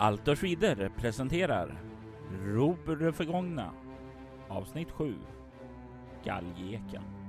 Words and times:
Altor 0.00 0.34
Vidder 0.34 0.90
presenterar 0.96 1.82
Rop 2.44 2.88
ur 2.88 2.96
det 2.96 3.12
förgångna 3.12 3.70
avsnitt 4.48 4.90
7 4.90 5.14
Galgeken. 6.24 7.19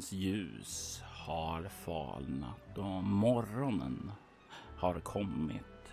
Solens 0.00 0.12
ljus 0.12 1.02
har 1.04 1.68
falnat 1.68 2.78
och 2.78 3.04
morgonen 3.04 4.12
har 4.76 5.00
kommit. 5.00 5.92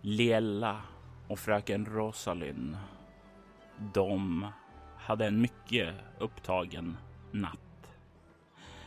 Lela 0.00 0.82
och 1.28 1.38
fröken 1.38 1.86
Rosalind, 1.86 2.76
de 3.94 4.46
hade 4.96 5.26
en 5.26 5.40
mycket 5.40 5.94
upptagen 6.18 6.96
natt. 7.32 7.94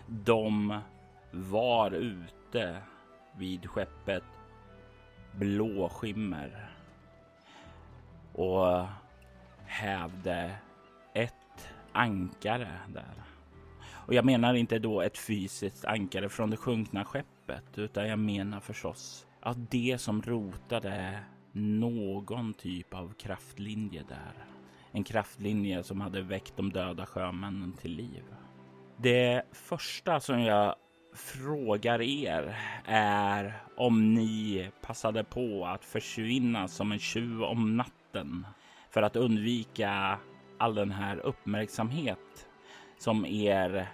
De 0.08 0.80
var 1.32 1.92
ute 1.92 2.82
vid 3.38 3.70
skeppet 3.70 4.24
Blåskimmer 5.32 6.72
och 8.34 8.86
hävde 9.66 10.56
ankare 11.94 12.80
där. 12.88 13.24
Och 13.90 14.14
jag 14.14 14.26
menar 14.26 14.54
inte 14.54 14.80
då 14.80 15.02
ett 15.02 15.18
fysiskt 15.18 15.86
ankare 15.86 16.30
från 16.30 16.50
det 16.50 16.58
sjunkna 16.58 17.06
skeppet, 17.06 17.78
utan 17.78 18.08
jag 18.08 18.20
menar 18.20 18.60
förstås 18.60 19.28
att 19.40 19.72
det 19.72 20.02
som 20.02 20.22
rotade 20.22 21.20
någon 21.52 22.54
typ 22.54 22.94
av 22.94 23.14
kraftlinje 23.14 24.04
där. 24.08 24.46
En 24.92 25.04
kraftlinje 25.04 25.84
som 25.84 26.02
hade 26.02 26.22
väckt 26.22 26.58
de 26.58 26.72
döda 26.72 27.06
sjömännen 27.06 27.74
till 27.74 27.92
liv. 27.92 28.24
Det 28.98 29.44
första 29.52 30.20
som 30.20 30.42
jag 30.42 30.76
frågar 31.16 32.02
er 32.02 32.58
är 32.86 33.62
om 33.78 34.14
ni 34.14 34.70
passade 34.82 35.24
på 35.24 35.66
att 35.66 35.86
försvinna 35.86 36.68
som 36.68 36.92
en 36.92 37.00
tjuv 37.00 37.44
om 37.44 37.78
natten 37.78 38.48
för 38.90 39.02
att 39.02 39.16
undvika 39.16 40.20
all 40.62 40.76
den 40.76 40.92
här 40.92 41.18
uppmärksamhet 41.18 42.48
som 42.98 43.26
er 43.26 43.88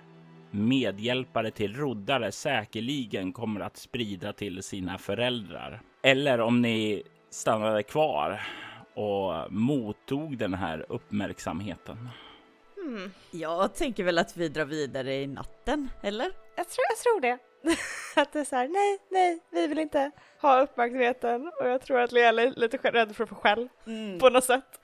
medhjälpare 0.51 1.51
till 1.51 1.75
roddare 1.75 2.31
säkerligen 2.31 3.33
kommer 3.33 3.61
att 3.61 3.77
sprida 3.77 4.33
till 4.33 4.63
sina 4.63 4.97
föräldrar. 4.97 5.81
Eller 6.03 6.41
om 6.41 6.61
ni 6.61 7.03
stannade 7.29 7.83
kvar 7.83 8.41
och 8.93 9.51
mottog 9.51 10.37
den 10.37 10.53
här 10.53 10.85
uppmärksamheten. 10.89 12.09
Hmm. 12.75 13.11
Jag 13.31 13.75
tänker 13.75 14.03
väl 14.03 14.17
att 14.17 14.37
vi 14.37 14.49
drar 14.49 14.65
vidare 14.65 15.15
i 15.15 15.27
natten, 15.27 15.89
eller? 16.03 16.31
Jag 16.55 16.69
tror, 16.69 16.85
jag 16.89 16.97
tror 16.97 17.21
det. 17.21 17.37
att 18.21 18.33
det 18.33 18.39
är 18.39 18.43
så 18.43 18.55
här, 18.55 18.67
nej, 18.67 18.99
nej, 19.09 19.39
vi 19.51 19.67
vill 19.67 19.79
inte 19.79 20.11
ha 20.41 20.61
uppmärksamheten 20.61 21.51
och 21.61 21.67
jag 21.67 21.81
tror 21.81 21.99
att 21.99 22.11
Lea 22.11 22.29
är 22.29 22.59
lite 22.59 22.77
rädd 22.77 23.15
för 23.15 23.23
att 23.23 23.29
få 23.29 23.35
skäll 23.35 23.69
mm. 23.85 24.19
på 24.19 24.29
något 24.29 24.43
sätt. 24.43 24.81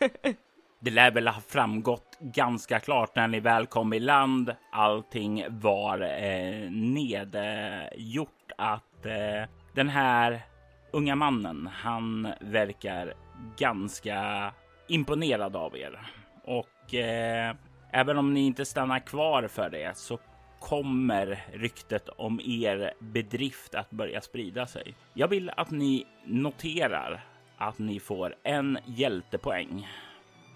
Det 0.84 0.90
lär 0.90 1.10
väl 1.10 1.28
ha 1.28 1.40
framgått 1.40 2.18
ganska 2.20 2.80
klart 2.80 3.16
när 3.16 3.28
ni 3.28 3.40
väl 3.40 3.66
kom 3.66 3.92
i 3.92 4.00
land. 4.00 4.54
Allting 4.72 5.44
var 5.48 6.00
eh, 6.00 6.70
nedgjort 6.70 8.52
att 8.58 9.06
eh, 9.06 9.48
den 9.74 9.88
här 9.88 10.40
unga 10.90 11.16
mannen, 11.16 11.68
han 11.72 12.28
verkar 12.40 13.14
ganska 13.58 14.52
imponerad 14.88 15.56
av 15.56 15.76
er 15.76 16.00
och 16.44 16.94
eh, 16.94 17.54
även 17.90 18.18
om 18.18 18.34
ni 18.34 18.46
inte 18.46 18.64
stannar 18.64 18.98
kvar 18.98 19.48
för 19.48 19.70
det 19.70 19.96
så 19.96 20.18
kommer 20.60 21.44
ryktet 21.52 22.08
om 22.08 22.40
er 22.40 22.92
bedrift 22.98 23.74
att 23.74 23.90
börja 23.90 24.20
sprida 24.20 24.66
sig. 24.66 24.94
Jag 25.14 25.28
vill 25.28 25.50
att 25.56 25.70
ni 25.70 26.06
noterar 26.24 27.24
att 27.56 27.78
ni 27.78 28.00
får 28.00 28.34
en 28.42 28.78
hjältepoäng 28.86 29.86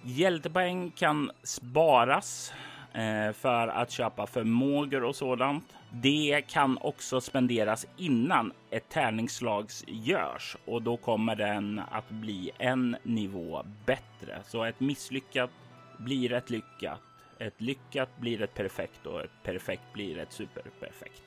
Hjältepoäng 0.08 0.90
kan 0.90 1.30
sparas 1.42 2.52
eh, 2.92 3.32
för 3.32 3.68
att 3.68 3.90
köpa 3.90 4.26
förmågor 4.26 5.04
och 5.04 5.16
sådant. 5.16 5.74
Det 5.92 6.42
kan 6.48 6.78
också 6.80 7.20
spenderas 7.20 7.86
innan 7.96 8.52
ett 8.70 8.88
tärningsslag 8.88 9.70
görs 9.86 10.56
och 10.64 10.82
då 10.82 10.96
kommer 10.96 11.36
den 11.36 11.80
att 11.90 12.08
bli 12.08 12.50
en 12.58 12.96
nivå 13.02 13.62
bättre. 13.86 14.42
Så 14.44 14.64
ett 14.64 14.80
misslyckat 14.80 15.50
blir 15.98 16.32
ett 16.32 16.50
lyckat, 16.50 17.00
ett 17.38 17.60
lyckat 17.60 18.18
blir 18.18 18.42
ett 18.42 18.54
perfekt 18.54 19.06
och 19.06 19.20
ett 19.20 19.42
perfekt 19.42 19.92
blir 19.92 20.18
ett 20.18 20.32
superperfekt. 20.32 21.22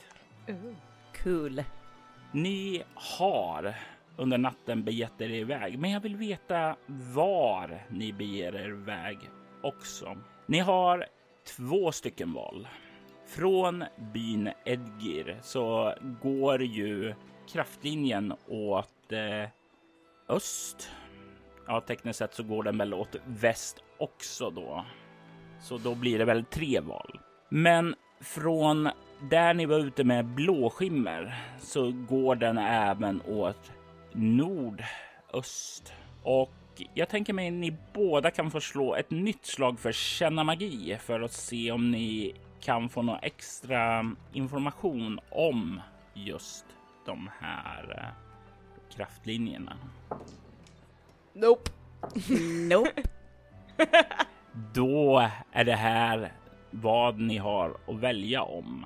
Uh, 0.50 0.74
cool. 1.24 1.64
Ni 2.32 2.84
har 2.94 3.76
under 4.20 4.38
natten 4.38 4.84
begett 4.84 5.22
er 5.22 5.30
iväg. 5.30 5.80
Men 5.80 5.92
jag 5.92 6.00
vill 6.00 6.16
veta 6.16 6.76
var 6.88 7.84
ni 7.90 8.14
beger 8.14 8.56
er 8.56 8.70
iväg 8.70 9.18
också. 9.64 10.18
Ni 10.46 10.60
har 10.60 11.06
två 11.58 11.92
stycken 11.92 12.34
val. 12.34 12.68
Från 13.28 13.84
byn 14.14 14.50
Edgir 14.66 15.38
så 15.42 15.94
går 16.22 16.64
ju 16.64 17.14
kraftlinjen 17.54 18.34
åt 18.48 19.12
eh, 19.12 19.50
öst. 20.30 20.92
Ja, 21.68 21.82
tekniskt 21.82 22.20
sett 22.20 22.34
så 22.34 22.44
går 22.44 22.64
den 22.64 22.78
väl 22.78 22.94
åt 22.94 23.16
väst 23.26 23.84
också 23.98 24.50
då. 24.50 24.86
Så 25.62 25.78
då 25.78 25.96
blir 25.96 26.20
det 26.20 26.26
väl 26.26 26.46
tre 26.46 26.80
val. 26.80 27.20
Men 27.50 27.96
från 28.22 28.90
där 29.30 29.54
ni 29.54 29.66
var 29.66 29.80
ute 29.80 30.04
med 30.04 30.26
blåskimmer 30.26 31.36
så 31.60 31.92
går 31.92 32.36
den 32.36 32.58
även 32.58 33.22
åt 33.22 33.72
nordöst. 34.14 35.94
Och 36.24 36.52
jag 36.94 37.10
tänker 37.10 37.34
mig 37.34 37.48
att 37.48 37.54
ni 37.54 37.78
båda 37.94 38.32
kan 38.32 38.52
få 38.52 38.62
slå 38.62 38.96
ett 38.96 39.12
nytt 39.12 39.46
slag 39.46 39.80
för 39.80 39.92
känna 39.92 40.44
magi 40.44 40.98
för 41.02 41.22
att 41.22 41.32
se 41.32 41.72
om 41.72 41.92
ni 41.92 42.34
kan 42.62 42.90
få 42.90 43.02
någon 43.02 43.20
extra 43.22 44.12
information 44.34 45.20
om 45.30 45.82
just 46.14 46.66
de 47.06 47.30
här 47.40 47.98
eh, 47.98 48.96
kraftlinjerna. 48.96 49.78
Nope. 51.34 51.72
nope. 52.70 53.04
Då 54.74 55.30
är 55.52 55.64
det 55.64 55.76
här 55.76 56.34
vad 56.72 57.20
ni 57.20 57.38
har 57.38 57.78
att 57.88 57.96
välja 57.96 58.44
om. 58.44 58.86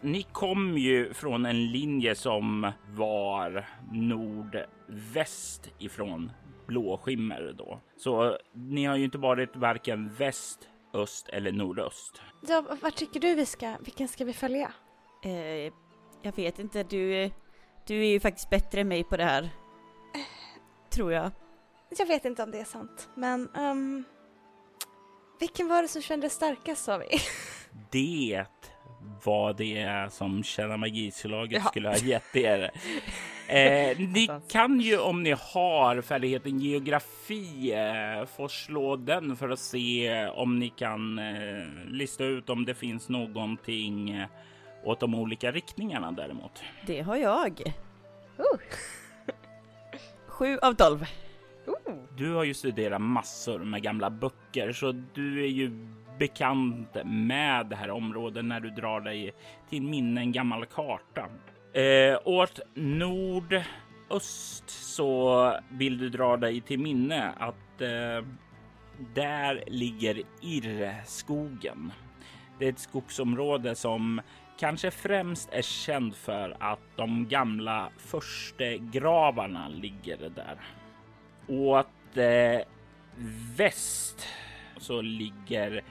Ni 0.00 0.22
kom 0.22 0.78
ju 0.78 1.14
från 1.14 1.46
en 1.46 1.66
linje 1.66 2.14
som 2.14 2.72
var 2.94 3.68
nordväst 3.92 5.70
ifrån 5.78 6.32
Blåskimmer 6.66 7.54
då. 7.58 7.80
Så 7.96 8.38
ni 8.52 8.84
har 8.84 8.96
ju 8.96 9.04
inte 9.04 9.18
varit 9.18 9.56
varken 9.56 10.14
väst, 10.14 10.68
öst 10.94 11.28
eller 11.28 11.52
nordöst. 11.52 12.22
Ja, 12.48 12.64
vad 12.82 12.94
tycker 12.94 13.20
du 13.20 13.34
vi 13.34 13.46
ska, 13.46 13.76
vilken 13.80 14.08
ska 14.08 14.24
vi 14.24 14.32
följa? 14.32 14.72
Eh, 15.24 15.72
jag 16.22 16.36
vet 16.36 16.58
inte, 16.58 16.82
du, 16.82 17.30
du 17.86 18.00
är 18.00 18.10
ju 18.10 18.20
faktiskt 18.20 18.50
bättre 18.50 18.80
än 18.80 18.88
mig 18.88 19.04
på 19.04 19.16
det 19.16 19.24
här. 19.24 19.42
Eh. 19.42 20.20
Tror 20.90 21.12
jag. 21.12 21.30
Jag 21.98 22.06
vet 22.06 22.24
inte 22.24 22.42
om 22.42 22.50
det 22.50 22.60
är 22.60 22.64
sant, 22.64 23.08
men 23.14 23.48
um, 23.56 24.04
vilken 25.40 25.68
var 25.68 25.82
det 25.82 25.88
som 25.88 26.02
kändes 26.02 26.32
starkast 26.32 26.84
sa 26.84 26.98
vi? 26.98 27.06
Det 27.90 28.46
vad 29.24 29.56
det 29.56 29.78
är 29.78 30.08
som 30.08 30.42
Känna 30.42 30.76
Magislaget 30.76 31.62
ja. 31.64 31.70
skulle 31.70 31.88
ha 31.88 31.96
gett 31.96 32.36
er. 32.36 32.70
Eh, 33.50 33.98
ni 33.98 34.28
kan 34.48 34.80
ju 34.80 34.98
om 34.98 35.22
ni 35.22 35.30
har 35.30 36.02
färdigheten 36.02 36.60
geografi 36.60 37.72
eh, 37.72 38.26
få 38.26 38.48
slå 38.48 38.96
den 38.96 39.36
för 39.36 39.48
att 39.48 39.58
se 39.58 40.26
om 40.26 40.58
ni 40.58 40.68
kan 40.68 41.18
eh, 41.18 41.66
lista 41.86 42.24
ut 42.24 42.50
om 42.50 42.64
det 42.64 42.74
finns 42.74 43.08
någonting 43.08 44.10
eh, 44.10 44.28
åt 44.84 45.00
de 45.00 45.14
olika 45.14 45.50
riktningarna 45.50 46.12
däremot. 46.12 46.62
Det 46.86 47.00
har 47.00 47.16
jag. 47.16 47.60
Uh. 48.38 48.60
Sju 50.26 50.58
av 50.58 50.72
tolv. 50.72 51.02
Uh. 51.68 51.94
du 52.16 52.32
har 52.34 52.44
ju 52.44 52.54
studerat 52.54 53.00
massor 53.00 53.58
med 53.58 53.82
gamla 53.82 54.10
böcker 54.10 54.72
så 54.72 54.92
du 54.92 55.44
är 55.44 55.48
ju 55.48 55.88
bekant 56.18 56.96
med 57.04 57.66
det 57.66 57.76
här 57.76 57.90
området 57.90 58.44
när 58.44 58.60
du 58.60 58.70
drar 58.70 59.00
dig 59.00 59.32
till 59.70 59.82
minne 59.82 60.20
en 60.20 60.32
gammal 60.32 60.66
karta. 60.66 61.28
Eh, 61.72 62.18
åt 62.24 62.60
nordöst 62.74 64.70
så 64.70 65.52
vill 65.70 65.98
du 65.98 66.08
dra 66.08 66.36
dig 66.36 66.60
till 66.60 66.78
minne 66.78 67.32
att 67.38 67.80
eh, 67.80 68.26
där 69.14 69.64
ligger 69.66 70.22
Irrskogen. 70.40 71.92
Det 72.58 72.64
är 72.64 72.68
ett 72.68 72.78
skogsområde 72.78 73.74
som 73.74 74.20
kanske 74.58 74.90
främst 74.90 75.48
är 75.52 75.62
känd 75.62 76.14
för 76.14 76.56
att 76.60 76.96
de 76.96 77.28
gamla 77.28 77.88
förstegravarna 77.98 79.68
ligger 79.68 80.16
där. 80.16 80.58
Åt 81.48 82.16
eh, 82.16 82.66
väst 83.56 84.26
så 84.76 85.02
ligger 85.02 85.82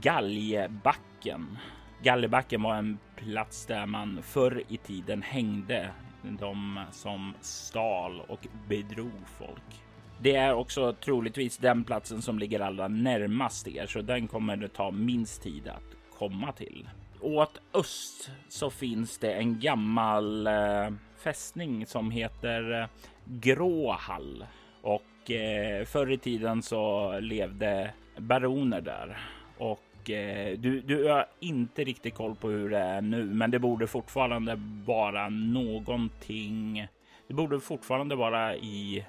Galjebacken. 0.00 1.58
Galjebacken 2.02 2.62
var 2.62 2.74
en 2.74 2.98
plats 3.16 3.66
där 3.66 3.86
man 3.86 4.22
förr 4.22 4.62
i 4.68 4.76
tiden 4.76 5.22
hängde 5.22 5.90
de 6.22 6.80
som 6.90 7.34
stal 7.40 8.20
och 8.28 8.46
bedrog 8.68 9.28
folk. 9.38 9.84
Det 10.20 10.36
är 10.36 10.54
också 10.54 10.92
troligtvis 10.92 11.58
den 11.58 11.84
platsen 11.84 12.22
som 12.22 12.38
ligger 12.38 12.60
allra 12.60 12.88
närmast 12.88 13.68
er, 13.68 13.86
så 13.86 14.02
den 14.02 14.28
kommer 14.28 14.56
det 14.56 14.68
ta 14.68 14.90
minst 14.90 15.42
tid 15.42 15.68
att 15.68 16.16
komma 16.18 16.52
till. 16.52 16.88
Åt 17.20 17.60
öst 17.74 18.30
så 18.48 18.70
finns 18.70 19.18
det 19.18 19.32
en 19.32 19.60
gammal 19.60 20.46
eh, 20.46 20.90
fästning 21.16 21.86
som 21.86 22.10
heter 22.10 22.80
eh, 22.80 22.86
Gråhall 23.24 24.46
och 24.82 25.30
eh, 25.30 25.84
förr 25.84 26.12
i 26.12 26.18
tiden 26.18 26.62
så 26.62 27.12
levde 27.20 27.90
baroner 28.18 28.80
där 28.80 29.18
och 29.58 30.10
eh, 30.10 30.58
du, 30.58 30.80
du 30.80 31.08
har 31.08 31.26
inte 31.40 31.84
riktigt 31.84 32.14
koll 32.14 32.34
på 32.34 32.48
hur 32.48 32.70
det 32.70 32.78
är 32.78 33.00
nu, 33.00 33.24
men 33.24 33.50
det 33.50 33.58
borde 33.58 33.86
fortfarande 33.86 34.60
vara 34.86 35.28
någonting. 35.28 36.86
Det 37.28 37.34
borde 37.34 37.60
fortfarande 37.60 38.14
vara 38.14 38.56
i 38.56 39.04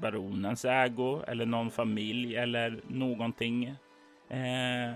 baronens 0.00 0.64
ägo 0.64 1.22
eller 1.26 1.46
någon 1.46 1.70
familj 1.70 2.36
eller 2.36 2.80
någonting. 2.88 3.64
Eh, 4.30 4.94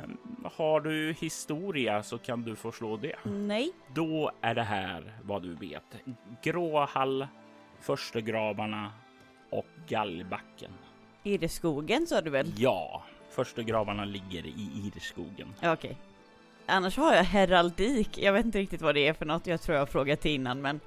har 0.56 0.80
du 0.80 1.12
historia 1.20 2.02
så 2.02 2.18
kan 2.18 2.42
du 2.42 2.56
få 2.56 2.72
slå 2.72 2.96
det. 2.96 3.16
Nej. 3.24 3.72
Då 3.94 4.30
är 4.40 4.54
det 4.54 4.62
här 4.62 5.12
vad 5.22 5.42
du 5.42 5.54
vet. 5.54 5.96
Gråhall, 6.42 7.26
Förstegravarna 7.80 8.92
och 9.50 9.66
Gallbacken. 9.88 10.72
Är 11.24 11.38
det 11.38 11.48
skogen 11.48 12.06
sa 12.06 12.20
du 12.20 12.30
väl? 12.30 12.52
Ja, 12.56 13.02
Förstegravarna 13.32 14.04
ligger 14.04 14.46
i 14.46 14.92
Irskogen. 14.96 15.54
Okej. 15.62 15.96
Annars 16.66 16.96
har 16.96 17.14
jag 17.14 17.24
heraldik. 17.24 18.18
Jag 18.18 18.32
vet 18.32 18.44
inte 18.44 18.58
riktigt 18.58 18.82
vad 18.82 18.94
det 18.94 19.08
är 19.08 19.12
för 19.12 19.26
något. 19.26 19.46
Jag 19.46 19.60
tror 19.62 19.74
jag 19.74 19.80
har 19.82 19.86
frågat 19.86 20.24
innan 20.24 20.60
men 20.62 20.80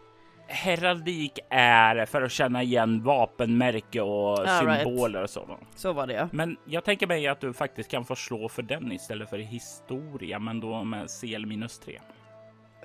Heraldik 0.48 1.40
är 1.50 2.06
för 2.06 2.22
att 2.22 2.32
känna 2.32 2.64
igen 2.64 3.04
vapenmärke 3.04 4.02
och 4.02 4.48
All 4.50 4.68
right. 4.68 4.84
symboler 4.84 5.24
och 5.24 5.30
sådant. 5.30 5.62
så 5.76 5.94
var 5.94 6.08
det 6.08 6.14
ja. 6.14 6.30
Men 6.32 6.58
jag 6.66 6.84
tänker 6.84 7.08
mig 7.08 7.28
att 7.28 7.42
du 7.42 7.54
faktiskt 7.54 7.92
kan 7.92 8.06
få 8.06 8.16
slå 8.16 8.50
för 8.50 8.62
den 8.62 8.92
istället 8.92 9.30
för 9.30 9.38
historia, 9.38 10.40
men 10.40 10.60
då 10.60 10.84
med 10.84 11.08
CL 11.22 11.46
minus 11.46 11.80
3. 11.80 12.00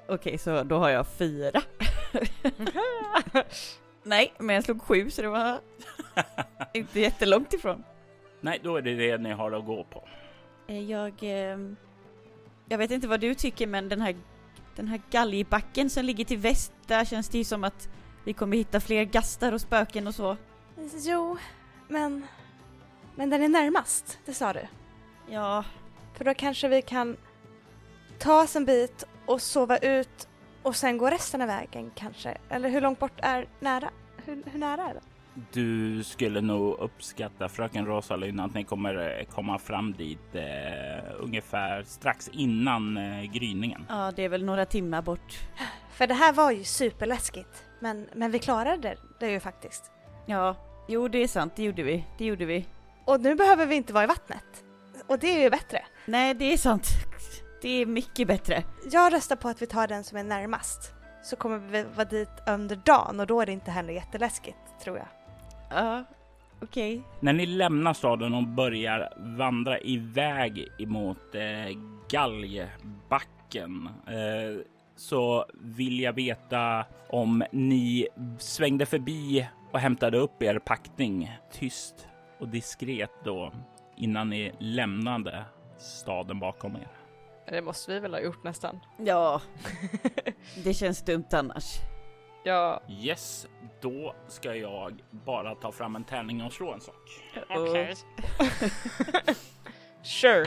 Okej, 0.08 0.38
så 0.38 0.62
då 0.62 0.78
har 0.78 0.88
jag 0.88 1.06
fyra. 1.06 1.62
Nej, 4.02 4.32
men 4.38 4.54
jag 4.54 4.64
slog 4.64 4.82
sju 4.82 5.10
så 5.10 5.22
det 5.22 5.28
var 5.28 5.58
inte 6.74 7.00
jättelångt 7.00 7.52
ifrån. 7.52 7.84
Nej, 8.40 8.60
då 8.62 8.76
är 8.76 8.82
det 8.82 8.94
det 8.94 9.18
ni 9.18 9.30
har 9.32 9.52
att 9.52 9.66
gå 9.66 9.84
på. 9.84 10.08
Eh, 10.66 10.90
Jag... 10.90 11.12
ehm, 11.20 11.76
Jag 12.68 12.78
vet 12.78 12.90
inte 12.90 13.08
vad 13.08 13.20
du 13.20 13.34
tycker 13.34 13.66
men 13.66 13.88
den 13.88 14.00
här, 14.00 14.16
den 14.76 14.88
här 14.88 15.00
galgbacken 15.10 15.90
som 15.90 16.04
ligger 16.04 16.24
till 16.24 16.38
väst, 16.38 16.72
där 16.86 17.04
känns 17.04 17.28
det 17.28 17.38
ju 17.38 17.44
som 17.44 17.64
att 17.64 17.88
vi 18.24 18.32
kommer 18.32 18.56
hitta 18.56 18.80
fler 18.80 19.04
gastar 19.04 19.52
och 19.52 19.60
spöken 19.60 20.06
och 20.06 20.14
så. 20.14 20.36
Jo, 20.94 21.36
men... 21.88 22.26
Men 23.14 23.30
den 23.30 23.42
är 23.42 23.48
närmast, 23.48 24.18
det 24.24 24.34
sa 24.34 24.52
du. 24.52 24.66
Ja, 25.28 25.64
För 26.14 26.24
då 26.24 26.34
kanske 26.34 26.68
vi 26.68 26.82
kan 26.82 27.16
ta 28.18 28.42
oss 28.42 28.56
en 28.56 28.64
bit 28.64 29.04
och 29.26 29.42
sova 29.42 29.76
ut 29.78 30.28
och 30.62 30.76
sen 30.76 30.98
gå 30.98 31.10
resten 31.10 31.40
av 31.42 31.46
vägen 31.48 31.90
kanske. 31.94 32.36
Eller 32.48 32.68
hur 32.68 32.80
långt 32.80 32.98
bort 32.98 33.12
är 33.22 33.48
nära? 33.60 33.90
Hur, 34.24 34.42
hur 34.46 34.58
nära 34.58 34.82
är 34.90 34.94
det? 34.94 35.00
Du 35.52 36.02
skulle 36.04 36.40
nog 36.40 36.78
uppskatta 36.78 37.48
fröken 37.48 37.86
Rosalind 37.86 38.40
att 38.40 38.54
ni 38.54 38.64
kommer 38.64 39.18
eh, 39.18 39.26
komma 39.26 39.58
fram 39.58 39.92
dit 39.92 40.34
eh, 40.34 40.42
ungefär 41.18 41.82
strax 41.82 42.28
innan 42.28 42.96
eh, 42.96 43.22
gryningen. 43.22 43.86
ja, 43.88 44.12
det 44.16 44.24
är 44.24 44.28
väl 44.28 44.44
några 44.44 44.66
timmar 44.66 45.02
bort. 45.02 45.38
För 45.90 46.06
det 46.06 46.14
här 46.14 46.32
var 46.32 46.50
ju 46.50 46.64
superläskigt. 46.64 47.64
Men, 47.80 48.08
men 48.14 48.30
vi 48.30 48.38
klarade 48.38 48.76
det, 48.76 48.96
det 49.20 49.30
ju 49.30 49.40
faktiskt. 49.40 49.90
Ja, 50.26 50.56
jo 50.88 51.08
det 51.08 51.18
är 51.18 51.28
sant, 51.28 51.52
det 51.56 51.62
gjorde 51.62 51.82
vi. 51.82 52.06
Det 52.18 52.24
gjorde 52.24 52.44
vi. 52.44 52.66
Och 53.04 53.20
nu 53.20 53.34
behöver 53.34 53.66
vi 53.66 53.74
inte 53.74 53.92
vara 53.92 54.04
i 54.04 54.06
vattnet. 54.06 54.64
Och 55.06 55.18
det 55.18 55.36
är 55.36 55.42
ju 55.42 55.50
bättre. 55.50 55.84
Nej, 56.06 56.34
det 56.34 56.52
är 56.52 56.56
sant. 56.56 56.86
Det 57.62 57.68
är 57.68 57.86
mycket 57.86 58.28
bättre. 58.28 58.62
Jag 58.92 59.12
röstar 59.12 59.36
på 59.36 59.48
att 59.48 59.62
vi 59.62 59.66
tar 59.66 59.86
den 59.88 60.04
som 60.04 60.18
är 60.18 60.24
närmast. 60.24 60.92
Så 61.22 61.36
kommer 61.36 61.58
vi 61.58 61.82
vara 61.82 62.04
dit 62.04 62.30
under 62.46 62.76
dagen 62.76 63.20
och 63.20 63.26
då 63.26 63.40
är 63.40 63.46
det 63.46 63.52
inte 63.52 63.70
heller 63.70 63.92
jätteläskigt, 63.92 64.56
tror 64.82 64.96
jag. 64.96 65.06
Ja, 65.70 66.04
okej. 66.62 67.02
När 67.20 67.32
ni 67.32 67.46
lämnar 67.46 67.94
staden 67.94 68.34
och 68.34 68.46
börjar 68.46 69.12
vandra 69.16 69.80
iväg 69.80 70.68
emot 70.78 71.34
eh, 71.34 71.78
Galjebacken 72.10 73.88
eh, 74.06 74.64
så 74.96 75.46
vill 75.54 76.00
jag 76.00 76.12
veta 76.12 76.84
om 77.08 77.44
ni 77.52 78.08
svängde 78.38 78.86
förbi 78.86 79.48
och 79.72 79.78
hämtade 79.78 80.18
upp 80.18 80.42
er 80.42 80.58
packning 80.58 81.32
tyst 81.52 82.08
och 82.38 82.48
diskret 82.48 83.10
då 83.24 83.52
innan 83.96 84.30
ni 84.30 84.52
lämnade 84.58 85.44
staden 85.78 86.40
bakom 86.40 86.76
er. 86.76 86.88
Det 87.46 87.62
måste 87.62 87.94
vi 87.94 88.00
väl 88.00 88.14
ha 88.14 88.20
gjort 88.20 88.44
nästan. 88.44 88.80
Ja, 88.98 89.40
det 90.64 90.74
känns 90.74 91.02
dumt 91.02 91.28
annars. 91.32 91.76
Ja. 92.44 92.82
Yes, 92.88 93.46
då 93.80 94.14
ska 94.28 94.54
jag 94.54 95.02
bara 95.10 95.54
ta 95.54 95.72
fram 95.72 95.96
en 95.96 96.04
tärning 96.04 96.44
och 96.44 96.52
slå 96.52 96.72
en 96.72 96.80
sak. 96.80 97.22
Okej. 97.48 97.94
sure. 100.02 100.46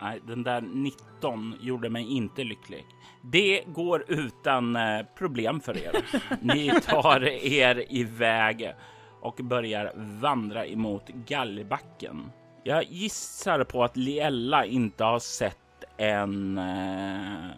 Nej, 0.00 0.20
den 0.26 0.42
där 0.42 0.60
19 0.60 1.56
gjorde 1.60 1.90
mig 1.90 2.12
inte 2.12 2.44
lycklig. 2.44 2.86
Det 3.22 3.62
går 3.66 4.04
utan 4.08 4.76
eh, 4.76 5.06
problem 5.18 5.60
för 5.60 5.76
er. 5.76 6.04
Ni 6.40 6.80
tar 6.80 7.24
er 7.28 7.84
iväg 7.88 8.74
och 9.20 9.34
börjar 9.34 9.92
vandra 9.96 10.66
emot 10.66 11.08
Gallbacken. 11.08 12.32
Jag 12.64 12.84
gissar 12.84 13.64
på 13.64 13.84
att 13.84 13.96
Liella 13.96 14.64
inte 14.64 15.04
har 15.04 15.18
sett 15.18 15.58
en 15.96 16.58
eh, 16.58 17.50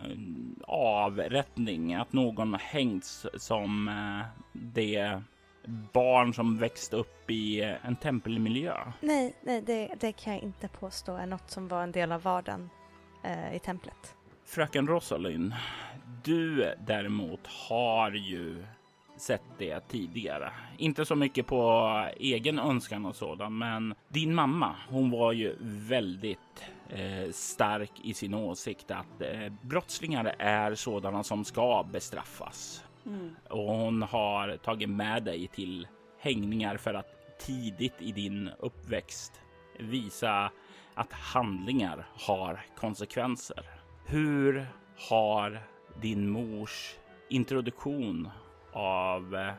avrättning, 0.66 1.94
att 1.94 2.12
någon 2.12 2.54
hängts 2.54 3.26
som 3.34 3.88
eh, 3.88 4.42
det 4.52 5.22
barn 5.92 6.34
som 6.34 6.58
växte 6.58 6.96
upp 6.96 7.30
i 7.30 7.60
eh, 7.60 7.86
en 7.86 7.96
tempelmiljö. 7.96 8.76
Nej, 9.00 9.34
nej 9.42 9.62
det, 9.62 9.90
det 10.00 10.12
kan 10.12 10.32
jag 10.32 10.42
inte 10.42 10.68
påstå 10.68 11.16
är 11.16 11.26
något 11.26 11.50
som 11.50 11.68
var 11.68 11.82
en 11.82 11.92
del 11.92 12.12
av 12.12 12.22
vardagen 12.22 12.70
eh, 13.24 13.56
i 13.56 13.58
templet. 13.58 14.14
Fröken 14.44 14.86
Rosalind, 14.86 15.54
du 16.24 16.74
däremot 16.86 17.46
har 17.46 18.10
ju 18.10 18.64
sett 19.16 19.42
det 19.58 19.80
tidigare. 19.88 20.52
Inte 20.78 21.04
så 21.04 21.14
mycket 21.14 21.46
på 21.46 21.90
egen 22.16 22.58
önskan 22.58 23.06
och 23.06 23.16
sådan, 23.16 23.58
men 23.58 23.94
din 24.08 24.34
mamma, 24.34 24.76
hon 24.88 25.10
var 25.10 25.32
ju 25.32 25.56
väldigt 25.60 26.64
stark 27.32 27.92
i 28.02 28.14
sin 28.14 28.34
åsikt 28.34 28.90
att 28.90 29.20
eh, 29.20 29.52
brottslingar 29.62 30.34
är 30.38 30.74
sådana 30.74 31.22
som 31.22 31.44
ska 31.44 31.86
bestraffas. 31.92 32.84
Och 33.48 33.74
hon 33.74 34.02
har 34.02 34.56
tagit 34.56 34.88
med 34.88 35.22
dig 35.22 35.46
till 35.46 35.88
hängningar 36.18 36.76
för 36.76 36.94
att 36.94 37.38
tidigt 37.38 37.94
i 37.98 38.12
din 38.12 38.50
uppväxt 38.58 39.40
visa 39.78 40.50
att 40.94 41.12
handlingar 41.12 42.06
har 42.12 42.64
konsekvenser. 42.76 43.64
Hur 44.06 44.66
har 45.10 45.62
din 46.00 46.30
mors 46.30 46.96
introduktion 47.28 48.28
av 48.72 49.34
eh, 49.36 49.52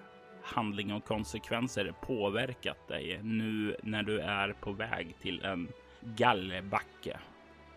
handling 0.43 0.93
och 0.93 1.05
konsekvenser 1.05 1.93
påverkat 2.01 2.87
dig 2.87 3.19
nu 3.23 3.75
när 3.83 4.03
du 4.03 4.19
är 4.19 4.53
på 4.53 4.71
väg 4.71 5.15
till 5.21 5.45
en 5.45 5.67
gallebacke 6.01 7.19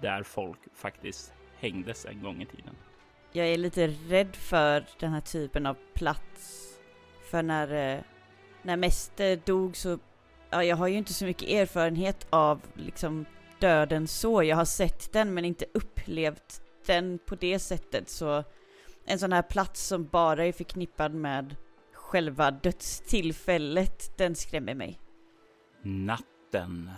där 0.01 0.23
folk 0.23 0.59
faktiskt 0.75 1.33
hängdes 1.59 2.07
en 2.07 2.23
gång 2.23 2.43
i 2.43 2.47
tiden? 2.47 2.77
Jag 3.33 3.47
är 3.47 3.59
lite 3.59 3.87
rädd 3.87 4.37
för 4.37 4.85
den 4.99 5.13
här 5.13 5.21
typen 5.21 5.67
av 5.67 5.77
plats. 5.95 6.71
För 7.31 7.43
när, 7.43 7.97
eh, 7.97 8.01
när 8.63 8.77
Mäster 8.77 9.41
dog 9.45 9.77
så 9.77 9.99
ja, 10.51 10.65
jag 10.65 10.77
har 10.77 10.89
ju 10.89 10.97
inte 10.97 11.15
så 11.15 11.25
mycket 11.25 11.49
erfarenhet 11.49 12.27
av 12.31 12.63
liksom 12.75 13.27
döden 13.59 14.09
så. 14.09 14.43
Jag 14.43 14.57
har 14.57 14.65
sett 14.65 15.13
den 15.13 15.35
men 15.35 15.45
inte 15.45 15.65
upplevt 15.75 16.63
den 16.87 17.19
på 17.27 17.35
det 17.35 17.59
sättet. 17.59 18.09
Så 18.09 18.45
en 19.05 19.19
sån 19.19 19.33
här 19.33 19.43
plats 19.43 19.87
som 19.87 20.05
bara 20.07 20.47
är 20.47 20.53
förknippad 20.53 21.15
med 21.15 21.57
själva 21.93 22.51
dödstillfället, 22.51 24.19
den 24.19 24.35
skrämmer 24.35 24.75
mig. 24.75 25.01
Natten 25.83 26.91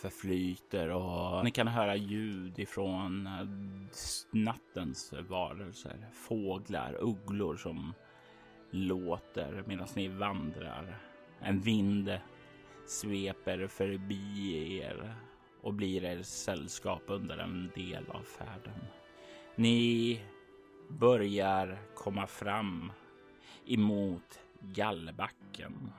förflyter 0.00 0.88
och 0.88 1.44
ni 1.44 1.50
kan 1.50 1.68
höra 1.68 1.96
ljud 1.96 2.58
ifrån 2.58 3.26
eh, 3.26 3.46
nattens 4.30 5.14
varelser. 5.28 6.06
Fåglar, 6.12 6.96
ugglor 7.00 7.56
som 7.56 7.94
låter 8.70 9.64
medan 9.66 9.88
ni 9.96 10.08
vandrar. 10.08 10.98
En 11.40 11.60
vind 11.60 12.18
sveper 12.86 13.66
förbi 13.66 14.76
er 14.78 15.14
och 15.62 15.74
blir 15.74 16.04
er 16.04 16.22
sällskap 16.22 17.02
under 17.06 17.38
en 17.38 17.70
del 17.74 18.04
av 18.08 18.22
färden. 18.22 18.80
Ni 19.56 20.20
börjar 20.88 21.78
komma 21.94 22.26
fram 22.26 22.92
emot 23.66 24.40
Gallbacken. 24.60 25.92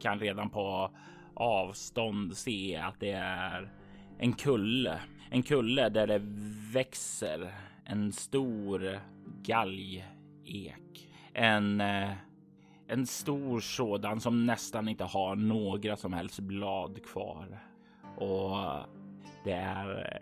Kan 0.00 0.18
redan 0.18 0.50
på 0.50 0.90
avstånd 1.36 2.36
se 2.36 2.76
att 2.76 3.00
det 3.00 3.10
är 3.10 3.72
en 4.18 4.32
kulle. 4.32 5.00
En 5.30 5.42
kulle 5.42 5.88
där 5.88 6.06
det 6.06 6.20
växer 6.72 7.54
en 7.84 8.12
stor 8.12 9.00
galgek. 9.42 11.08
En, 11.32 11.80
eh, 11.80 12.10
en 12.88 13.06
stor 13.06 13.60
sådan 13.60 14.20
som 14.20 14.46
nästan 14.46 14.88
inte 14.88 15.04
har 15.04 15.36
några 15.36 15.96
som 15.96 16.12
helst 16.12 16.40
blad 16.40 17.04
kvar. 17.06 17.58
Och 18.16 18.56
det 19.44 19.52
är 19.52 20.20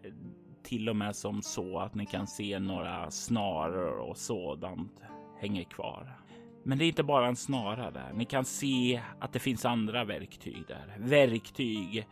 till 0.62 0.88
och 0.88 0.96
med 0.96 1.16
som 1.16 1.42
så 1.42 1.78
att 1.78 1.94
ni 1.94 2.06
kan 2.06 2.26
se 2.26 2.58
några 2.58 3.10
snaror 3.10 3.98
och 3.98 4.16
sådant 4.16 5.02
hänger 5.40 5.64
kvar. 5.64 6.21
Men 6.64 6.78
det 6.78 6.84
är 6.84 6.88
inte 6.88 7.02
bara 7.02 7.26
en 7.26 7.36
snara 7.36 7.90
där. 7.90 8.12
Ni 8.14 8.24
kan 8.24 8.44
se 8.44 9.02
att 9.18 9.32
det 9.32 9.38
finns 9.38 9.64
andra 9.64 10.04
verktyg 10.04 10.64
där. 10.68 10.96
Verktyg 10.98 12.06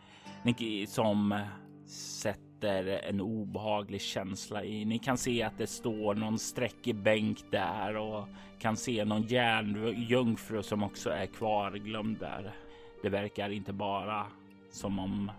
som 0.87 1.45
sätter 1.87 2.85
en 2.85 3.21
obehaglig 3.21 4.01
känsla 4.01 4.63
i. 4.63 4.85
Ni 4.85 4.99
kan 4.99 5.17
se 5.17 5.43
att 5.43 5.57
det 5.57 5.67
står 5.67 6.15
någon 6.15 6.39
sträckig 6.39 6.95
bänk 6.95 7.51
där 7.51 7.97
och 7.97 8.27
kan 8.59 8.77
se 8.77 9.05
någon 9.05 9.23
järnjungfru 9.23 10.63
som 10.63 10.83
också 10.83 11.09
är 11.09 11.25
kvarglömd 11.25 12.19
där. 12.19 12.55
Det 13.01 13.09
verkar 13.09 13.49
inte 13.49 13.73
bara 13.73 14.25
som 14.71 14.99
om 14.99 15.31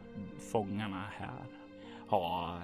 fångarna 0.52 1.04
här 1.18 1.46
har 2.08 2.62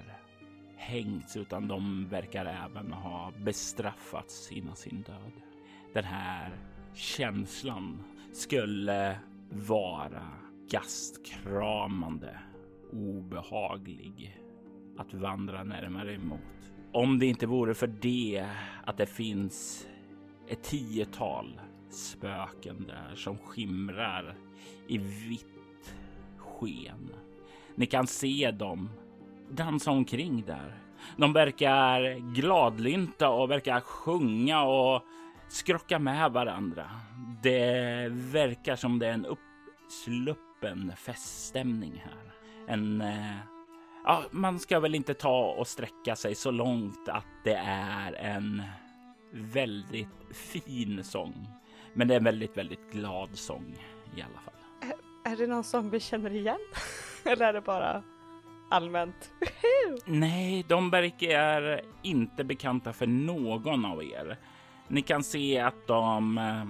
hängts 0.77 1.37
utan 1.37 1.67
de 1.67 2.07
verkar 2.09 2.45
även 2.45 2.93
ha 2.93 3.31
bestraffats 3.37 4.51
innan 4.51 4.75
sin 4.75 5.01
död 5.01 5.48
den 5.93 6.03
här 6.03 6.51
känslan 6.93 8.03
skulle 8.33 9.19
vara 9.49 10.27
gastkramande, 10.71 12.39
obehaglig 12.93 14.39
att 14.97 15.13
vandra 15.13 15.63
närmare 15.63 16.13
emot. 16.13 16.39
Om 16.91 17.19
det 17.19 17.25
inte 17.25 17.47
vore 17.47 17.73
för 17.73 17.87
det 17.87 18.45
att 18.85 18.97
det 18.97 19.05
finns 19.05 19.87
ett 20.47 20.63
tiotal 20.63 21.61
spöken 21.89 22.85
där 22.87 23.15
som 23.15 23.37
skimrar 23.37 24.35
i 24.87 24.97
vitt 24.97 25.95
sken. 26.37 27.09
Ni 27.75 27.85
kan 27.85 28.07
se 28.07 28.51
dem 28.51 28.89
dansa 29.49 29.91
omkring 29.91 30.43
där. 30.47 30.79
De 31.17 31.33
verkar 31.33 32.33
gladlynta 32.33 33.29
och 33.29 33.51
verkar 33.51 33.79
sjunga 33.79 34.63
och 34.63 35.01
skrocka 35.51 35.99
med 35.99 36.31
varandra. 36.31 36.89
Det 37.41 38.07
verkar 38.11 38.75
som 38.75 38.99
det 38.99 39.07
är 39.07 39.13
en 39.13 39.25
uppsluppen 39.25 40.93
feststämning 40.95 42.03
här. 42.05 42.33
En... 42.73 43.01
Eh, 43.01 43.35
ja, 44.03 44.23
man 44.31 44.59
ska 44.59 44.79
väl 44.79 44.95
inte 44.95 45.13
ta 45.13 45.45
och 45.45 45.67
sträcka 45.67 46.15
sig 46.15 46.35
så 46.35 46.51
långt 46.51 47.09
att 47.09 47.25
det 47.43 47.61
är 47.65 48.13
en 48.13 48.63
väldigt 49.31 50.07
fin 50.31 51.03
sång. 51.03 51.47
Men 51.93 52.07
det 52.07 52.13
är 52.13 52.17
en 52.17 52.23
väldigt, 52.23 52.57
väldigt 52.57 52.91
glad 52.91 53.29
sång 53.37 53.75
i 54.15 54.21
alla 54.21 54.39
fall. 54.39 54.89
Är, 55.25 55.31
är 55.31 55.37
det 55.37 55.47
någon 55.47 55.63
sång 55.63 55.89
vi 55.89 55.99
känner 55.99 56.31
igen? 56.31 56.59
Eller 57.23 57.45
är 57.45 57.53
det 57.53 57.61
bara 57.61 58.03
allmänt? 58.69 59.31
Nej, 60.05 60.65
de 60.67 60.89
verkar 60.89 61.81
inte 62.01 62.43
bekanta 62.43 62.93
för 62.93 63.07
någon 63.07 63.85
av 63.85 64.03
er. 64.03 64.37
Ni 64.89 65.01
kan 65.01 65.23
se 65.23 65.59
att 65.59 65.87
de 65.87 66.37
eh, 66.37 66.65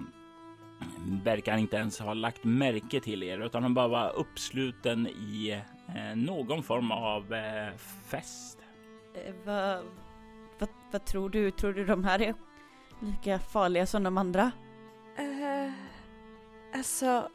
verkar 1.24 1.58
inte 1.58 1.78
ens 1.78 2.00
ha 2.00 2.14
lagt 2.14 2.44
märke 2.44 3.00
till 3.00 3.24
er 3.24 3.40
utan 3.40 3.64
de 3.64 3.74
bara 3.74 3.88
var 3.88 4.16
uppsluten 4.16 5.08
i 5.08 5.62
eh, 5.88 6.16
någon 6.16 6.64
form 6.64 6.92
av 6.92 7.34
eh, 7.34 7.76
fest. 8.06 8.60
Vad, 9.46 9.84
vad, 10.60 10.70
vad 10.92 11.06
tror 11.06 11.30
du? 11.30 11.52
Tror 11.52 11.74
du 11.74 11.86
de 11.86 12.04
här 12.04 12.22
är 12.22 12.34
lika 13.00 13.40
farliga 13.40 13.86
som 13.86 14.04
de 14.04 14.18
andra? 14.18 14.52
Uh, 15.20 15.72
alltså, 16.76 17.30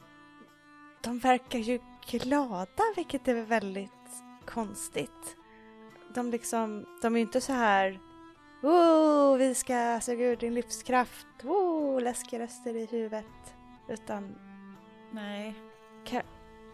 de 1.02 1.18
verkar 1.18 1.58
ju 1.58 1.80
glada 2.10 2.82
vilket 2.96 3.28
är 3.28 3.42
väldigt 3.42 3.90
konstigt. 4.46 5.36
De 6.14 6.30
liksom, 6.30 6.86
de 7.02 7.14
är 7.14 7.18
ju 7.18 7.24
inte 7.24 7.40
så 7.40 7.52
här 7.52 8.00
Oh, 8.64 9.36
vi 9.36 9.54
ska 9.54 10.00
suga 10.02 10.24
ur 10.24 10.36
din 10.36 10.54
livskraft. 10.54 11.26
Oh, 11.42 12.02
läskiga 12.02 12.40
röster 12.40 12.76
i 12.76 12.86
huvudet. 12.86 13.56
Utan... 13.88 14.34
Nej. 15.10 15.54
Ka, 16.04 16.22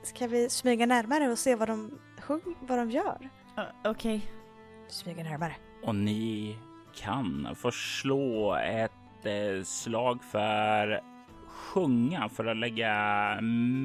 ska 0.03 0.27
vi 0.27 0.51
smyga 0.51 0.87
närmare 0.87 1.29
och 1.29 1.39
se 1.39 1.55
vad 1.55 1.69
de, 1.69 1.99
sjung, 2.21 2.57
vad 2.61 2.79
de 2.79 2.91
gör? 2.91 3.31
Uh, 3.59 3.65
Okej. 3.85 4.17
Okay. 4.17 4.21
Smyga 4.89 5.23
närmare. 5.23 5.57
Och 5.83 5.95
ni 5.95 6.57
kan 6.95 7.57
få 7.57 7.71
slå 7.71 8.55
ett 8.55 9.27
eh, 9.27 9.63
slag 9.65 10.25
för 10.25 11.01
sjunga 11.47 12.29
för 12.29 12.45
att 12.45 12.57
lägga 12.57 12.95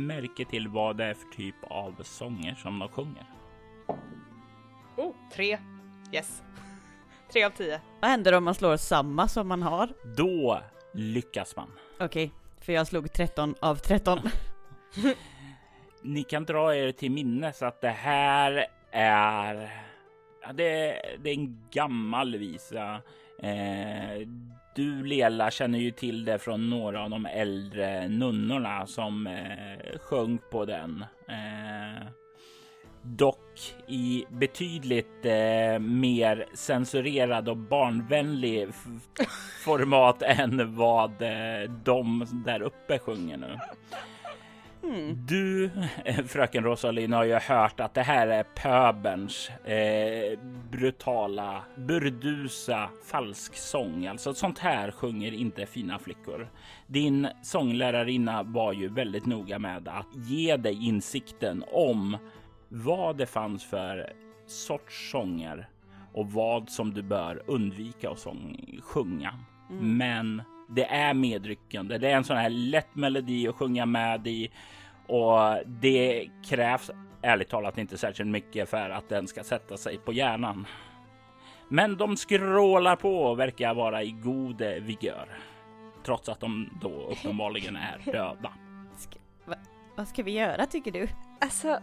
märke 0.08 0.46
till 0.46 0.68
vad 0.68 0.98
det 0.98 1.06
är 1.06 1.14
för 1.14 1.28
typ 1.28 1.56
av 1.62 2.04
sånger 2.04 2.56
som 2.56 2.80
de 2.80 2.90
sjunger. 2.90 3.26
Oh, 4.96 5.14
tre. 5.34 5.58
Yes. 6.14 6.44
Tre 7.36 7.44
av 7.44 7.50
tio. 7.50 7.82
Vad 8.02 8.12
händer 8.12 8.34
om 8.34 8.44
man 8.44 8.56
slår 8.56 8.78
samma 8.78 9.28
som 9.28 9.48
man 9.48 9.62
har? 9.62 9.90
Då 10.18 10.62
lyckas 10.94 11.56
man. 11.56 11.72
Okej, 12.00 12.06
okay, 12.06 12.30
för 12.62 12.74
jag 12.74 12.88
slog 12.88 13.14
13 13.14 13.56
av 13.60 13.76
13. 13.76 14.20
Ni 16.02 16.24
kan 16.24 16.46
dra 16.46 16.76
er 16.76 16.92
till 16.92 17.12
minnes 17.12 17.62
att 17.62 17.82
det 17.82 17.90
här 17.90 18.66
är 18.92 19.72
Ja, 20.42 20.54
det, 20.54 21.02
det, 21.24 21.30
är 21.30 21.34
en 21.34 21.68
gammal 21.72 22.38
visa. 22.38 23.02
Eh, 23.42 24.28
du 24.76 25.04
Lela 25.04 25.52
känner 25.52 25.80
ju 25.80 25.92
till 25.92 26.26
det 26.26 26.40
från 26.40 26.70
några 26.70 27.04
av 27.04 27.10
de 27.10 27.26
äldre 27.26 28.08
nunnorna 28.08 28.88
som 28.88 29.28
eh, 29.28 30.00
sjöng 30.00 30.38
på 30.52 30.66
den. 30.66 31.06
Eh, 31.28 32.08
dock 33.06 33.76
i 33.88 34.26
betydligt 34.30 35.26
eh, 35.26 35.80
mer 35.80 36.46
censurerad 36.54 37.50
och 37.50 37.58
barnvänlig 37.58 38.68
format 39.64 40.22
än 40.26 40.76
vad 40.76 41.22
eh, 41.22 41.72
de 41.84 42.26
där 42.46 42.62
uppe 42.62 43.00
sjunger 43.00 43.38
nu. 43.38 43.58
Mm. 44.84 45.26
Du, 45.28 45.72
fröken 46.28 46.64
Rosalind, 46.64 47.14
har 47.14 47.24
ju 47.24 47.34
hört 47.34 47.80
att 47.80 47.94
det 47.94 48.02
här 48.02 48.28
är 48.28 48.44
pöberns 48.44 49.50
eh, 49.50 50.40
brutala, 50.72 51.64
burdusa 51.78 52.90
falsksång. 53.06 54.08
Alltså 54.08 54.34
sånt 54.34 54.60
här 54.60 54.92
sjunger 54.92 55.34
inte 55.34 55.66
fina 55.66 56.00
flickor. 56.00 56.50
Din 56.88 57.28
sånglärarinna 57.44 58.44
var 58.44 58.74
ju 58.74 58.88
väldigt 58.88 59.26
noga 59.26 59.60
med 59.60 59.88
att 59.88 60.16
ge 60.16 60.58
dig 60.58 60.88
insikten 60.88 61.64
om 61.72 62.18
vad 62.70 63.18
det 63.18 63.26
fanns 63.26 63.66
för 63.66 64.14
sorts 64.48 65.12
sånger 65.12 65.70
och 66.14 66.32
vad 66.32 66.70
som 66.70 66.94
du 66.94 67.02
bör 67.02 67.44
undvika 67.46 68.10
att 68.10 68.20
sång, 68.20 68.80
sjunga. 68.84 69.34
Mm. 69.70 69.98
Men 69.98 70.42
det 70.70 70.86
är 70.86 71.14
medryckande. 71.14 71.98
Det 71.98 72.10
är 72.10 72.16
en 72.16 72.24
sån 72.24 72.38
här 72.38 72.50
lätt 72.50 72.96
melodi 72.96 73.48
att 73.48 73.56
sjunga 73.56 73.86
med 73.86 74.28
i 74.28 74.52
och 75.08 75.58
det 75.66 76.30
krävs 76.46 76.92
ärligt 77.22 77.50
talat 77.50 77.78
inte 77.78 77.98
särskilt 77.98 78.30
mycket 78.30 78.70
för 78.70 78.90
att 78.90 79.10
den 79.10 79.28
ska 79.28 79.44
sätta 79.44 79.78
sig 79.78 79.98
på 79.98 80.14
hjärnan. 80.14 80.68
Men 81.70 81.98
de 81.98 82.18
skrålar 82.18 82.96
på 82.96 83.18
och 83.18 83.40
verkar 83.40 83.74
vara 83.74 84.04
i 84.04 84.12
god 84.12 84.62
vigör. 84.62 85.40
Trots 86.06 86.30
att 86.30 86.40
de 86.40 86.70
då 86.82 86.90
uppenbarligen 86.90 87.76
är 87.76 88.02
döda. 88.12 88.54
Ska, 88.98 89.20
va, 89.46 89.56
vad 89.96 90.08
ska 90.08 90.24
vi 90.24 90.32
göra 90.32 90.66
tycker 90.66 90.92
du? 90.92 91.08
Alltså, 91.42 91.80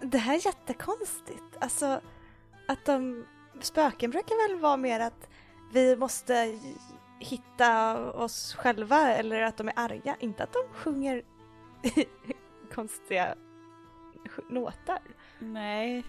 det 0.00 0.18
här 0.18 0.34
är 0.34 0.46
jättekonstigt. 0.46 1.56
Alltså, 1.60 2.00
att 2.68 2.84
de... 2.84 3.24
Spöken 3.60 4.10
brukar 4.10 4.48
väl 4.48 4.60
vara 4.60 4.76
mer 4.76 5.00
att 5.00 5.28
vi 5.72 5.96
måste 5.96 6.58
hitta 7.18 7.98
oss 8.12 8.54
själva 8.54 9.08
eller 9.12 9.42
att 9.42 9.56
de 9.56 9.68
är 9.68 9.74
arga. 9.76 10.16
Inte 10.20 10.42
att 10.42 10.52
de 10.52 10.62
sjunger 10.74 11.22
konstiga 12.74 13.34
låtar. 14.50 14.98
Nej, 15.38 16.04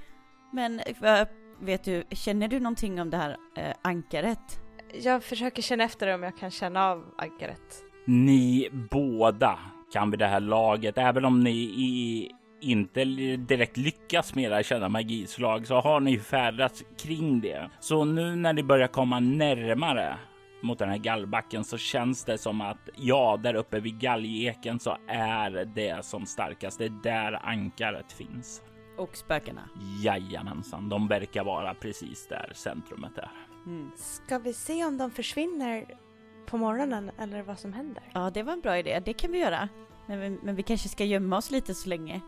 men 0.51 0.81
vad- 1.01 1.27
vet 1.60 1.84
du, 1.84 2.03
känner 2.12 2.48
du 2.48 2.60
någonting 2.60 3.01
om 3.01 3.10
det 3.10 3.17
här 3.17 3.38
eh, 3.55 3.74
ankaret? 3.81 4.60
Jag 4.93 5.24
försöker 5.24 5.62
känna 5.62 5.84
efter 5.84 6.13
om 6.15 6.24
jag 6.24 6.38
kan 6.38 6.51
känna 6.51 6.86
av 6.89 7.05
ankaret. 7.17 7.84
Ni 8.05 8.69
båda 8.91 9.60
kan 9.93 10.12
vid 10.12 10.19
det 10.19 10.27
här 10.27 10.39
laget, 10.39 10.98
även 10.98 11.25
om 11.25 11.39
ni 11.39 11.51
i, 11.62 12.31
inte 12.62 13.06
direkt 13.38 13.78
lyckas 13.78 14.36
med 14.36 14.44
era 14.44 14.63
kända 14.63 14.89
magislag, 14.89 15.68
så 15.68 15.80
har 15.82 16.00
ni 16.00 16.20
färdats 16.20 16.84
kring 16.98 17.42
det. 17.42 17.70
Så 17.80 18.06
nu 18.06 18.36
när 18.36 18.54
ni 18.54 18.63
börjar 18.63 18.88
komma 18.88 19.20
närmare 19.20 20.18
mot 20.62 20.80
den 20.80 20.89
här 20.89 20.98
gallbacken 20.98 21.63
så 21.63 21.78
känns 21.78 22.24
det 22.25 22.38
som 22.38 22.62
att 22.62 22.89
ja, 22.96 23.39
där 23.44 23.54
uppe 23.54 23.80
vid 23.80 24.00
galgeken 24.00 24.80
så 24.80 24.98
är 25.08 25.66
det 25.66 26.06
som 26.06 26.25
starkast. 26.25 26.80
Det 26.80 26.86
är 26.86 27.01
där 27.04 27.39
ankaret 27.46 28.12
finns. 28.12 28.62
Och 28.98 29.16
spökena? 29.18 29.62
Jajamensan, 30.04 30.89
de 30.89 31.08
verkar 31.08 31.44
vara 31.44 31.74
precis 31.74 32.28
där 32.28 32.51
centrumet 32.56 33.18
är. 33.18 33.32
Mm. 33.66 33.92
Ska 33.98 34.39
vi 34.39 34.54
se 34.54 34.86
om 34.86 34.98
de 34.98 35.12
försvinner 35.12 35.86
på 36.46 36.58
morgonen 36.58 37.12
eller 37.20 37.42
vad 37.42 37.60
som 37.60 37.74
händer? 37.74 38.04
Ja, 38.13 38.30
det 38.30 38.44
var 38.44 38.54
en 38.54 38.62
bra 38.62 38.78
idé. 38.78 39.01
Det 39.06 39.13
kan 39.13 39.32
vi 39.32 39.39
göra. 39.39 39.70
Men, 40.08 40.20
vi- 40.20 40.39
men 40.44 40.56
vi 40.56 40.63
kanske 40.63 40.89
ska 40.89 41.04
gömma 41.04 41.38
oss 41.38 41.51
lite 41.51 41.74
så 41.74 41.89
länge. 41.89 42.22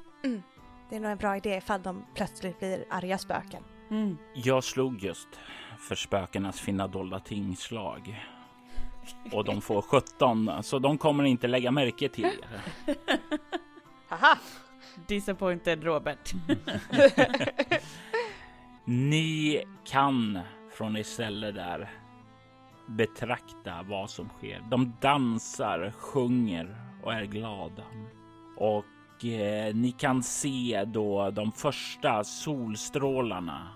Det 0.89 0.95
är 0.95 0.99
nog 0.99 1.11
en 1.11 1.17
bra 1.17 1.37
idé 1.37 1.57
ifall 1.57 1.81
de 1.81 2.05
plötsligt 2.15 2.59
blir 2.59 2.85
arga 2.89 3.17
spöken. 3.17 3.63
Mm. 3.89 4.17
Jag 4.33 4.63
slog 4.63 5.03
just 5.03 5.27
för 5.79 5.95
spökenas 5.95 6.59
finna 6.59 6.87
dolda 6.87 7.19
tingslag. 7.19 8.25
Och 9.31 9.45
de 9.45 9.61
får 9.61 9.81
17, 9.81 10.63
så 10.63 10.79
de 10.79 10.97
kommer 10.97 11.23
inte 11.23 11.47
lägga 11.47 11.71
märke 11.71 12.09
till 12.09 12.25
er. 12.25 12.61
Haha! 14.07 14.37
Disappointed 15.07 15.83
Robert. 15.83 16.33
Ni 18.85 19.63
kan 19.85 20.39
från 20.73 20.97
er 20.97 21.03
ställe 21.03 21.51
där 21.51 21.89
betrakta 22.87 23.83
vad 23.83 24.09
som 24.09 24.29
sker. 24.29 24.63
De 24.69 24.93
dansar, 25.01 25.93
sjunger 25.97 26.75
och 27.03 27.13
är 27.13 27.25
glada. 27.25 27.83
Och 28.57 28.85
eh, 29.25 29.75
ni 29.75 29.91
kan 29.91 30.23
se 30.23 30.85
då 30.87 31.31
de 31.31 31.51
första 31.51 32.23
solstrålarna 32.23 33.67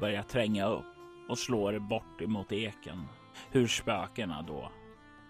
börja 0.00 0.22
tränga 0.22 0.66
upp 0.66 0.96
och 1.28 1.38
slår 1.38 1.78
bort 1.78 2.20
emot 2.20 2.52
eken. 2.52 3.08
Hur 3.50 3.66
spökena 3.66 4.42
då 4.42 4.72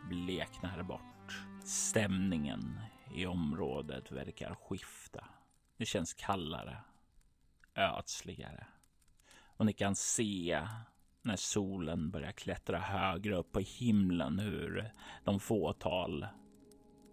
bleknar 0.08 0.82
bort. 0.82 1.44
Stämningen 1.64 2.80
i 3.14 3.26
området 3.26 4.12
verkar 4.12 4.54
skifta. 4.54 5.24
Det 5.76 5.84
känns 5.84 6.14
kallare, 6.14 6.76
ödsligare. 7.74 8.66
Och 9.56 9.66
ni 9.66 9.72
kan 9.72 9.94
se 9.94 10.66
när 11.22 11.36
solen 11.36 12.10
börjar 12.10 12.32
klättra 12.32 12.78
högre 12.78 13.36
upp 13.36 13.52
på 13.52 13.60
himlen 13.60 14.38
hur 14.38 14.92
de 15.24 15.40
fåtal 15.40 16.26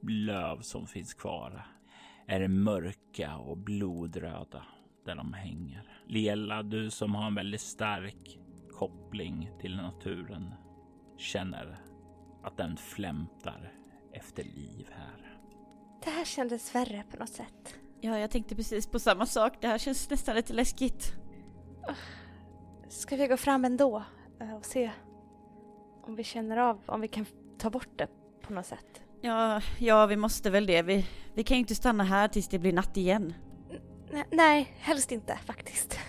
löv 0.02 0.62
som 0.62 0.88
finns 0.88 1.14
kvar 1.14 1.79
är 2.30 2.48
mörka 2.48 3.38
och 3.38 3.58
blodröda 3.58 4.66
där 5.06 5.16
de 5.16 5.34
hänger. 5.34 6.04
Lela, 6.08 6.64
du 6.64 6.90
som 6.90 7.16
har 7.16 7.28
en 7.28 7.36
väldigt 7.36 7.62
stark 7.62 8.40
koppling 8.72 9.52
till 9.60 9.76
naturen 9.76 10.54
känner 11.18 11.78
att 12.44 12.58
den 12.58 12.78
flämtar 12.78 13.74
efter 14.14 14.44
liv 14.44 14.88
här. 14.92 15.40
Det 16.04 16.10
här 16.10 16.26
kändes 16.26 16.76
värre 16.76 17.04
på 17.12 17.18
något 17.18 17.30
sätt. 17.30 17.76
Ja, 18.02 18.20
jag 18.20 18.32
tänkte 18.32 18.56
precis 18.56 18.88
på 18.88 19.00
samma 19.00 19.26
sak. 19.26 19.54
Det 19.62 19.68
här 19.68 19.78
känns 19.78 20.10
nästan 20.10 20.36
lite 20.36 20.54
läskigt. 20.54 21.14
Ska 22.90 23.16
vi 23.16 23.28
gå 23.28 23.38
fram 23.38 23.66
ändå 23.66 24.04
eh, 24.42 24.56
och 24.56 24.66
se 24.66 24.92
om 26.04 26.16
vi 26.16 26.24
känner 26.24 26.58
av, 26.58 26.82
om 26.86 27.02
vi 27.02 27.08
kan 27.08 27.26
ta 27.58 27.70
bort 27.70 27.98
det 27.98 28.08
på 28.42 28.54
något 28.54 28.66
sätt? 28.66 29.09
Ja, 29.22 29.62
ja, 29.80 30.06
vi 30.06 30.16
måste 30.16 30.50
väl 30.50 30.66
det. 30.66 30.82
Vi, 30.82 31.06
vi 31.34 31.44
kan 31.44 31.58
ju 31.58 31.60
inte 31.60 31.76
stanna 31.76 32.04
här 32.04 32.28
tills 32.28 32.48
det 32.48 32.60
blir 32.60 32.74
natt 32.74 32.98
igen. 32.98 33.34
N- 34.14 34.24
nej, 34.32 34.74
helst 34.80 35.12
inte 35.12 35.38
faktiskt. 35.46 36.00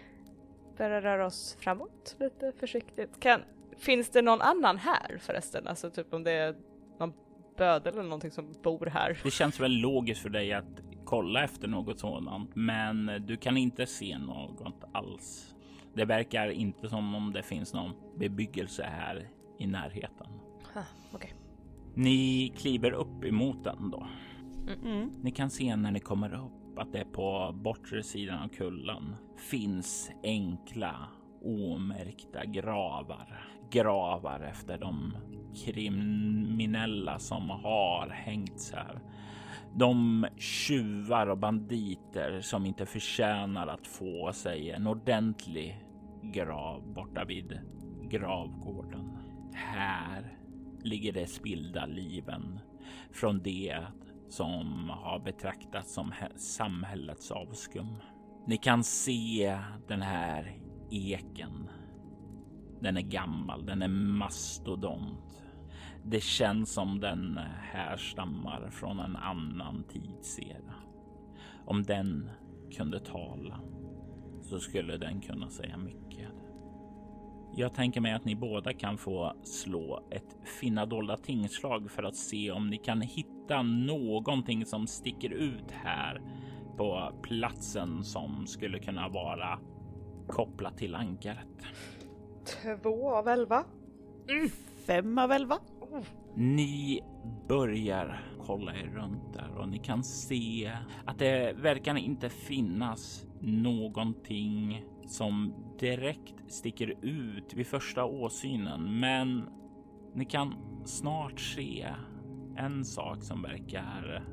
Börja 0.78 1.00
röra 1.02 1.26
oss 1.26 1.56
framåt 1.60 2.16
lite 2.20 2.52
försiktigt. 2.60 3.20
Kan, 3.20 3.40
finns 3.78 4.10
det 4.10 4.22
någon 4.22 4.40
annan 4.40 4.78
här 4.78 5.18
förresten? 5.20 5.66
Alltså 5.66 5.90
typ 5.90 6.14
om 6.14 6.24
det 6.24 6.32
är 6.32 6.54
någon 6.98 7.12
bödel 7.56 7.92
eller 7.92 8.02
någonting 8.02 8.30
som 8.30 8.54
bor 8.62 8.86
här? 8.86 9.20
Det 9.24 9.30
känns 9.30 9.60
väl 9.60 9.72
logiskt 9.72 10.22
för 10.22 10.28
dig 10.28 10.52
att 10.52 10.80
kolla 11.04 11.44
efter 11.44 11.68
något 11.68 11.98
sådant, 11.98 12.50
men 12.56 13.10
du 13.26 13.36
kan 13.36 13.56
inte 13.56 13.86
se 13.86 14.18
något 14.18 14.84
alls. 14.92 15.54
Det 15.94 16.04
verkar 16.04 16.48
inte 16.48 16.88
som 16.88 17.14
om 17.14 17.32
det 17.32 17.42
finns 17.42 17.74
någon 17.74 17.92
bebyggelse 18.18 18.82
här 18.82 19.28
i 19.58 19.66
närheten. 19.66 20.26
Ah, 20.74 20.82
Okej. 21.12 21.34
Ni 21.94 22.52
kliver 22.56 22.92
upp 22.92 23.24
emot 23.24 23.64
den 23.64 23.90
då. 23.90 24.06
Mm. 24.84 25.10
Ni 25.22 25.30
kan 25.30 25.50
se 25.50 25.76
när 25.76 25.90
ni 25.90 26.00
kommer 26.00 26.34
upp 26.34 26.78
att 26.78 26.92
det 26.92 27.04
på 27.04 27.52
bortre 27.54 28.02
sidan 28.02 28.42
av 28.42 28.48
kullen 28.48 29.16
finns 29.50 30.10
enkla 30.22 31.08
omärkta 31.44 32.44
gravar. 32.44 33.46
Gravar 33.70 34.40
efter 34.40 34.78
de 34.78 35.16
kriminella 35.64 37.18
som 37.18 37.50
har 37.50 38.08
hängts 38.08 38.72
här. 38.72 39.00
De 39.74 40.26
tjuvar 40.36 41.26
och 41.26 41.38
banditer 41.38 42.40
som 42.40 42.66
inte 42.66 42.86
förtjänar 42.86 43.66
att 43.66 43.86
få 43.86 44.32
sig 44.32 44.70
en 44.70 44.86
ordentlig 44.86 45.84
grav 46.22 46.92
borta 46.94 47.24
vid 47.24 47.60
gravgården. 48.10 49.18
Här 49.52 50.39
ligger 50.84 51.12
det 51.12 51.26
spilda 51.26 51.86
liven 51.86 52.60
från 53.12 53.42
det 53.42 53.84
som 54.28 54.88
har 54.88 55.18
betraktats 55.18 55.94
som 55.94 56.12
samhällets 56.36 57.30
avskum. 57.30 57.96
Ni 58.46 58.56
kan 58.56 58.84
se 58.84 59.58
den 59.88 60.02
här 60.02 60.60
eken. 60.90 61.70
Den 62.80 62.96
är 62.96 63.02
gammal, 63.02 63.66
den 63.66 63.82
är 63.82 63.88
mastodont. 63.88 65.42
Det 66.04 66.22
känns 66.22 66.72
som 66.72 67.00
den 67.00 67.38
härstammar 67.60 68.70
från 68.70 69.00
en 69.00 69.16
annan 69.16 69.84
tidsera. 69.88 70.74
Om 71.66 71.82
den 71.82 72.30
kunde 72.76 73.00
tala 73.00 73.60
så 74.42 74.58
skulle 74.58 74.96
den 74.96 75.20
kunna 75.20 75.50
säga 75.50 75.76
mycket. 75.76 76.28
Jag 77.60 77.74
tänker 77.74 78.00
mig 78.00 78.12
att 78.12 78.24
ni 78.24 78.34
båda 78.34 78.72
kan 78.72 78.98
få 78.98 79.32
slå 79.42 80.02
ett 80.10 80.36
finna 80.60 80.86
dolda 80.86 81.16
tingslag 81.16 81.90
för 81.90 82.02
att 82.02 82.16
se 82.16 82.50
om 82.50 82.70
ni 82.70 82.78
kan 82.78 83.00
hitta 83.00 83.62
någonting 83.62 84.66
som 84.66 84.86
sticker 84.86 85.30
ut 85.30 85.70
här 85.70 86.20
på 86.76 87.12
platsen 87.22 88.04
som 88.04 88.46
skulle 88.46 88.78
kunna 88.78 89.08
vara 89.08 89.58
kopplat 90.28 90.78
till 90.78 90.94
ankaret. 90.94 91.48
Två 92.62 93.14
av 93.14 93.28
elva. 93.28 93.64
Fem 94.86 95.18
av 95.18 95.32
elva. 95.32 95.58
Ni 96.34 97.00
börjar 97.48 98.20
kolla 98.46 98.74
er 98.74 98.90
runt 98.94 99.32
där 99.32 99.58
och 99.58 99.68
ni 99.68 99.78
kan 99.78 100.04
se 100.04 100.72
att 101.04 101.18
det 101.18 101.52
verkar 101.56 101.98
inte 101.98 102.28
finnas 102.28 103.26
någonting 103.40 104.84
som 105.10 105.54
direkt 105.78 106.52
sticker 106.52 106.94
ut 107.04 107.54
vid 107.54 107.66
första 107.66 108.04
åsynen. 108.04 109.00
Men 109.00 109.48
ni 110.14 110.24
kan 110.24 110.54
snart 110.84 111.40
se 111.40 111.86
en 112.56 112.84
sak 112.84 113.22
som 113.22 113.42
verkar 113.42 114.24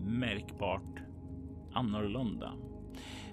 märkbart 0.00 1.02
annorlunda. 1.72 2.52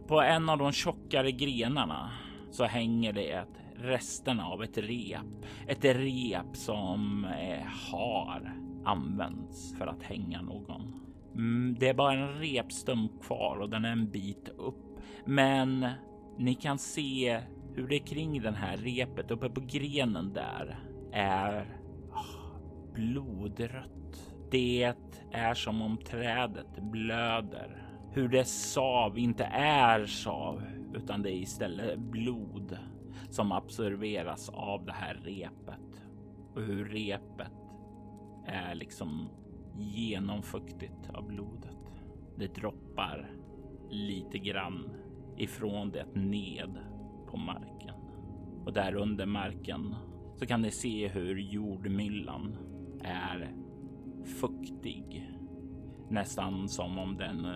På 0.07 0.21
en 0.21 0.49
av 0.49 0.57
de 0.57 0.71
tjockare 0.71 1.31
grenarna 1.31 2.11
så 2.51 2.63
hänger 2.63 3.13
det 3.13 3.31
ett 3.31 3.61
resterna 3.75 4.45
av 4.45 4.63
ett 4.63 4.77
rep. 4.77 5.45
Ett 5.67 5.85
rep 5.85 6.55
som 6.55 7.25
eh, 7.25 7.67
har 7.91 8.53
använts 8.85 9.77
för 9.77 9.87
att 9.87 10.03
hänga 10.03 10.41
någon. 10.41 10.93
Mm, 11.35 11.75
det 11.79 11.89
är 11.89 11.93
bara 11.93 12.13
en 12.13 12.39
repstump 12.39 13.23
kvar 13.23 13.57
och 13.61 13.69
den 13.69 13.85
är 13.85 13.91
en 13.91 14.11
bit 14.11 14.49
upp. 14.57 14.99
Men 15.25 15.87
ni 16.37 16.55
kan 16.55 16.77
se 16.77 17.41
hur 17.75 17.87
det 17.87 17.99
kring 17.99 18.41
den 18.41 18.55
här 18.55 18.77
repet 18.77 19.31
uppe 19.31 19.49
på 19.49 19.61
grenen 19.61 20.33
där 20.33 20.79
är 21.11 21.77
ah, 22.11 22.59
blodrött. 22.93 24.33
Det 24.51 24.93
är 25.31 25.53
som 25.53 25.81
om 25.81 25.97
trädet 25.97 26.81
blöder. 26.81 27.79
hur 28.11 28.27
det 28.27 28.45
sav 28.45 29.17
inte 29.17 29.43
är 29.43 30.05
sav 30.05 30.63
utan 30.93 31.21
det 31.21 31.31
är 31.31 31.35
istället 31.35 31.99
blod 31.99 32.77
som 33.29 33.51
absorberas 33.51 34.49
av 34.49 34.85
det 34.85 34.91
här 34.91 35.15
repet 35.23 36.03
och 36.55 36.61
hur 36.61 36.85
repet 36.85 37.51
är 38.45 38.75
liksom 38.75 39.29
genomfuktigt 39.77 41.09
av 41.13 41.27
blodet. 41.27 42.03
Det 42.37 42.55
droppar 42.55 43.31
lite 43.89 44.37
grann 44.37 44.89
ifrån 45.37 45.91
det 45.91 46.05
ned 46.15 46.77
på 47.27 47.37
marken 47.37 47.95
och 48.65 48.73
där 48.73 48.95
under 48.95 49.25
marken 49.25 49.95
så 50.35 50.45
kan 50.45 50.61
ni 50.61 50.71
se 50.71 51.07
hur 51.07 51.37
jordmyllan 51.37 52.57
är 53.03 53.55
fuktig. 54.39 55.29
Nästan 56.09 56.69
som 56.69 56.97
om 56.97 57.17
den 57.17 57.47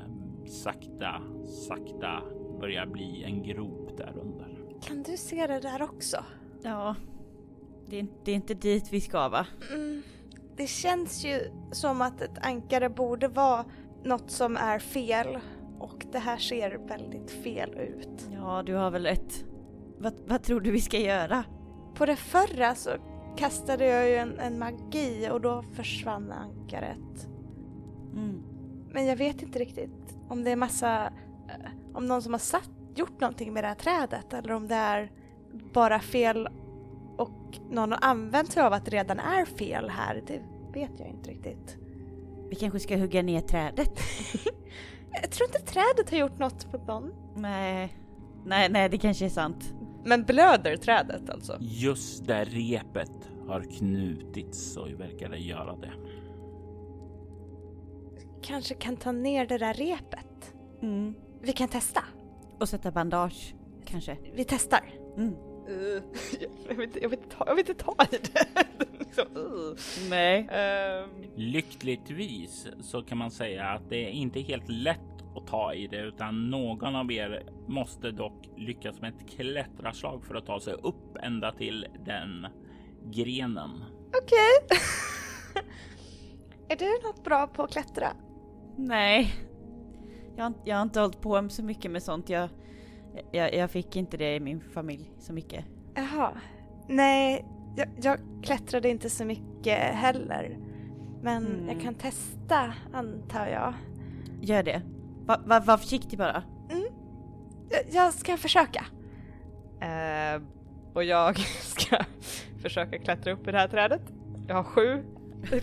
sakta, 0.45 1.21
sakta 1.67 2.23
börjar 2.59 2.85
bli 2.85 3.23
en 3.23 3.43
grop 3.43 3.97
där 3.97 4.17
under. 4.17 4.57
Kan 4.81 5.03
du 5.03 5.17
se 5.17 5.47
det 5.47 5.59
där 5.59 5.81
också? 5.81 6.17
Ja, 6.63 6.95
det 7.89 7.99
är, 7.99 8.07
det 8.25 8.31
är 8.31 8.35
inte 8.35 8.53
dit 8.53 8.93
vi 8.93 9.01
ska 9.01 9.29
va? 9.29 9.47
Mm, 9.73 10.01
det 10.57 10.67
känns 10.67 11.25
ju 11.25 11.39
som 11.71 12.01
att 12.01 12.21
ett 12.21 12.45
ankare 12.45 12.89
borde 12.89 13.27
vara 13.27 13.65
något 14.03 14.31
som 14.31 14.57
är 14.57 14.79
fel 14.79 15.37
och 15.79 16.05
det 16.11 16.19
här 16.19 16.37
ser 16.37 16.77
väldigt 16.87 17.31
fel 17.31 17.73
ut. 17.77 18.29
Ja, 18.33 18.63
du 18.65 18.73
har 18.73 18.91
väl 18.91 19.03
rätt. 19.03 19.45
Vad, 19.97 20.13
vad 20.25 20.43
tror 20.43 20.61
du 20.61 20.71
vi 20.71 20.81
ska 20.81 20.97
göra? 20.97 21.43
På 21.95 22.05
det 22.05 22.15
förra 22.15 22.75
så 22.75 22.89
kastade 23.37 23.85
jag 23.85 24.09
ju 24.09 24.15
en, 24.15 24.39
en 24.39 24.59
magi 24.59 25.29
och 25.31 25.41
då 25.41 25.63
försvann 25.73 26.31
ankaret. 26.31 27.27
Mm. 28.13 28.43
Men 28.93 29.05
jag 29.05 29.15
vet 29.15 29.41
inte 29.41 29.59
riktigt 29.59 30.17
om 30.29 30.43
det 30.43 30.51
är 30.51 30.55
massa, 30.55 31.05
eh, 31.47 31.71
om 31.93 32.05
någon 32.05 32.21
som 32.21 32.33
har 32.33 32.39
satt, 32.39 32.69
gjort 32.95 33.21
någonting 33.21 33.53
med 33.53 33.63
det 33.63 33.67
här 33.67 33.75
trädet 33.75 34.33
eller 34.33 34.51
om 34.51 34.67
det 34.67 34.75
är 34.75 35.11
bara 35.73 35.99
fel 35.99 36.49
och 37.17 37.59
någon 37.69 37.91
har 37.91 37.99
använt 38.01 38.51
sig 38.51 38.63
av 38.63 38.73
att 38.73 38.85
det 38.85 38.91
redan 38.91 39.19
är 39.19 39.45
fel 39.45 39.89
här. 39.89 40.23
Det 40.27 40.41
vet 40.73 40.99
jag 40.99 41.09
inte 41.09 41.29
riktigt. 41.29 41.77
Vi 42.49 42.55
kanske 42.55 42.79
ska 42.79 42.97
hugga 42.97 43.21
ner 43.21 43.41
trädet? 43.41 43.99
Jag 45.11 45.31
tror 45.31 45.49
inte 45.49 45.71
trädet 45.71 46.09
har 46.09 46.17
gjort 46.17 46.39
något 46.39 46.71
på 46.71 46.77
någon. 46.77 47.13
nej, 47.35 47.97
nej, 48.45 48.69
nej, 48.69 48.89
det 48.89 48.97
kanske 48.97 49.25
är 49.25 49.29
sant. 49.29 49.73
Men 50.05 50.23
blöder 50.23 50.77
trädet 50.77 51.29
alltså? 51.29 51.57
Just 51.59 52.27
där 52.27 52.45
repet 52.45 53.29
har 53.47 53.61
knutits 53.61 54.73
så 54.73 54.85
verkar 54.85 55.29
det 55.29 55.37
göra 55.37 55.75
det. 55.75 55.91
Kanske 58.41 58.73
kan 58.73 58.97
ta 58.97 59.11
ner 59.11 59.45
det 59.45 59.57
där 59.57 59.73
repet. 59.73 60.53
Mm. 60.81 61.15
Vi 61.41 61.53
kan 61.53 61.67
testa. 61.67 62.03
Och 62.59 62.69
sätta 62.69 62.91
bandage, 62.91 63.55
kanske. 63.85 64.17
Vi 64.33 64.43
testar. 64.43 64.83
Mm. 65.17 65.33
Uh, 65.69 66.01
jag, 66.69 66.75
vill 66.75 66.83
inte, 66.83 66.99
jag, 66.99 67.09
vill 67.09 67.19
inte 67.19 67.35
ta, 67.35 67.43
jag 67.47 67.55
vill 67.55 67.69
inte 67.69 67.83
ta 67.83 67.95
i 68.11 68.17
det. 68.33 68.47
Liksom, 69.07 69.37
uh. 69.37 69.75
Nej. 70.09 70.47
Ehm, 70.51 71.09
Lyckligtvis 71.35 72.67
så 72.81 73.01
kan 73.01 73.17
man 73.17 73.31
säga 73.31 73.65
att 73.65 73.89
det 73.89 74.05
är 74.05 74.09
inte 74.09 74.39
helt 74.39 74.69
lätt 74.69 74.99
att 75.35 75.47
ta 75.47 75.73
i 75.73 75.87
det 75.87 76.01
utan 76.01 76.49
någon 76.49 76.95
av 76.95 77.11
er 77.11 77.43
måste 77.67 78.11
dock 78.11 78.49
lyckas 78.57 79.01
med 79.01 79.13
ett 79.13 79.29
klättraslag 79.29 80.25
för 80.25 80.35
att 80.35 80.45
ta 80.45 80.59
sig 80.59 80.73
upp 80.73 81.17
ända 81.23 81.51
till 81.51 81.85
den 82.05 82.47
grenen. 83.11 83.83
Okej. 84.07 84.79
är 86.69 86.75
du 86.75 87.07
något 87.07 87.23
bra 87.23 87.47
på 87.47 87.63
att 87.63 87.71
klättra? 87.71 88.07
Nej. 88.77 89.33
Jag, 90.37 90.43
har- 90.43 90.53
jag 90.65 90.75
har 90.75 90.81
inte 90.83 90.99
hållit 90.99 91.21
på 91.21 91.49
så 91.49 91.63
mycket 91.63 91.91
med 91.91 92.03
sånt. 92.03 92.29
Jag, 92.29 92.49
jag, 93.31 93.55
jag 93.55 93.71
fick 93.71 93.95
inte 93.95 94.17
det 94.17 94.35
i 94.35 94.39
min 94.39 94.61
familj 94.73 95.11
så 95.19 95.33
mycket. 95.33 95.65
Jaha. 95.95 96.31
Nej, 96.87 97.45
jag, 97.77 97.87
jag 98.01 98.19
klättrade 98.43 98.89
inte 98.89 99.09
så 99.09 99.25
mycket 99.25 99.77
heller. 99.79 100.57
Men 101.21 101.45
Mm. 101.45 101.67
jag 101.69 101.81
kan 101.81 101.95
testa, 101.95 102.73
antar 102.93 103.47
jag. 103.47 103.73
Gör 104.41 104.63
det. 104.63 104.81
Va, 105.25 105.41
va, 105.45 105.59
var 105.59 105.77
försiktig 105.77 106.19
bara. 106.19 106.43
Jag, 107.69 107.81
jag 107.91 108.13
ska 108.13 108.37
försöka. 108.37 108.85
Eh, 109.81 110.41
och 110.93 111.03
jag 111.03 111.37
ska 111.61 111.97
försöka 112.61 112.97
klättra 112.99 113.33
upp 113.33 113.47
i 113.47 113.51
det 113.51 113.57
här 113.57 113.67
trädet. 113.67 114.01
Jag 114.47 114.55
har 114.55 114.63
sju 114.63 115.03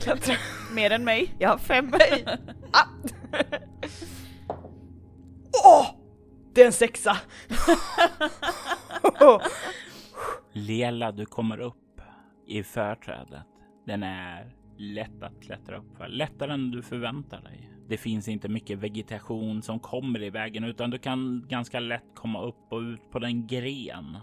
klättra. 0.01 0.35
Mer 0.75 0.91
än 0.91 1.05
mig. 1.05 1.35
Jag 1.39 1.49
har 1.49 1.59
fem. 1.59 1.93
ah. 2.71 2.87
Åh! 5.65 5.87
Det 6.55 6.63
är 6.63 6.67
en 6.67 6.73
sexa! 6.73 7.17
Lela, 10.53 11.13
du 11.13 11.27
kommer 11.27 11.61
upp 11.61 11.77
i 12.47 12.63
förträdet. 12.63 13.47
Den 13.87 14.03
är 14.03 14.55
lätt 14.77 15.23
att 15.23 15.43
klättra 15.43 15.77
upp 15.77 15.97
för. 15.97 16.09
Lättare 16.09 16.53
än 16.53 16.71
du 16.71 16.83
förväntar 16.83 17.41
dig. 17.41 17.71
Det 17.89 17.97
finns 17.97 18.29
inte 18.29 18.49
mycket 18.49 18.79
vegetation 18.79 19.63
som 19.63 19.81
kommer 19.81 20.23
i 20.23 20.31
vägen 20.31 20.65
utan 20.65 20.91
du 20.91 20.99
kan 20.99 21.47
ganska 21.49 21.81
lätt 21.81 22.15
komma 22.15 22.43
upp 22.43 22.73
och 22.73 22.81
ut 22.81 23.11
på 23.11 23.19
den 23.19 23.47
gren 23.47 24.17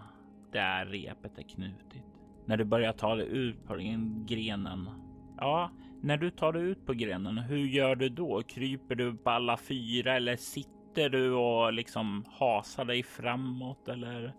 där 0.51 0.85
repet 0.85 1.37
är 1.37 1.43
knutit. 1.43 2.05
När 2.45 2.57
du 2.57 2.63
börjar 2.63 2.93
ta 2.93 3.15
dig 3.15 3.27
ut 3.27 3.67
på 3.67 3.75
den 3.75 4.25
grenen. 4.25 4.89
Ja, 5.37 5.71
när 6.01 6.17
du 6.17 6.29
tar 6.29 6.53
dig 6.53 6.63
ut 6.63 6.85
på 6.85 6.93
grenen, 6.93 7.37
hur 7.37 7.57
gör 7.57 7.95
du 7.95 8.09
då? 8.09 8.41
Kryper 8.41 8.95
du 8.95 9.17
på 9.17 9.29
alla 9.29 9.57
fyra 9.57 10.15
eller 10.15 10.35
sitter 10.35 11.09
du 11.09 11.33
och 11.33 11.73
liksom 11.73 12.25
hasar 12.39 12.85
dig 12.85 13.03
framåt 13.03 13.87
eller? 13.87 14.33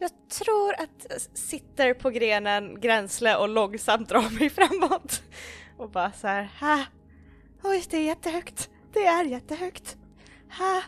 Jag 0.00 0.10
tror 0.28 0.72
att 0.72 1.06
jag 1.08 1.20
sitter 1.20 1.94
på 1.94 2.10
grenen 2.10 2.80
gränsle 2.80 3.36
och 3.36 3.48
långsamt 3.48 4.08
drar 4.08 4.38
mig 4.38 4.50
framåt. 4.50 5.22
Och 5.76 5.90
bara 5.90 6.12
så 6.12 6.26
här, 6.26 6.50
ha. 6.60 6.84
Oj, 7.64 7.84
det 7.90 7.96
är 7.96 8.04
jättehögt. 8.04 8.70
Det 8.92 9.06
är 9.06 9.24
jättehögt. 9.24 9.96
Ha. 10.58 10.82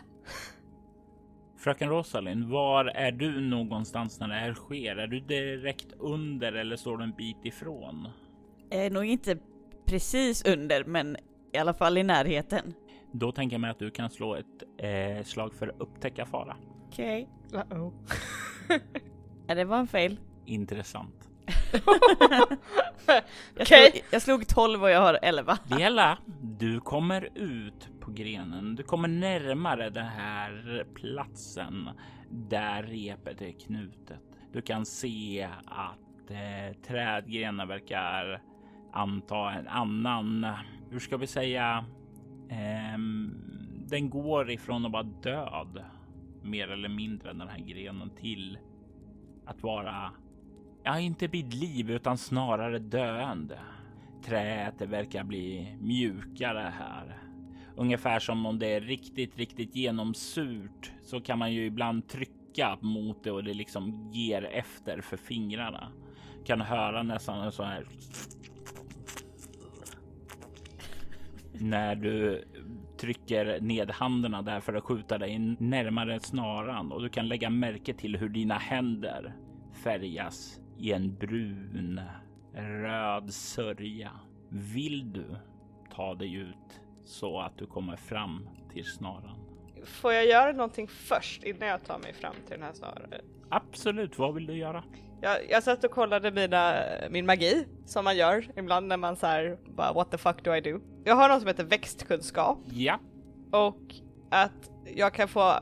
Fröken 1.57 1.89
Rosalind, 1.89 2.49
var 2.49 2.85
är 2.85 3.11
du 3.11 3.41
någonstans 3.41 4.19
när 4.19 4.27
det 4.27 4.33
här 4.33 4.53
sker? 4.53 4.95
Är 4.95 5.07
du 5.07 5.19
direkt 5.19 5.93
under 5.99 6.53
eller 6.53 6.75
står 6.75 6.97
du 6.97 7.03
en 7.03 7.11
bit 7.11 7.45
ifrån? 7.45 8.07
Jag 8.69 8.85
är 8.85 8.89
nog 8.89 9.05
inte 9.05 9.37
precis 9.85 10.45
under, 10.45 10.83
men 10.83 11.17
i 11.53 11.57
alla 11.57 11.73
fall 11.73 11.97
i 11.97 12.03
närheten. 12.03 12.73
Då 13.11 13.31
tänker 13.31 13.53
jag 13.53 13.61
mig 13.61 13.71
att 13.71 13.79
du 13.79 13.91
kan 13.91 14.09
slå 14.09 14.35
ett 14.35 14.63
eh, 14.77 15.23
slag 15.23 15.53
för 15.53 15.67
att 15.67 15.81
upptäcka 15.81 16.25
fara. 16.25 16.57
Okej. 16.87 17.29
Uh-oh. 17.51 17.93
Ja, 19.47 19.55
det 19.55 19.65
var 19.65 19.77
en 19.77 19.87
fail. 19.87 20.19
Intressant. 20.45 21.29
Jag, 23.05 23.21
Okej. 23.59 23.91
slog, 23.91 24.03
jag 24.11 24.21
slog 24.21 24.47
12 24.47 24.83
och 24.83 24.89
jag 24.89 25.01
har 25.01 25.19
11. 25.21 25.57
Lela, 25.65 26.17
du 26.41 26.79
kommer 26.79 27.29
ut 27.35 27.89
på 27.99 28.11
grenen. 28.11 28.75
Du 28.75 28.83
kommer 28.83 29.07
närmare 29.07 29.89
den 29.89 30.05
här 30.05 30.85
platsen 30.93 31.89
där 32.29 32.83
repet 32.83 33.41
är 33.41 33.51
knutet. 33.51 34.21
Du 34.53 34.61
kan 34.61 34.85
se 34.85 35.49
att 35.65 36.31
eh, 36.31 36.77
trädgrenar 36.87 37.65
verkar 37.65 38.41
anta 38.93 39.51
en 39.51 39.67
annan, 39.67 40.47
hur 40.89 40.99
ska 40.99 41.17
vi 41.17 41.27
säga, 41.27 41.85
ehm, 42.49 43.33
den 43.89 44.09
går 44.09 44.51
ifrån 44.51 44.85
att 44.85 44.91
vara 44.91 45.03
död 45.03 45.83
mer 46.43 46.67
eller 46.67 46.89
mindre 46.89 47.33
den 47.33 47.47
här 47.47 47.59
grenen 47.59 48.09
till 48.09 48.57
att 49.45 49.63
vara, 49.63 50.11
ja 50.83 50.99
inte 50.99 51.27
vid 51.27 51.53
liv 51.53 51.91
utan 51.91 52.17
snarare 52.17 52.79
döende. 52.79 53.59
Träet 54.25 54.81
verkar 54.81 55.23
bli 55.23 55.77
mjukare 55.81 56.73
här. 56.79 57.17
Ungefär 57.75 58.19
som 58.19 58.45
om 58.45 58.59
det 58.59 58.67
är 58.67 58.81
riktigt, 58.81 59.37
riktigt 59.37 59.75
genomsurt 59.75 60.91
så 61.03 61.21
kan 61.21 61.39
man 61.39 61.53
ju 61.53 61.65
ibland 61.65 62.07
trycka 62.07 62.77
mot 62.81 63.23
det 63.23 63.31
och 63.31 63.43
det 63.43 63.53
liksom 63.53 64.11
ger 64.13 64.43
efter 64.43 65.01
för 65.01 65.17
fingrarna. 65.17 65.91
Kan 66.45 66.61
höra 66.61 67.03
nästan 67.03 67.41
en 67.41 67.51
sån 67.51 67.67
här. 67.67 67.85
När 71.63 71.95
du 71.95 72.43
trycker 72.97 73.61
ned 73.61 73.91
händerna 73.91 74.41
där 74.41 74.59
för 74.59 74.73
att 74.73 74.83
skjuta 74.83 75.17
dig 75.17 75.39
närmare 75.59 76.19
snaran 76.19 76.91
och 76.91 77.01
du 77.01 77.09
kan 77.09 77.27
lägga 77.27 77.49
märke 77.49 77.93
till 77.93 78.17
hur 78.17 78.29
dina 78.29 78.55
händer 78.57 79.35
färgas 79.83 80.59
i 80.77 80.91
en 80.91 81.15
brun 81.15 82.01
röd 82.53 83.33
sörja. 83.33 84.11
Vill 84.49 85.13
du 85.13 85.25
ta 85.95 86.15
dig 86.15 86.33
ut 86.33 86.81
så 87.05 87.39
att 87.39 87.57
du 87.57 87.65
kommer 87.65 87.95
fram 87.95 88.49
till 88.73 88.85
snaran? 88.85 89.39
Får 89.85 90.13
jag 90.13 90.25
göra 90.25 90.51
någonting 90.51 90.87
först 90.87 91.43
innan 91.43 91.67
jag 91.67 91.83
tar 91.83 91.99
mig 91.99 92.13
fram 92.13 92.35
till 92.47 92.55
den 92.59 92.63
här 92.63 92.73
snaran? 92.73 93.13
Absolut, 93.49 94.17
vad 94.17 94.33
vill 94.33 94.45
du 94.45 94.57
göra? 94.57 94.83
Jag, 95.21 95.49
jag 95.49 95.63
satt 95.63 95.83
och 95.83 95.91
kollade 95.91 96.31
mina, 96.31 96.83
min 97.09 97.25
magi 97.25 97.67
som 97.85 98.03
man 98.03 98.17
gör 98.17 98.47
ibland 98.55 98.87
när 98.87 98.97
man 98.97 99.15
så 99.15 99.27
här 99.27 99.57
bara 99.65 99.93
what 99.93 100.11
the 100.11 100.17
fuck 100.17 100.43
do 100.43 100.55
I 100.55 100.61
do? 100.61 100.79
Jag 101.03 101.15
har 101.15 101.29
något 101.29 101.39
som 101.39 101.47
heter 101.47 101.63
växtkunskap 101.63 102.57
Ja, 102.71 102.99
och 103.51 103.95
att 104.29 104.71
jag 104.95 105.13
kan 105.13 105.27
få 105.27 105.53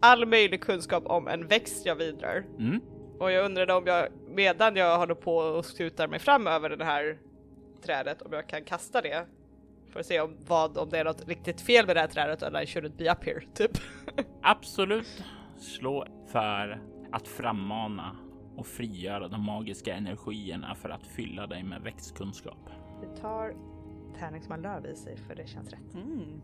all 0.00 0.26
möjlig 0.26 0.62
kunskap 0.62 1.06
om 1.06 1.28
en 1.28 1.46
växt 1.46 1.86
jag 1.86 1.96
vidrar. 1.96 2.44
Mm. 2.58 2.80
Och 3.18 3.32
jag 3.32 3.44
undrade 3.44 3.74
om 3.74 3.86
jag 3.86 4.08
medan 4.28 4.76
jag 4.76 4.98
håller 4.98 5.14
på 5.14 5.36
och 5.36 5.64
skutar 5.64 6.08
mig 6.08 6.18
fram 6.18 6.46
över 6.46 6.70
det 6.70 6.84
här 6.84 7.18
trädet 7.84 8.22
om 8.22 8.32
jag 8.32 8.48
kan 8.48 8.64
kasta 8.64 9.00
det. 9.00 9.26
För 9.92 10.00
att 10.00 10.06
se 10.06 10.20
om, 10.20 10.36
vad, 10.46 10.78
om 10.78 10.90
det 10.90 10.98
är 10.98 11.04
något 11.04 11.28
riktigt 11.28 11.60
fel 11.60 11.86
med 11.86 11.96
det 11.96 12.00
här 12.00 12.08
trädet 12.08 12.42
eller 12.42 12.62
I 12.62 12.64
shouldn't 12.64 12.96
be 12.96 13.12
up 13.12 13.24
here, 13.24 13.40
typ. 13.54 13.70
Absolut. 14.42 15.24
Slå 15.58 16.06
för 16.32 16.80
att 17.12 17.28
frammana 17.28 18.16
och 18.60 18.66
frigöra 18.66 19.28
de 19.28 19.44
magiska 19.44 19.94
energierna 19.94 20.74
för 20.74 20.88
att 20.88 21.06
fylla 21.06 21.46
dig 21.46 21.62
med 21.62 21.82
växtkunskap. 21.82 22.70
Vi 23.00 23.20
tar 23.20 23.54
tärning 24.18 24.42
som 24.42 24.50
har 24.50 24.58
löv 24.58 24.86
i 24.86 24.96
sig 24.96 25.16
för 25.16 25.34
det 25.34 25.48
känns 25.48 25.70
rätt. 25.70 25.94
Mm. 25.94 26.40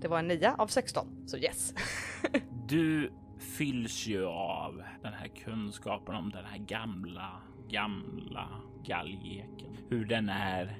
Det 0.00 0.08
var 0.08 0.18
en 0.18 0.28
9 0.28 0.54
av 0.58 0.66
16, 0.66 1.06
så 1.26 1.36
yes. 1.36 1.74
Du 2.68 3.12
fylls 3.38 4.06
ju 4.06 4.26
av 4.26 4.82
den 5.02 5.12
här 5.12 5.28
kunskapen 5.28 6.14
om 6.14 6.30
den 6.30 6.44
här 6.44 6.58
gamla, 6.58 7.42
gamla 7.68 8.48
galgeken. 8.84 9.76
Hur 9.88 10.04
den 10.04 10.28
är 10.28 10.78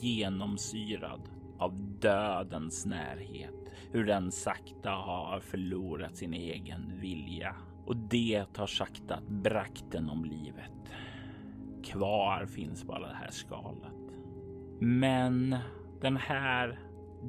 genomsyrad 0.00 1.20
av 1.58 1.98
dödens 2.00 2.86
närhet. 2.86 3.54
Hur 3.90 4.04
den 4.04 4.32
sakta 4.32 4.90
har 4.90 5.40
förlorat 5.40 6.16
sin 6.16 6.34
egen 6.34 7.00
vilja. 7.00 7.56
Och 7.86 7.96
det 7.96 8.46
har 8.56 8.66
saktat 8.66 9.28
brakten 9.28 10.10
om 10.10 10.24
livet. 10.24 10.70
Kvar 11.84 12.46
finns 12.46 12.84
bara 12.84 13.08
det 13.08 13.14
här 13.14 13.30
skalet. 13.30 13.92
Men 14.80 15.56
den 16.00 16.16
här 16.16 16.78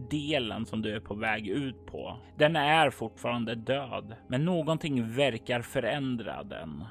delen 0.10 0.66
som 0.66 0.82
du 0.82 0.96
är 0.96 1.00
på 1.00 1.16
väg 1.16 1.48
ut 1.48 1.86
på, 1.86 2.18
den 2.38 2.56
är 2.56 2.90
fortfarande 2.90 3.56
död. 3.56 4.16
Men 4.28 4.46
någonting 4.46 5.16
verkar 5.16 5.62
förändra 5.62 6.44
den. 6.44 6.84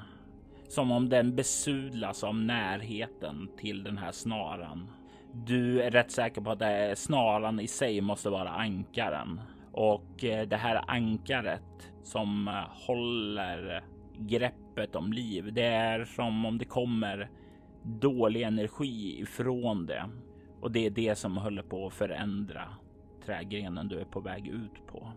Som 0.67 0.91
om 0.91 1.09
den 1.09 1.35
besudlas 1.35 2.23
av 2.23 2.35
närheten 2.35 3.49
till 3.57 3.83
den 3.83 3.97
här 3.97 4.11
snaran. 4.11 4.89
Du 5.33 5.81
är 5.81 5.91
rätt 5.91 6.11
säker 6.11 6.41
på 6.41 6.51
att 6.51 6.59
det 6.59 6.65
är 6.65 6.95
snaran 6.95 7.59
i 7.59 7.67
sig 7.67 8.01
måste 8.01 8.29
vara 8.29 8.49
ankaren. 8.49 9.41
Och 9.73 10.23
eh, 10.23 10.47
det 10.47 10.57
här 10.57 10.83
ankaret 10.87 11.91
som 12.03 12.47
eh, 12.47 12.87
håller 12.87 13.83
greppet 14.17 14.95
om 14.95 15.13
liv. 15.13 15.53
Det 15.53 15.65
är 15.65 16.05
som 16.05 16.45
om 16.45 16.57
det 16.57 16.65
kommer 16.65 17.29
dålig 17.83 18.41
energi 18.41 19.21
ifrån 19.21 19.85
det. 19.85 20.09
Och 20.61 20.71
det 20.71 20.85
är 20.85 20.89
det 20.89 21.15
som 21.15 21.37
håller 21.37 21.63
på 21.63 21.87
att 21.87 21.93
förändra 21.93 22.67
trägrenen 23.25 23.87
du 23.87 23.99
är 23.99 24.05
på 24.05 24.19
väg 24.19 24.47
ut 24.47 24.87
på. 24.87 25.11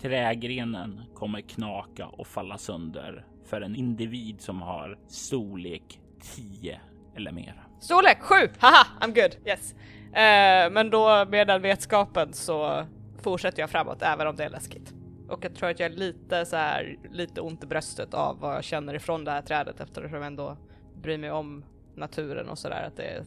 Trägrenen 0.00 1.02
kommer 1.14 1.40
knaka 1.40 2.06
och 2.06 2.26
falla 2.26 2.58
sönder 2.58 3.26
för 3.44 3.60
en 3.60 3.76
individ 3.76 4.40
som 4.40 4.62
har 4.62 4.98
storlek 5.08 6.00
10 6.36 6.80
eller 7.16 7.32
mer. 7.32 7.62
Storlek 7.80 8.20
7! 8.20 8.34
Haha, 8.58 8.86
I'm 9.00 9.14
good! 9.14 9.46
Yes. 9.46 9.74
Eh, 10.12 10.72
men 10.72 10.90
då 10.90 11.26
med 11.30 11.46
den 11.46 11.62
vetskapen 11.62 12.32
så 12.32 12.86
fortsätter 13.20 13.60
jag 13.62 13.70
framåt 13.70 14.02
även 14.02 14.26
om 14.26 14.36
det 14.36 14.44
är 14.44 14.50
läskigt. 14.50 14.94
Och 15.28 15.44
jag 15.44 15.54
tror 15.54 15.70
att 15.70 15.80
jag 15.80 15.92
är 15.92 15.96
lite 15.96 16.46
så 16.46 16.56
här, 16.56 16.96
lite 17.10 17.40
ont 17.40 17.64
i 17.64 17.66
bröstet 17.66 18.14
av 18.14 18.40
vad 18.40 18.54
jag 18.54 18.64
känner 18.64 18.94
ifrån 18.94 19.24
det 19.24 19.30
här 19.30 19.42
trädet 19.42 19.80
eftersom 19.80 20.14
jag 20.14 20.26
ändå 20.26 20.56
bryr 21.02 21.18
mig 21.18 21.30
om 21.30 21.64
naturen 21.94 22.48
och 22.48 22.58
sådär. 22.58 22.82
Att, 22.86 22.96
det, 22.96 23.24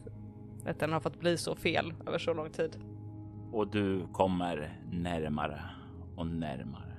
att 0.66 0.78
den 0.80 0.92
har 0.92 1.00
fått 1.00 1.20
bli 1.20 1.36
så 1.36 1.54
fel 1.54 1.94
över 2.06 2.18
så 2.18 2.34
lång 2.34 2.50
tid. 2.50 2.76
Och 3.52 3.68
du 3.68 4.06
kommer 4.12 4.78
närmare 4.92 5.60
och 6.16 6.26
närmare. 6.26 6.96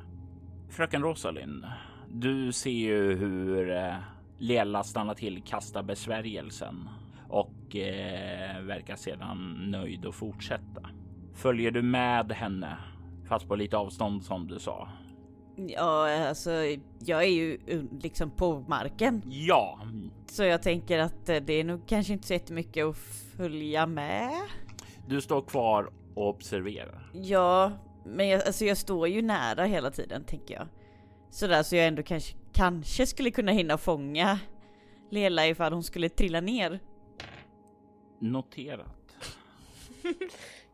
Fröken 0.70 1.02
Rosalind, 1.02 1.66
du 2.12 2.52
ser 2.52 2.70
ju 2.70 3.16
hur 3.16 3.72
eh, 3.72 3.96
Lela 4.38 4.84
stannar 4.84 5.14
till, 5.14 5.44
kastar 5.44 5.84
besvärjelsen 5.84 6.90
och 7.30 7.76
eh, 7.76 8.62
verkar 8.62 8.96
sedan 8.96 9.58
nöjd 9.72 10.06
och 10.06 10.16
fortsätta. 10.16 10.90
Följer 11.36 11.72
du 11.72 11.82
med 11.82 12.32
henne, 12.32 12.78
fast 13.30 13.48
på 13.48 13.56
lite 13.56 13.78
avstånd 13.78 14.24
som 14.24 14.48
du 14.48 14.60
sa? 14.60 14.90
Ja, 15.56 16.28
alltså 16.28 16.52
jag 17.00 17.24
är 17.24 17.30
ju 17.30 17.60
liksom 18.02 18.32
på 18.32 18.60
marken. 18.68 19.22
Ja, 19.26 19.80
Så 20.28 20.44
jag 20.44 20.62
tänker 20.62 21.00
att 21.00 21.30
eh, 21.30 21.36
det 21.38 21.54
är 21.54 21.64
nog 21.64 21.88
kanske 21.88 22.14
inte 22.14 22.28
så 22.28 22.34
jättemycket 22.34 22.86
att 22.86 22.98
följa 23.38 23.86
med. 23.88 24.32
du 25.08 25.22
står 25.22 25.42
kvar 25.42 25.90
och 26.16 26.30
observerar. 26.30 27.10
Ja, 27.14 27.72
men 28.06 28.28
jag, 28.28 28.44
alltså 28.46 28.66
jag 28.66 28.78
står 28.78 29.08
ju 29.08 29.22
nära 29.22 29.66
hela 29.66 29.92
tiden 29.92 30.24
tänker 30.24 30.54
jag. 30.54 30.68
Sådär 31.30 31.64
så 31.64 31.76
jag 31.76 31.88
ändå 31.88 32.04
kanske, 32.04 32.38
kanske 32.54 33.06
skulle 33.06 33.32
kunna 33.32 33.52
hinna 33.52 33.78
fånga 33.78 34.40
Lela 35.12 35.48
ifall 35.48 35.74
hon 35.74 35.84
skulle 35.84 36.10
trilla 36.10 36.42
ner. 36.42 36.80
Noterat. 38.20 39.16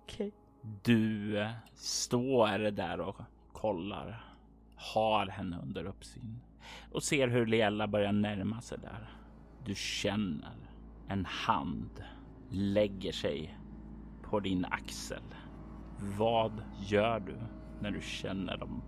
Du 0.84 1.48
står 1.76 2.72
där 2.72 3.00
och 3.00 3.16
kollar, 3.54 4.24
har 4.76 5.28
henne 5.28 5.60
under 5.64 5.86
uppsyn 5.86 6.40
och 6.92 7.04
ser 7.04 7.28
hur 7.28 7.46
Leella 7.46 7.88
börjar 7.88 8.12
närma 8.12 8.62
sig 8.62 8.78
där. 8.78 9.10
Du 9.66 9.76
känner 9.76 10.56
en 11.08 11.26
hand 11.26 12.04
lägger 12.50 13.12
sig 13.12 13.58
på 14.22 14.40
din 14.40 14.66
axel. 14.66 15.24
Vad 16.18 16.64
gör 16.88 17.20
du 17.20 17.36
när 17.82 17.92
du 17.92 18.02
känner 18.02 18.58
de 18.58 18.84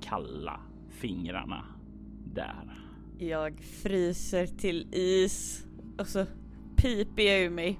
kalla 0.00 0.60
fingrarna 0.90 1.64
där? 2.34 2.78
Jag 3.18 3.60
fryser 3.60 4.46
till 4.46 4.88
is 4.92 5.66
och 5.98 6.06
så 6.06 6.26
piper 6.76 7.22
jag 7.22 7.40
ur 7.40 7.50
mig. 7.50 7.78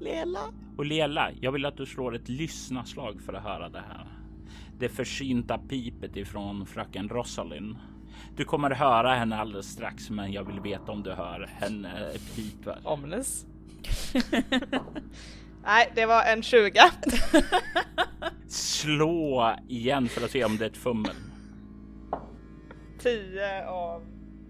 Le- 0.00 0.10
Lela? 0.14 0.52
Och 0.76 0.84
Lela, 0.84 1.30
jag 1.40 1.52
vill 1.52 1.66
att 1.66 1.76
du 1.76 1.86
slår 1.86 2.14
ett 2.14 2.28
lyssnarslag 2.28 3.20
för 3.20 3.32
att 3.32 3.42
höra 3.42 3.68
det 3.68 3.82
här. 3.88 4.06
Det 4.78 4.88
försynta 4.88 5.58
pipet 5.58 6.16
ifrån 6.16 6.66
fröken 6.66 7.08
Rosalind. 7.08 7.76
Du 8.36 8.44
kommer 8.44 8.70
höra 8.70 9.14
henne 9.14 9.36
alldeles 9.36 9.66
strax, 9.66 10.10
men 10.10 10.32
jag 10.32 10.44
vill 10.44 10.60
veta 10.60 10.92
om 10.92 11.02
du 11.02 11.10
hör 11.12 11.50
henne 11.54 11.90
pipa. 12.36 12.78
Omnes. 12.84 13.46
Nej, 15.64 15.92
det 15.94 16.06
var 16.06 16.22
en 16.24 16.42
20. 16.42 16.72
Slå 18.48 19.56
igen 19.68 20.08
för 20.08 20.24
att 20.24 20.30
se 20.30 20.44
om 20.44 20.56
det 20.56 20.64
är 20.64 20.70
ett 20.70 20.76
fummel. 20.76 21.14
10 22.98 23.66
av... 23.66 24.02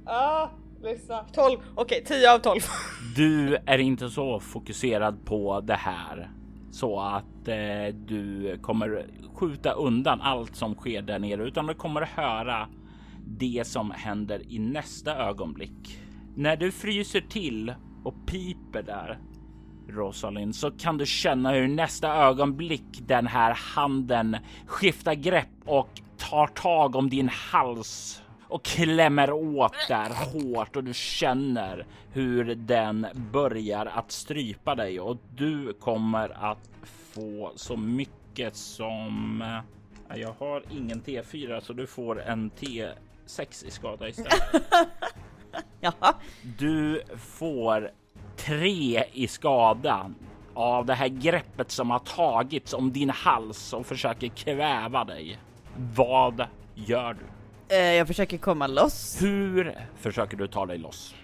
Ah, 0.07 0.49
lyssna. 0.83 1.25
12. 1.33 1.59
Okej, 1.75 2.05
10 2.07 2.35
av 2.35 2.39
12. 2.39 2.61
Du 3.17 3.57
är 3.67 3.79
inte 3.79 4.09
så 4.09 4.41
fokuserad 4.41 5.25
på 5.25 5.61
det 5.61 5.75
här 5.75 6.31
så 6.71 7.01
att 7.01 7.49
eh, 7.49 7.95
du 7.95 8.59
kommer 8.63 9.07
skjuta 9.35 9.73
undan 9.73 10.21
allt 10.21 10.57
som 10.57 10.75
sker 10.75 11.03
där 11.03 11.19
nere, 11.19 11.45
utan 11.45 11.67
du 11.67 11.75
kommer 11.75 12.03
höra 12.03 12.69
det 13.27 13.67
som 13.67 13.91
händer 13.91 14.53
i 14.53 14.59
nästa 14.59 15.17
ögonblick. 15.17 16.01
När 16.37 16.57
du 16.57 16.73
fryser 16.73 17.21
till 17.21 17.75
och 18.05 18.15
piper 18.27 18.83
där, 18.83 19.19
Rosalind, 19.89 20.57
så 20.57 20.71
kan 20.71 20.99
du 20.99 21.07
känna 21.07 21.53
hur 21.53 21.69
nästa 21.69 22.15
ögonblick 22.15 23.01
den 23.07 23.27
här 23.27 23.55
handen 23.75 24.37
skiftar 24.67 25.15
grepp 25.15 25.49
och 25.65 26.01
tar 26.17 26.47
tag 26.47 26.97
om 26.97 27.11
din 27.11 27.29
hals 27.29 28.20
och 28.51 28.63
klämmer 28.63 29.33
åt 29.33 29.75
där 29.89 30.11
hårt 30.11 30.77
och 30.77 30.85
du 30.85 30.95
känner 30.95 31.87
hur 32.13 32.55
den 32.55 33.07
börjar 33.33 33.87
att 33.87 34.13
strypa 34.13 34.75
dig 34.75 35.01
och 35.01 35.17
du 35.37 35.73
kommer 35.73 36.51
att 36.51 36.71
få 36.85 37.53
så 37.57 37.77
mycket 37.77 38.57
som 38.57 39.43
Ja, 40.13 40.17
jag 40.17 40.35
har 40.39 40.63
ingen 40.71 41.03
T4 41.03 41.61
så 41.61 41.73
du 41.73 41.87
får 41.87 42.23
en 42.23 42.51
T6 42.51 43.67
i 43.67 43.71
skada 43.71 44.09
istället. 44.09 44.33
Jaha. 45.81 46.15
Du 46.59 47.03
får 47.17 47.91
tre 48.37 49.05
i 49.13 49.27
skada 49.27 50.11
av 50.55 50.87
det 50.87 50.95
här 50.95 51.09
greppet 51.09 51.71
som 51.71 51.91
har 51.91 51.99
tagits 51.99 52.73
om 52.73 52.93
din 52.93 53.11
hals 53.11 53.73
och 53.73 53.87
försöker 53.87 54.29
kväva 54.29 55.05
dig. 55.05 55.39
Vad 55.77 56.47
gör 56.75 57.15
du? 57.15 57.40
Eh, 57.71 57.79
jag 57.79 58.07
försöker 58.07 58.39
komma 58.39 58.67
loss. 58.67 59.19
Hur 59.23 59.75
försöker 59.97 60.37
du 60.37 60.47
ta 60.47 60.67
dig 60.67 60.79
loss? 60.79 61.15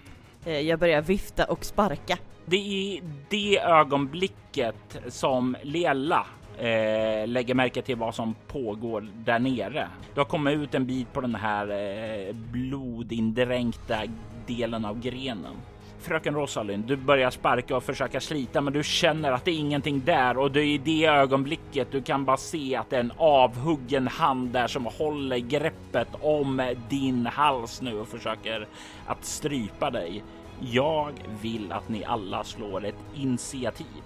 Eh, 0.45 0.59
jag 0.59 0.79
börjar 0.79 1.01
vifta 1.01 1.45
och 1.45 1.65
sparka. 1.65 2.17
Det 2.45 2.55
är 2.55 2.61
i 2.61 3.01
det 3.29 3.59
ögonblicket 3.59 4.97
som 5.07 5.55
Lela 5.63 6.27
eh, 6.57 7.27
lägger 7.27 7.53
märke 7.53 7.81
till 7.81 7.95
vad 7.95 8.15
som 8.15 8.35
pågår 8.47 9.07
där 9.25 9.39
nere. 9.39 9.87
Du 10.13 10.19
har 10.19 10.25
kommit 10.25 10.57
ut 10.57 10.75
en 10.75 10.85
bit 10.85 11.13
på 11.13 11.21
den 11.21 11.35
här 11.35 11.67
eh, 11.71 12.33
blodindränkta 12.33 14.01
delen 14.47 14.85
av 14.85 14.99
grenen. 14.99 15.55
Fröken 15.99 16.35
Rosalind, 16.35 16.85
du 16.85 16.95
börjar 16.95 17.29
sparka 17.29 17.77
och 17.77 17.83
försöka 17.83 18.19
slita, 18.19 18.61
men 18.61 18.73
du 18.73 18.83
känner 18.83 19.31
att 19.31 19.45
det 19.45 19.51
är 19.51 19.59
ingenting 19.59 20.01
där 20.05 20.37
och 20.37 20.51
det 20.51 20.61
är 20.61 20.65
i 20.65 20.77
det 20.77 21.05
ögonblicket 21.05 21.91
du 21.91 22.01
kan 22.01 22.25
bara 22.25 22.37
se 22.37 22.75
att 22.75 22.89
det 22.89 22.95
är 22.95 22.99
en 22.99 23.13
avhuggen 23.17 24.07
hand 24.07 24.49
där 24.49 24.67
som 24.67 24.85
håller 24.85 25.37
greppet 25.37 26.07
om 26.21 26.75
din 26.89 27.25
hals 27.25 27.81
nu 27.81 27.99
och 27.99 28.07
försöker 28.07 28.67
att 29.07 29.25
strypa 29.25 29.91
dig. 29.91 30.23
Jag 30.59 31.13
vill 31.41 31.71
att 31.71 31.89
ni 31.89 32.03
alla 32.03 32.43
slår 32.43 32.85
ett 32.85 33.03
initiativ, 33.15 34.03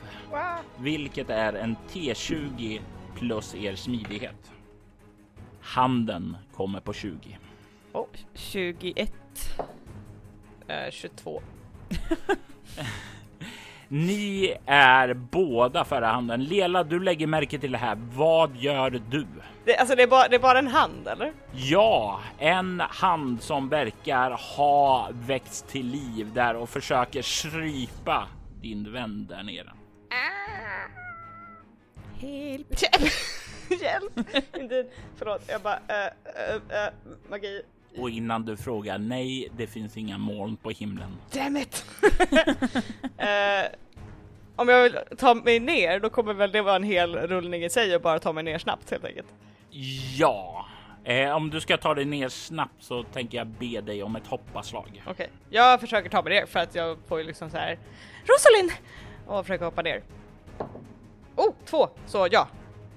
vilket 0.78 1.30
är 1.30 1.54
en 1.54 1.76
T20 1.90 2.80
plus 3.16 3.56
er 3.56 3.76
smidighet. 3.76 4.52
Handen 5.62 6.38
kommer 6.54 6.80
på 6.80 6.94
20. 6.94 7.38
21. 8.34 9.14
Eh, 10.68 10.92
22. 10.92 11.42
Ni 13.88 14.58
är 14.66 15.14
båda 15.14 15.86
förra 15.86 16.08
handen. 16.08 16.44
Lela, 16.44 16.84
du 16.84 17.00
lägger 17.00 17.28
märke 17.28 17.60
till 17.60 17.72
det 17.72 17.78
här. 17.78 17.98
Vad 18.14 18.56
gör 18.56 18.90
du? 19.10 19.28
Det, 19.66 19.78
alltså 19.78 19.96
det 19.96 20.04
är, 20.04 20.08
bara, 20.08 20.28
det 20.28 20.36
är 20.36 20.40
bara 20.40 20.60
en 20.60 20.68
hand 20.68 21.08
eller? 21.08 21.34
Ja, 21.54 22.20
en 22.40 22.80
hand 22.80 23.42
som 23.42 23.70
verkar 23.70 24.32
ha 24.58 25.10
väckts 25.14 25.62
till 25.62 25.86
liv 25.88 26.34
där 26.34 26.56
och 26.56 26.70
försöker 26.70 27.22
strypa 27.22 28.28
din 28.62 28.94
vän 28.94 29.28
där 29.30 29.44
nere. 29.44 29.72
Hjälp! 32.22 32.68
Hjälp! 33.82 34.20
Inte, 34.58 34.86
förlåt, 35.18 35.42
jag 35.48 35.62
bara 35.62 35.80
äh, 35.88 36.06
äh, 36.70 36.86
äh, 36.86 36.94
magi. 37.30 37.62
Och 37.98 38.10
innan 38.10 38.46
du 38.46 38.58
frågar 38.58 38.98
nej, 38.98 39.50
det 39.58 39.68
finns 39.68 39.98
inga 39.98 40.18
moln 40.18 40.58
på 40.58 40.70
himlen. 40.70 41.18
Damn 41.34 41.58
it! 41.58 41.86
Eh, 43.18 43.68
om 44.56 44.70
jag 44.70 44.84
vill 44.84 44.98
ta 45.18 45.34
mig 45.34 45.60
ner, 45.60 46.00
då 46.00 46.10
kommer 46.10 46.34
väl 46.34 46.52
det 46.52 46.62
vara 46.62 46.76
en 46.76 46.84
hel 46.84 47.16
rullning 47.16 47.64
i 47.64 47.70
sig 47.70 47.96
och 47.96 48.02
bara 48.02 48.20
ta 48.20 48.34
mig 48.34 48.44
ner 48.44 48.58
snabbt 48.58 48.92
helt 48.92 49.06
enkelt. 49.06 49.28
Ja, 50.18 50.66
eh, 51.04 51.32
om 51.32 51.50
du 51.50 51.62
ska 51.62 51.78
ta 51.78 51.94
dig 51.94 52.06
ner 52.06 52.30
snabbt 52.30 52.84
så 52.84 53.04
tänker 53.04 53.38
jag 53.38 53.48
be 53.48 53.82
dig 53.82 54.04
om 54.04 54.16
ett 54.16 54.28
hoppaslag. 54.28 55.04
Okej, 55.08 55.30
jag 55.50 55.80
försöker 55.80 56.10
ta 56.10 56.22
mig 56.22 56.34
ner 56.34 56.46
för 56.46 56.60
att 56.60 56.76
jag 56.76 56.98
får 57.08 57.20
ju 57.20 57.26
liksom 57.26 57.50
så 57.50 57.58
här 57.58 57.80
Rosalind! 58.26 58.72
Och 59.28 59.46
försöker 59.46 59.66
hoppa 59.66 59.82
ner. 59.82 60.04
Oh, 61.36 61.54
två! 61.66 61.90
Så 62.06 62.28
ja, 62.32 62.48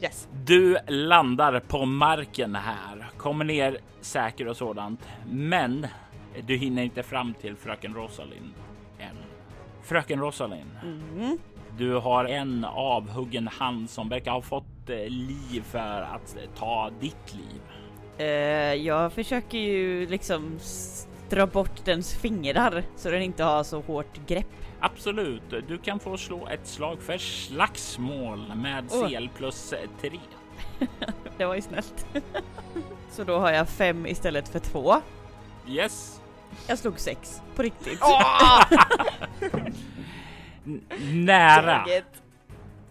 yes. 0.00 0.28
Du 0.44 0.76
landar 0.88 1.60
på 1.60 1.84
marken 1.84 2.54
här, 2.54 3.06
kommer 3.16 3.44
ner 3.44 3.78
säker 4.00 4.48
och 4.48 4.56
sådant, 4.56 5.00
men 5.30 5.86
du 6.46 6.56
hinner 6.56 6.82
inte 6.82 7.02
fram 7.02 7.34
till 7.34 7.56
fröken 7.56 7.94
Rosalind 7.94 8.52
än. 8.98 9.16
Fröken 9.82 10.20
Rosalind, 10.20 10.70
Mm. 10.82 11.38
du 11.78 11.94
har 11.94 12.24
en 12.24 12.64
avhuggen 12.64 13.48
hand 13.48 13.90
som 13.90 14.08
verkar 14.08 14.30
ha 14.32 14.42
fått 14.42 14.90
eh, 14.90 14.96
liv 14.96 15.62
för 15.70 16.00
att 16.14 16.36
ta 16.58 16.90
ditt 17.00 17.34
liv. 17.34 17.60
Eh, 18.18 18.26
jag 18.74 19.12
försöker 19.12 19.58
ju 19.58 20.06
liksom 20.06 20.58
dra 21.30 21.46
bort 21.46 21.84
dens 21.84 22.14
fingrar 22.14 22.82
så 22.96 23.10
den 23.10 23.22
inte 23.22 23.44
har 23.44 23.62
så 23.64 23.80
hårt 23.80 24.26
grepp. 24.26 24.46
Absolut, 24.84 25.42
du 25.68 25.78
kan 25.78 26.00
få 26.00 26.16
slå 26.16 26.48
ett 26.48 26.66
slag 26.66 27.02
för 27.02 27.18
slagsmål 27.18 28.52
med 28.54 28.84
Åh. 28.92 29.08
CL 29.08 29.28
plus 29.36 29.72
eh, 29.72 29.88
tre. 30.00 30.20
Det 31.38 31.44
var 31.44 31.54
ju 31.54 31.62
snällt. 31.62 32.06
så 33.10 33.24
då 33.24 33.38
har 33.38 33.50
jag 33.52 33.68
fem 33.68 34.06
istället 34.06 34.48
för 34.48 34.58
två. 34.58 35.00
Yes. 35.68 36.20
Jag 36.66 36.78
slog 36.78 37.00
sex, 37.00 37.42
på 37.56 37.62
riktigt. 37.62 38.00
N- 40.66 40.80
nära. 41.12 41.78
Taget. 41.78 42.22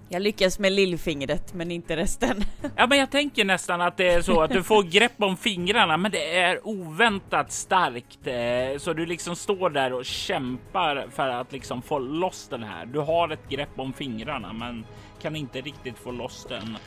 Jag 0.10 0.22
lyckas 0.22 0.60
med 0.60 0.72
lillfingret 0.72 1.54
men 1.54 1.72
inte 1.72 1.96
resten. 1.96 2.44
Ja, 2.76 2.88
men 2.88 2.98
jag 2.98 3.12
tänker 3.12 3.46
nästan 3.46 3.82
att 3.82 3.98
det 3.98 4.13
är 4.13 4.22
så 4.22 4.42
att 4.42 4.52
du 4.52 4.63
får 4.63 4.84
grepp 4.84 5.24
om 5.24 5.38
fingrarna, 5.38 5.98
men 5.98 6.12
det 6.12 6.38
är 6.38 6.68
oväntat 6.68 7.52
starkt. 7.52 8.28
Eh, 8.28 8.80
så 8.80 8.94
du 8.94 9.06
liksom 9.06 9.36
står 9.36 9.70
där 9.70 9.94
och 9.94 10.06
kämpar 10.06 11.08
för 11.12 11.30
att 11.30 11.52
liksom 11.52 11.82
få 11.82 12.00
loss 12.00 12.48
den 12.48 12.63
här. 12.63 12.86
Du 12.86 13.00
har 13.00 13.30
ett 13.30 13.50
grepp 13.50 13.80
om 13.80 13.94
fingrarna, 13.94 14.54
men 14.54 14.86
kan 15.22 15.36
inte 15.36 15.62
riktigt 15.62 15.98
få 15.98 16.12
loss 16.12 16.46
den. 16.50 16.78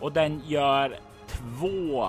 Och 0.00 0.12
den 0.12 0.42
gör 0.46 0.98
två 1.26 2.08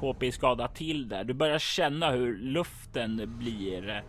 HP 0.00 0.32
skada 0.32 0.68
till 0.68 1.08
där. 1.08 1.24
Du 1.24 1.34
börjar 1.34 1.58
känna 1.58 2.10
hur 2.10 2.38
luften 2.38 3.38
blir 3.38 4.02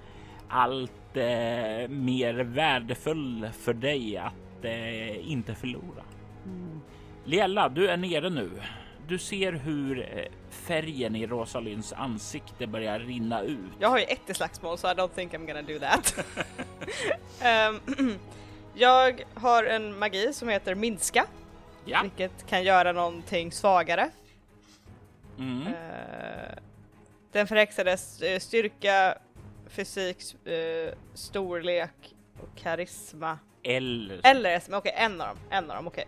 allt 0.49 1.17
eh, 1.17 1.89
mer 1.89 2.43
värdefull 2.43 3.49
för 3.61 3.73
dig 3.73 4.17
att 4.17 4.33
eh, 4.65 5.31
inte 5.31 5.55
förlora. 5.55 6.03
Liella, 7.25 7.69
du 7.69 7.89
är 7.89 7.97
nere 7.97 8.29
nu. 8.29 8.51
Du 9.07 9.17
ser 9.17 9.51
hur 9.53 9.99
eh, 10.17 10.25
färgen 10.49 11.15
i 11.15 11.27
Rosalinds 11.27 11.93
ansikte 11.93 12.67
börjar 12.67 12.99
rinna 12.99 13.41
ut. 13.41 13.59
Jag 13.79 13.89
har 13.89 13.97
ju 13.99 14.03
ett 14.05 14.29
i 14.29 14.33
slagsmål 14.33 14.77
så 14.77 14.87
I 14.87 14.93
don't 14.93 15.07
think 15.15 15.33
I'm 15.33 15.45
gonna 15.47 15.61
do 15.61 15.79
that. 15.79 16.25
Ehm, 17.41 17.79
jag 18.75 19.23
har 19.33 19.63
en 19.63 19.99
magi 19.99 20.33
som 20.33 20.49
heter 20.49 20.75
minska, 20.75 21.25
Ja. 21.85 21.99
vilket 22.01 22.47
kan 22.47 22.63
göra 22.63 22.91
någonting 22.91 23.51
svagare. 23.51 24.09
Mm. 25.37 25.67
Eh, 25.67 26.57
den 27.31 27.47
förhäxades 27.47 28.21
eh, 28.21 28.39
styrka, 28.39 29.17
fysik, 29.67 30.47
eh, 30.47 30.93
storlek 31.13 32.15
och 32.41 32.57
karisma. 32.57 33.39
Eller... 33.63 34.21
Eller 34.23 34.59
SM, 34.59 34.73
okej 34.73 34.93
en 34.95 35.21
av 35.21 35.27
dem, 35.27 35.37
en 35.49 35.71
av 35.71 35.75
dem, 35.75 35.87
okej. 35.87 36.07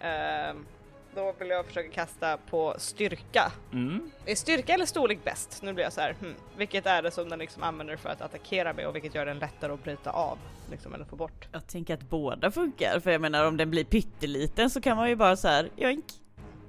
Ehm, 0.00 0.66
då 1.14 1.34
vill 1.38 1.48
jag 1.48 1.66
försöka 1.66 1.88
kasta 1.88 2.36
på 2.36 2.74
styrka. 2.78 3.52
Mm. 3.72 4.10
Är 4.26 4.34
styrka 4.34 4.74
eller 4.74 4.86
storlek 4.86 5.24
bäst? 5.24 5.62
Nu 5.62 5.72
blir 5.72 5.84
jag 5.84 5.92
så 5.92 6.00
här, 6.00 6.14
hmm, 6.20 6.34
vilket 6.56 6.86
är 6.86 7.02
det 7.02 7.10
som 7.10 7.28
den 7.28 7.38
liksom 7.38 7.62
använder 7.62 7.96
för 7.96 8.08
att 8.08 8.20
attackera 8.20 8.72
med 8.72 8.86
och 8.86 8.94
vilket 8.94 9.14
gör 9.14 9.26
den 9.26 9.38
lättare 9.38 9.72
att 9.72 9.84
bryta 9.84 10.10
av? 10.10 10.38
Liksom, 10.70 10.94
eller 10.94 11.04
få 11.04 11.16
bort. 11.16 11.48
Jag 11.52 11.66
tänker 11.66 11.94
att 11.94 12.10
båda 12.10 12.50
funkar, 12.50 13.00
för 13.00 13.10
jag 13.10 13.20
menar 13.20 13.46
om 13.46 13.56
den 13.56 13.70
blir 13.70 13.84
pytteliten 13.84 14.70
så 14.70 14.80
kan 14.80 14.96
man 14.96 15.08
ju 15.08 15.16
bara 15.16 15.36
så 15.36 15.48
här, 15.48 15.70
joink. 15.76 16.04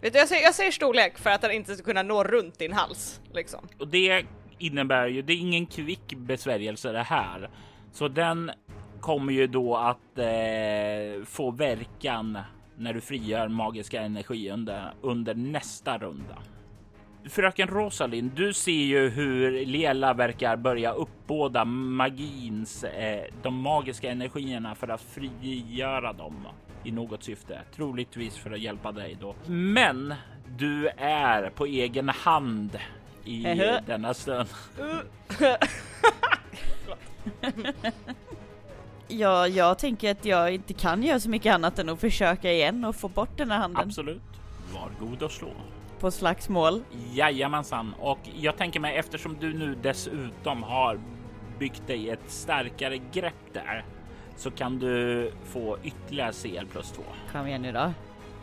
Vet 0.01 0.13
du, 0.13 0.19
jag, 0.19 0.27
säger, 0.27 0.43
jag 0.43 0.55
säger 0.55 0.71
storlek 0.71 1.17
för 1.17 1.29
att 1.29 1.41
den 1.41 1.51
inte 1.51 1.75
ska 1.75 1.83
kunna 1.83 2.03
nå 2.03 2.23
runt 2.23 2.59
din 2.59 2.73
hals. 2.73 3.21
Liksom. 3.33 3.67
Och 3.79 3.87
det 3.87 4.25
innebär 4.57 5.07
ju, 5.07 5.21
det 5.21 5.33
är 5.33 5.37
ingen 5.37 5.65
kvick 5.65 6.13
besvärjelse 6.15 6.91
det 6.91 7.03
här. 7.03 7.49
Så 7.93 8.07
den 8.07 8.51
kommer 9.03 9.33
ju 9.33 9.47
då 9.47 9.75
att 9.75 10.17
eh, 10.17 11.25
få 11.25 11.51
verkan 11.51 12.37
när 12.77 12.93
du 12.93 13.01
frigör 13.01 13.47
magiska 13.47 14.01
energi 14.01 14.49
under, 14.49 14.93
under 15.01 15.35
nästa 15.35 15.97
runda. 15.97 16.37
Fröken 17.29 17.67
Rosalind, 17.67 18.31
du 18.35 18.53
ser 18.53 18.71
ju 18.71 19.09
hur 19.09 19.65
Lela 19.65 20.13
verkar 20.13 20.55
börja 20.55 20.91
uppbåda 20.91 21.65
magins, 21.65 22.83
eh, 22.83 23.23
de 23.41 23.55
magiska 23.55 24.11
energierna 24.11 24.75
för 24.75 24.87
att 24.87 25.01
frigöra 25.01 26.13
dem 26.13 26.47
i 26.83 26.91
något 26.91 27.23
syfte, 27.23 27.61
troligtvis 27.75 28.37
för 28.37 28.51
att 28.51 28.59
hjälpa 28.59 28.91
dig 28.91 29.17
då. 29.21 29.35
Men 29.45 30.13
du 30.57 30.87
är 30.97 31.49
på 31.49 31.65
egen 31.65 32.09
hand 32.09 32.79
i 33.25 33.43
denna 33.85 34.13
stund. 34.13 34.49
Ja, 39.17 39.47
jag 39.47 39.79
tänker 39.79 40.11
att 40.11 40.25
jag 40.25 40.53
inte 40.53 40.73
kan 40.73 41.03
göra 41.03 41.19
så 41.19 41.29
mycket 41.29 41.53
annat 41.53 41.79
än 41.79 41.89
att 41.89 41.99
försöka 41.99 42.51
igen 42.51 42.85
och 42.85 42.95
få 42.95 43.07
bort 43.07 43.37
den 43.37 43.51
här 43.51 43.57
handen 43.57 43.87
Absolut. 43.87 44.21
Var 44.73 45.07
god 45.07 45.23
och 45.23 45.31
slå. 45.31 45.49
på 45.99 46.11
slagsmål. 46.11 46.83
Jajamensan, 47.13 47.93
och 47.99 48.19
jag 48.35 48.57
tänker 48.57 48.79
mig 48.79 48.95
eftersom 48.97 49.37
du 49.39 49.53
nu 49.53 49.75
dessutom 49.81 50.63
har 50.63 50.99
byggt 51.59 51.87
dig 51.87 52.09
ett 52.09 52.23
starkare 52.31 52.97
grepp 53.11 53.53
där 53.53 53.85
så 54.37 54.51
kan 54.51 54.79
du 54.79 55.31
få 55.45 55.77
ytterligare 55.83 56.33
CL 56.33 56.65
plus 56.71 56.91
2. 56.91 57.03
Kom 57.31 57.47
igen 57.47 57.61
nu 57.61 57.71
då. 57.71 57.93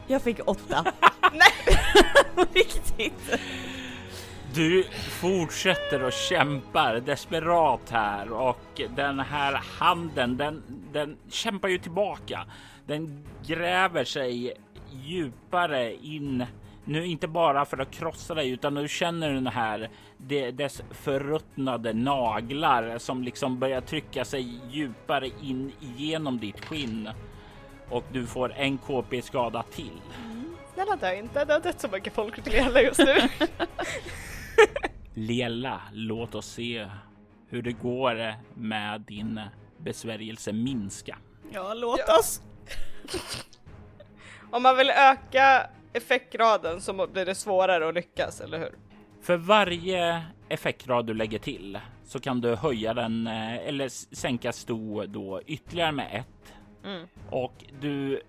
Jag 0.07 0.23
fick 0.23 0.49
åtta. 0.49 0.85
Nej! 1.33 1.79
på 2.35 2.45
riktigt. 2.53 3.41
Du 4.55 4.84
fortsätter 5.20 6.03
och 6.03 6.12
kämpar 6.12 7.01
desperat 7.01 7.90
här 7.90 8.32
och 8.32 8.80
den 8.96 9.20
här 9.20 9.53
handen, 9.78 10.36
den, 10.36 10.62
den 10.92 11.16
kämpar 11.28 11.68
ju 11.68 11.78
tillbaka. 11.78 12.46
Den 12.86 13.24
gräver 13.46 14.05
sig 14.05 14.53
djupare 14.92 15.94
in, 15.94 16.46
nu 16.84 17.07
inte 17.07 17.28
bara 17.28 17.64
för 17.64 17.78
att 17.78 17.90
krossa 17.90 18.34
dig, 18.34 18.51
utan 18.51 18.74
nu 18.74 18.88
känner 18.88 19.30
den 19.30 19.46
här 19.46 19.90
det, 20.16 20.51
dess 20.51 20.82
förruttnade 20.90 21.92
naglar 21.92 22.98
som 22.98 23.22
liksom 23.22 23.59
börjar 23.59 23.80
trycka 23.80 24.24
sig 24.24 24.61
djupare 24.70 25.30
in 25.42 25.72
igenom 25.80 26.38
ditt 26.38 26.64
skinn. 26.64 27.09
Och 27.88 28.05
du 28.12 28.26
får 28.26 28.53
en 28.53 28.78
KP 28.78 29.22
skada 29.22 29.62
till. 29.62 30.01
Snälla 30.74 30.96
dö 30.96 31.14
inte, 31.14 31.44
det 31.44 31.53
har 31.53 31.61
dött 31.61 31.80
så 31.80 31.88
mycket 31.88 32.14
folk 32.14 32.42
till 32.42 32.53
hela 32.53 32.82
just 32.82 32.98
nu. 32.98 33.16
Lela, 35.15 35.81
låt 35.93 36.35
oss 36.35 36.47
se 36.47 36.87
hur 37.49 37.63
det 37.63 37.73
går 37.73 38.35
med 38.55 39.01
din 39.01 39.41
besvärjelse 39.79 40.53
minska. 40.53 41.19
Ja, 41.53 41.75
låt 41.75 42.01
Ja. 42.07 42.19
oss. 42.19 42.43
Om 44.51 44.63
man 44.63 44.77
vill 44.77 44.91
öka 44.91 45.67
effektgraden 45.93 46.81
så 46.81 47.07
blir 47.13 47.27
det 47.27 47.35
svårare 47.35 47.89
att 47.89 47.95
lyckas, 47.95 48.41
eller 48.41 48.59
hur? 48.59 48.73
För 49.23 49.37
varje 49.37 50.23
effektgrad 50.49 51.07
du 51.07 51.15
lägger 51.15 51.39
till 51.39 51.79
så 52.05 52.21
kan 52.21 52.41
du 52.41 52.55
höja 52.55 52.95
den 52.95 53.27
eh, 53.27 53.55
eller 53.57 53.89
sänka 54.17 54.53
sto 54.53 55.07
då 55.07 55.41
ytterligare 55.47 55.93
med 55.93 56.09
ett 56.13 56.27
Mm. 56.85 57.07
och 57.31 57.65
du 57.81 58.21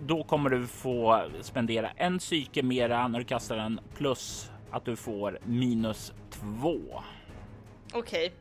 då 0.00 0.24
kommer 0.24 0.50
du 0.50 0.66
få 0.66 1.22
spendera 1.40 1.90
en 1.96 2.18
psyke 2.18 2.62
mera 2.62 3.08
när 3.08 3.18
du 3.18 3.24
kastar 3.24 3.56
den 3.56 3.80
plus 3.96 4.50
att 4.72 4.84
du 4.84 4.96
får 4.96 5.38
minus 5.44 6.12
två. 6.30 6.78
Okej. 7.92 8.32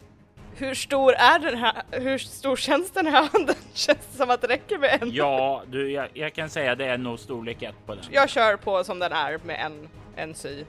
Hur 0.55 0.73
stor 0.75 1.13
är 1.13 1.39
den 1.39 1.57
här, 1.57 1.83
hur 1.91 2.17
stor 2.17 2.55
känns 2.55 2.91
den 2.91 3.07
här 3.07 3.29
handen? 3.31 3.55
Känns 3.73 4.07
det 4.11 4.17
som 4.17 4.29
att 4.29 4.41
det 4.41 4.47
räcker 4.47 4.77
med 4.77 5.01
en? 5.01 5.11
Ja, 5.11 5.63
du, 5.67 5.91
jag, 5.91 6.09
jag 6.13 6.33
kan 6.33 6.49
säga 6.49 6.75
det 6.75 6.85
är 6.85 6.97
nog 6.97 7.19
storlek 7.19 7.61
ett 7.61 7.85
på 7.85 7.95
den. 7.95 8.03
Jag 8.11 8.29
kör 8.29 8.57
på 8.57 8.83
som 8.83 8.99
den 8.99 9.11
är 9.11 9.39
med 9.43 9.65
en, 9.65 9.89
en 10.15 10.35
sy. 10.35 10.59
Uh, 10.59 10.65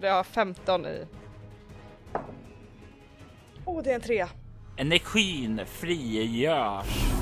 det 0.00 0.08
har 0.08 0.24
15 0.24 0.86
i. 0.86 1.06
Åh, 3.64 3.78
oh, 3.78 3.82
det 3.82 3.90
är 3.90 3.94
en 3.94 4.00
trea. 4.00 4.28
Energin 4.76 5.60
frigörs. 5.66 7.19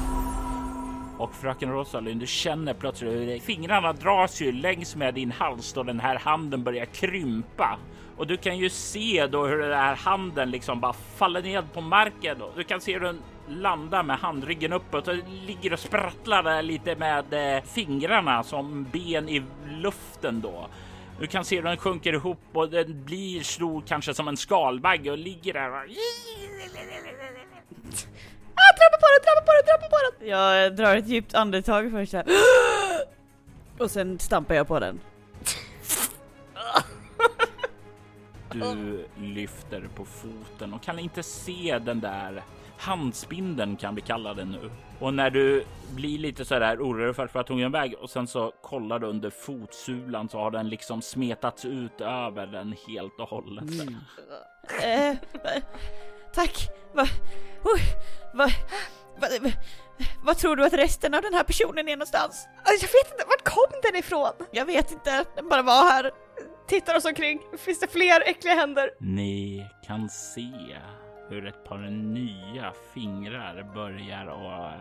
Och 1.18 1.34
fröken 1.34 1.70
Rosalind, 1.72 2.20
du 2.20 2.26
känner 2.26 2.74
plötsligt 2.74 3.12
hur 3.12 3.38
fingrarna 3.38 3.92
dras 3.92 4.40
ju 4.40 4.52
längs 4.52 4.96
med 4.96 5.14
din 5.14 5.32
hals 5.32 5.72
då 5.72 5.82
den 5.82 6.00
här 6.00 6.18
handen 6.18 6.62
börjar 6.64 6.84
krympa. 6.84 7.78
Och 8.16 8.26
du 8.26 8.36
kan 8.36 8.58
ju 8.58 8.70
se 8.70 9.26
då 9.26 9.46
hur 9.46 9.58
den 9.58 9.72
här 9.78 9.94
handen 9.96 10.50
liksom 10.50 10.80
bara 10.80 10.92
faller 10.92 11.42
ned 11.42 11.72
på 11.72 11.80
marken. 11.80 12.42
Och 12.42 12.52
du 12.56 12.64
kan 12.64 12.80
se 12.80 12.92
hur 12.92 13.00
den 13.00 13.18
landar 13.48 14.02
med 14.02 14.18
handryggen 14.18 14.72
uppåt 14.72 15.08
och 15.08 15.14
ligger 15.46 15.72
och 15.72 15.78
sprattlar 15.78 16.42
där 16.42 16.62
lite 16.62 16.96
med 16.96 17.56
eh, 17.56 17.62
fingrarna 17.64 18.42
som 18.42 18.84
ben 18.92 19.28
i 19.28 19.42
luften 19.68 20.40
då. 20.40 20.66
Du 21.20 21.26
kan 21.26 21.44
se 21.44 21.56
hur 21.56 21.62
den 21.62 21.76
sjunker 21.76 22.12
ihop 22.12 22.40
och 22.52 22.68
den 22.70 23.04
blir 23.04 23.42
stor 23.42 23.82
kanske 23.86 24.14
som 24.14 24.28
en 24.28 24.36
skalbagge 24.36 25.10
och 25.10 25.18
ligger 25.18 25.52
där. 25.52 25.70
och- 25.70 25.84
Ah, 28.60 28.72
trampa 28.78 28.96
på 29.00 29.06
den, 29.14 29.20
trampa 29.26 29.42
på 29.46 29.52
den, 29.56 29.64
trampa 29.66 29.88
på 29.88 29.98
den! 30.18 30.28
Jag 30.28 30.76
drar 30.76 30.96
ett 30.96 31.08
djupt 31.08 31.34
andetag 31.34 31.90
först 31.90 32.12
här. 32.12 32.24
Och 33.78 33.90
sen 33.90 34.18
stampar 34.18 34.54
jag 34.54 34.68
på 34.68 34.80
den. 34.80 35.00
Du 38.52 39.04
lyfter 39.16 39.88
på 39.94 40.04
foten 40.04 40.74
och 40.74 40.82
kan 40.82 40.98
inte 40.98 41.22
se 41.22 41.78
den 41.84 42.00
där 42.00 42.42
handspindeln 42.78 43.76
kan 43.76 43.94
vi 43.94 44.00
kalla 44.00 44.34
den 44.34 44.48
nu. 44.50 44.70
Och 44.98 45.14
när 45.14 45.30
du 45.30 45.64
blir 45.90 46.18
lite 46.18 46.44
så 46.44 46.58
där 46.58 46.76
orolig 46.82 47.16
för 47.16 47.38
att 47.40 47.48
hon 47.48 47.60
är 47.60 47.66
iväg 47.66 47.94
och 48.00 48.10
sen 48.10 48.26
så 48.26 48.52
kollar 48.62 48.98
du 48.98 49.06
under 49.06 49.30
fotsulan 49.30 50.28
så 50.28 50.38
har 50.38 50.50
den 50.50 50.68
liksom 50.68 51.02
smetats 51.02 51.64
ut 51.64 52.00
över 52.00 52.46
den 52.46 52.74
helt 52.88 53.20
och 53.20 53.28
hållet. 53.28 53.64
Eh, 54.82 55.16
va- 55.32 55.62
tack. 56.34 56.68
Va, 56.92 57.06
oj, 57.64 57.80
va, 58.34 58.48
va, 59.20 59.28
va, 59.40 59.50
vad 60.22 60.38
tror 60.38 60.56
du 60.56 60.64
att 60.64 60.72
resten 60.72 61.14
av 61.14 61.22
den 61.22 61.34
här 61.34 61.42
personen 61.44 61.88
är 61.88 61.96
någonstans? 61.96 62.48
Ah, 62.64 62.70
Jag 62.72 62.80
vet 62.80 63.12
inte, 63.12 63.24
vart 63.28 63.44
kom 63.44 63.80
den 63.82 63.96
ifrån? 63.96 64.32
Jag 64.50 64.64
vet 64.64 64.92
inte, 64.92 65.24
den 65.36 65.48
bara 65.48 65.62
var 65.62 65.90
här. 65.90 66.10
Tittar 66.68 66.96
oss 66.96 67.04
omkring, 67.04 67.40
finns 67.58 67.80
det 67.80 67.86
fler 67.92 68.20
äckliga 68.20 68.54
händer? 68.54 68.90
Ni 69.00 69.66
kan 69.86 70.08
se 70.08 70.52
hur 71.28 71.46
ett 71.46 71.64
par 71.64 71.78
nya 71.90 72.72
fingrar 72.94 73.62
börjar 73.74 74.26
att 74.26 74.80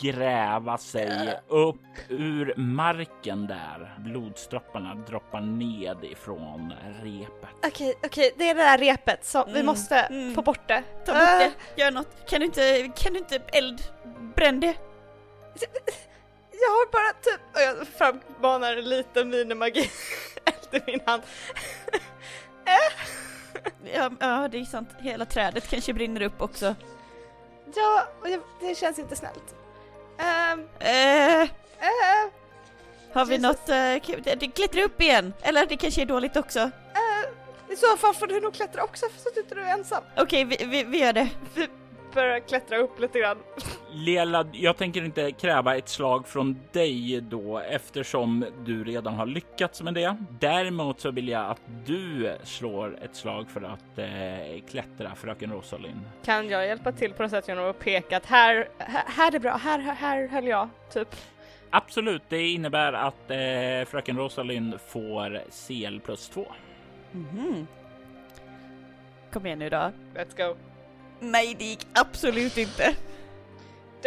gräva 0.00 0.78
sig 0.78 1.34
upp 1.48 1.76
ur 2.08 2.54
marken 2.56 3.46
där. 3.46 3.94
Blodstropparna 3.98 4.94
droppar 4.94 5.40
ned 5.40 6.04
ifrån 6.04 6.72
repet. 7.02 7.50
Okej, 7.66 7.94
okej, 8.04 8.32
det 8.36 8.50
är 8.50 8.54
det 8.54 8.62
där 8.62 8.78
repet 8.78 9.24
som 9.24 9.44
vi 9.46 9.52
Mm, 9.52 9.66
måste 9.66 9.96
mm. 9.98 10.34
få 10.34 10.42
bort 10.42 10.68
det. 10.68 10.82
Ta 11.06 11.12
bort 11.12 11.22
Eh, 11.22 11.38
det, 11.38 11.82
gör 11.82 11.90
något. 11.90 12.28
Kan 12.30 12.40
du 12.40 12.46
inte, 12.46 12.92
kan 12.96 13.12
du 13.12 13.18
inte 13.18 13.36
eld, 13.52 13.80
bränn 14.36 14.60
det? 14.60 14.74
Jag 16.60 16.70
har 16.70 16.92
bara 16.92 17.12
typ, 17.22 17.40
och 17.54 17.60
jag 17.60 17.88
frammanar 17.88 18.76
en 18.76 18.88
liten 18.88 19.28
minimagi 19.28 19.90
efter 20.44 20.82
min 20.86 21.00
hand. 21.06 21.22
Ja, 23.94 24.10
ja, 24.20 24.48
det 24.48 24.58
är 24.58 24.64
sant. 24.64 24.88
Hela 24.98 25.24
trädet 25.24 25.68
kanske 25.70 25.92
brinner 25.94 26.22
upp 26.22 26.40
också. 26.42 26.74
Ja, 27.74 28.06
och 28.20 28.26
det 28.60 28.74
känns 28.74 28.98
inte 28.98 29.16
snällt. 29.16 29.54
Ehm, 30.18 30.68
Eh, 30.78 31.42
eh, 31.42 31.48
har 33.12 33.24
vi 33.24 33.34
Jesus. 33.34 33.42
något, 33.48 33.68
eh, 33.68 33.96
k- 34.06 34.20
det- 34.24 34.34
det 34.34 34.46
klättrar 34.48 34.82
upp 34.82 35.00
igen? 35.02 35.34
Eller 35.42 35.66
det 35.66 35.76
kanske 35.76 36.02
är 36.02 36.06
dåligt 36.06 36.36
också? 36.36 36.58
eh, 36.60 37.72
I 37.72 37.76
så 37.76 37.96
fall 37.96 38.14
får 38.14 38.26
du 38.26 38.40
nog 38.40 38.54
klättra 38.54 38.82
också 38.84 39.06
för 39.08 39.20
så 39.20 39.28
att 39.28 39.36
inte 39.36 39.54
du 39.54 39.60
är 39.62 39.72
ensam. 39.72 40.02
Okej, 40.16 40.44
vi, 40.44 40.56
vi, 40.66 40.84
vi 40.84 40.98
gör 40.98 41.12
det. 41.12 41.28
Vi 41.54 41.68
börjar 42.14 42.40
klättra 42.40 42.76
upp 42.78 43.00
lite 43.00 43.18
grann. 43.18 43.38
Lela, 43.96 44.46
jag 44.52 44.76
tänker 44.76 45.04
inte 45.04 45.32
kräva 45.32 45.76
ett 45.76 45.88
slag 45.88 46.28
från 46.28 46.60
dig 46.72 47.20
då 47.20 47.58
eftersom 47.58 48.44
du 48.64 48.84
redan 48.84 49.14
har 49.14 49.26
lyckats 49.26 49.82
med 49.82 49.94
det. 49.94 50.16
Däremot 50.40 51.00
så 51.00 51.10
vill 51.10 51.28
jag 51.28 51.50
att 51.50 51.60
du 51.86 52.36
slår 52.42 52.98
ett 53.04 53.16
slag 53.16 53.50
för 53.50 53.62
att 53.62 53.98
eh, 53.98 54.64
klättra, 54.70 55.14
fröken 55.14 55.52
Rosalind. 55.52 56.00
Kan 56.24 56.48
jag 56.48 56.66
hjälpa 56.66 56.92
till 56.92 57.12
på 57.12 57.22
något 57.22 57.30
sätt 57.30 57.48
genom 57.48 57.70
att 57.70 57.78
peka 57.78 58.16
att 58.16 58.26
här, 58.26 58.68
här, 58.78 59.04
här 59.06 59.34
är 59.34 59.38
bra, 59.38 59.56
här, 59.56 59.78
här, 59.78 59.94
här 59.94 60.28
höll 60.28 60.46
jag, 60.46 60.68
typ. 60.92 61.08
Absolut, 61.70 62.22
det 62.28 62.48
innebär 62.48 62.92
att 62.92 63.30
eh, 63.30 63.90
fröken 63.90 64.16
Rosalind 64.16 64.80
får 64.80 65.42
CL 65.66 66.00
plus 66.00 66.28
två. 66.28 66.46
Mhm. 67.12 67.66
Kom 69.32 69.46
igen 69.46 69.58
nu 69.58 69.70
då. 69.70 69.90
Let's 70.14 70.48
go. 70.48 70.56
Nej, 71.20 71.56
det 71.58 71.64
gick 71.64 71.86
absolut 71.92 72.58
inte. 72.58 72.94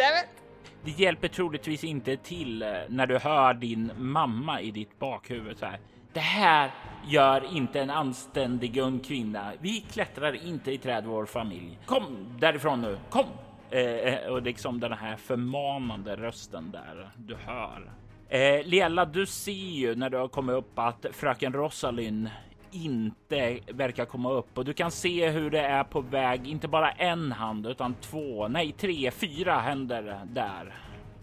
Damn 0.00 0.16
it! 0.16 0.42
Det 0.84 0.90
hjälper 0.90 1.28
troligtvis 1.28 1.84
inte 1.84 2.16
till 2.16 2.62
eh, 2.62 2.68
när 2.88 3.06
du 3.06 3.18
hör 3.18 3.54
din 3.54 3.92
mamma 3.98 4.60
i 4.60 4.70
ditt 4.70 4.98
bakhuvud 4.98 5.58
så 5.58 5.66
här. 5.66 5.78
Det 6.12 6.20
här 6.20 6.70
gör 7.08 7.56
inte 7.56 7.80
en 7.80 7.90
anständig 7.90 8.76
ung 8.76 9.00
kvinna. 9.00 9.52
Vi 9.60 9.80
klättrar 9.80 10.46
inte 10.46 10.72
i 10.72 10.78
träd 10.78 11.04
vår 11.06 11.26
familj. 11.26 11.78
Kom 11.86 12.36
därifrån 12.38 12.80
nu, 12.80 12.98
kom! 13.10 13.26
Eh, 13.70 13.80
eh 13.80 14.26
och 14.26 14.42
liksom 14.42 14.80
den 14.80 14.92
här 14.92 15.16
förmanande 15.16 16.16
rösten 16.16 16.70
där 16.70 17.10
du 17.16 17.36
hör. 17.36 17.90
Eh, 18.28 18.66
Lela, 18.66 19.04
du 19.04 19.26
ser 19.26 19.52
ju 19.52 19.94
när 19.94 20.10
du 20.10 20.16
har 20.16 20.28
kommit 20.28 20.56
upp 20.56 20.78
att 20.78 21.06
fröken 21.12 21.52
Rosalind 21.52 22.30
inte 22.72 23.58
verkar 23.68 24.04
komma 24.04 24.32
upp 24.32 24.58
och 24.58 24.64
du 24.64 24.72
kan 24.72 24.90
se 24.90 25.28
hur 25.28 25.50
det 25.50 25.60
är 25.60 25.84
på 25.84 26.00
väg, 26.00 26.48
inte 26.48 26.68
bara 26.68 26.90
en 26.90 27.32
hand 27.32 27.66
utan 27.66 27.94
två, 27.94 28.48
nej 28.48 28.72
tre, 28.72 29.10
fyra 29.10 29.60
händer 29.60 30.20
där. 30.24 30.74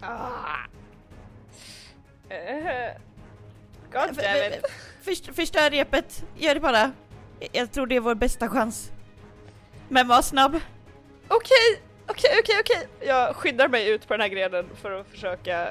Ah. 0.01 0.67
Uh, 2.31 3.01
God 3.91 4.15
damn 4.15 4.53
it. 4.53 4.65
Först, 5.01 5.35
förstör 5.35 5.69
repet, 5.69 6.25
gör 6.37 6.53
det 6.53 6.59
bara. 6.59 6.91
Jag 7.51 7.71
tror 7.71 7.87
det 7.87 7.95
är 7.95 7.99
vår 7.99 8.15
bästa 8.15 8.49
chans. 8.49 8.91
Men 9.89 10.07
var 10.07 10.21
snabb. 10.21 10.59
Okej, 11.27 11.81
okej, 12.07 12.31
okej, 12.39 12.55
okej. 12.59 12.87
Jag 13.07 13.35
skyddar 13.35 13.67
mig 13.67 13.89
ut 13.89 14.07
på 14.07 14.13
den 14.13 14.21
här 14.21 14.27
grenen 14.27 14.65
för 14.81 14.91
att 14.91 15.07
försöka 15.07 15.67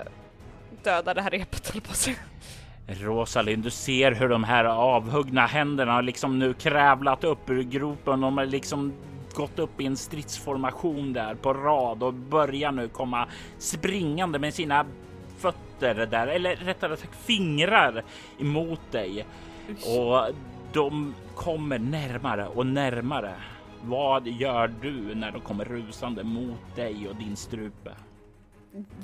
döda 0.83 1.14
det 1.14 1.22
här 1.22 1.31
repet, 1.31 1.72
på 1.72 1.91
att 1.91 1.97
säga. 1.97 2.16
Rosalind, 2.89 3.62
du 3.62 3.70
ser 3.70 4.12
hur 4.12 4.28
de 4.28 4.45
här 4.45 4.64
avhuggna 4.64 5.47
händerna 5.47 5.93
har 5.93 6.03
liksom 6.03 6.39
nu 6.39 6.55
krävlat 6.55 7.24
upp 7.24 7.51
ur 7.51 7.62
gropen. 7.62 8.20
De 8.20 8.39
har 8.39 8.47
liksom 8.47 8.93
gått 9.34 9.59
upp 9.59 9.80
i 9.80 9.87
en 9.87 9.97
stridsformation 9.97 11.12
där 11.12 11.34
på 11.34 11.55
rad 11.55 12.03
och 12.03 12.14
börjar 12.14 12.72
nu 12.72 12.89
komma 12.89 13.26
springande 13.59 14.39
med 14.39 14.55
sina 14.55 14.87
fötter 15.39 16.07
där, 16.11 16.26
eller 16.26 16.57
rättare 16.57 16.97
sagt 16.97 17.26
fingrar 17.26 18.05
emot 18.41 18.93
dig. 18.93 19.26
Och 19.68 20.34
de 20.72 21.14
kommer 21.34 21.78
närmare 21.78 22.47
och 22.47 22.66
närmare. 22.66 23.34
Vad 23.82 24.26
gör 24.26 24.72
du 24.82 25.14
när 25.14 25.32
de 25.32 25.41
kommer 25.41 25.64
rusande 25.64 26.24
mot 26.24 26.76
dig 26.76 27.09
och 27.09 27.16
din 27.16 27.37
strupe? 27.37 27.91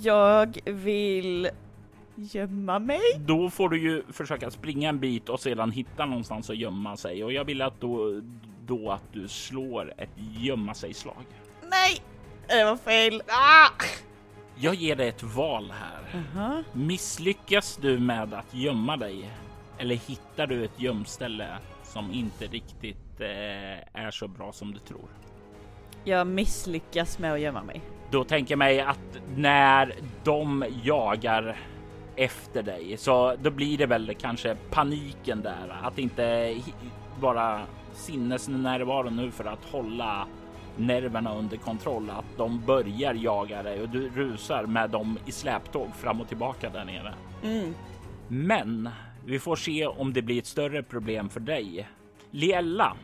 Jag 0.00 0.58
vill 0.64 1.50
gömma 2.14 2.78
mig. 2.78 3.00
Då 3.18 3.50
får 3.50 3.68
du 3.68 3.78
ju 3.78 4.02
försöka 4.12 4.50
springa 4.50 4.88
en 4.88 5.00
bit 5.00 5.28
och 5.28 5.40
sedan 5.40 5.70
hitta 5.70 6.06
någonstans 6.06 6.50
att 6.50 6.56
gömma 6.56 6.96
sig 6.96 7.24
och 7.24 7.32
jag 7.32 7.44
vill 7.44 7.62
att 7.62 7.80
då, 7.80 8.20
då 8.66 8.90
att 8.90 9.12
du 9.12 9.28
slår 9.28 9.94
ett 9.98 10.10
gömma 10.16 10.74
sig 10.74 10.94
slag. 10.94 11.24
Nej! 11.62 12.02
Det 12.48 12.64
var 12.64 12.76
fel. 12.76 13.22
Ah! 13.26 13.84
Jag 14.56 14.74
ger 14.74 14.96
dig 14.96 15.08
ett 15.08 15.22
val 15.22 15.72
här. 15.72 16.24
Aha. 16.36 16.62
Misslyckas 16.72 17.78
du 17.82 17.98
med 17.98 18.34
att 18.34 18.54
gömma 18.54 18.96
dig 18.96 19.30
eller 19.78 19.94
hittar 19.94 20.46
du 20.46 20.64
ett 20.64 20.80
gömställe 20.80 21.46
som 21.82 22.12
inte 22.12 22.46
riktigt 22.46 23.20
eh, 23.20 24.02
är 24.02 24.10
så 24.10 24.28
bra 24.28 24.52
som 24.52 24.72
du 24.72 24.78
tror? 24.78 25.08
Jag 26.04 26.26
misslyckas 26.26 27.18
med 27.18 27.32
att 27.32 27.40
gömma 27.40 27.62
mig. 27.62 27.80
Då 28.10 28.24
tänker 28.24 28.52
jag 28.52 28.58
mig 28.58 28.80
att 28.80 29.18
när 29.36 29.94
de 30.24 30.64
jagar 30.82 31.56
efter 32.16 32.62
dig 32.62 32.96
så 32.96 33.36
då 33.42 33.50
blir 33.50 33.78
det 33.78 33.86
väl 33.86 34.14
kanske 34.20 34.56
paniken 34.70 35.42
där 35.42 35.80
att 35.82 35.98
inte 35.98 36.56
vara 37.20 37.60
sinnesnärvaro 37.92 39.10
nu 39.10 39.30
för 39.30 39.44
att 39.44 39.64
hålla 39.64 40.26
nerverna 40.76 41.34
under 41.34 41.56
kontroll 41.56 42.10
att 42.10 42.36
de 42.36 42.60
börjar 42.66 43.14
jaga 43.14 43.62
dig 43.62 43.82
och 43.82 43.88
du 43.88 44.10
rusar 44.10 44.66
med 44.66 44.90
dem 44.90 45.18
i 45.26 45.32
släptåg 45.32 45.94
fram 45.94 46.20
och 46.20 46.28
tillbaka 46.28 46.70
där 46.70 46.84
nere. 46.84 47.14
Mm. 47.42 47.74
Men 48.28 48.88
vi 49.24 49.38
får 49.38 49.56
se 49.56 49.86
om 49.86 50.12
det 50.12 50.22
blir 50.22 50.38
ett 50.38 50.46
större 50.46 50.82
problem 50.82 51.28
för 51.28 51.40
dig. 51.40 51.88
Liella, 52.30 52.96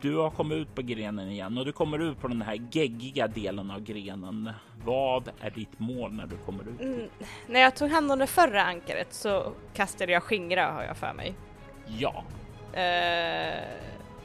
du 0.00 0.16
har 0.16 0.30
kommit 0.30 0.58
ut 0.58 0.74
på 0.74 0.82
grenen 0.82 1.28
igen 1.28 1.58
och 1.58 1.64
du 1.64 1.72
kommer 1.72 1.98
ut 1.98 2.20
på 2.20 2.28
den 2.28 2.42
här 2.42 2.60
geggiga 2.70 3.28
delen 3.28 3.70
av 3.70 3.80
grenen. 3.80 4.50
Vad 4.84 5.30
är 5.40 5.50
ditt 5.50 5.78
mål 5.78 6.12
när 6.12 6.26
du 6.26 6.36
kommer 6.36 6.62
ut? 6.68 6.80
Mm, 6.80 7.08
när 7.46 7.60
jag 7.60 7.76
tog 7.76 7.90
hand 7.90 8.12
om 8.12 8.18
det 8.18 8.26
förra 8.26 8.62
ankaret 8.62 9.12
så 9.14 9.52
kastade 9.74 10.12
jag 10.12 10.22
skingra 10.22 10.72
har 10.72 10.82
jag 10.82 10.96
för 10.96 11.12
mig. 11.12 11.34
Ja. 11.86 12.24
Eh, 12.80 13.54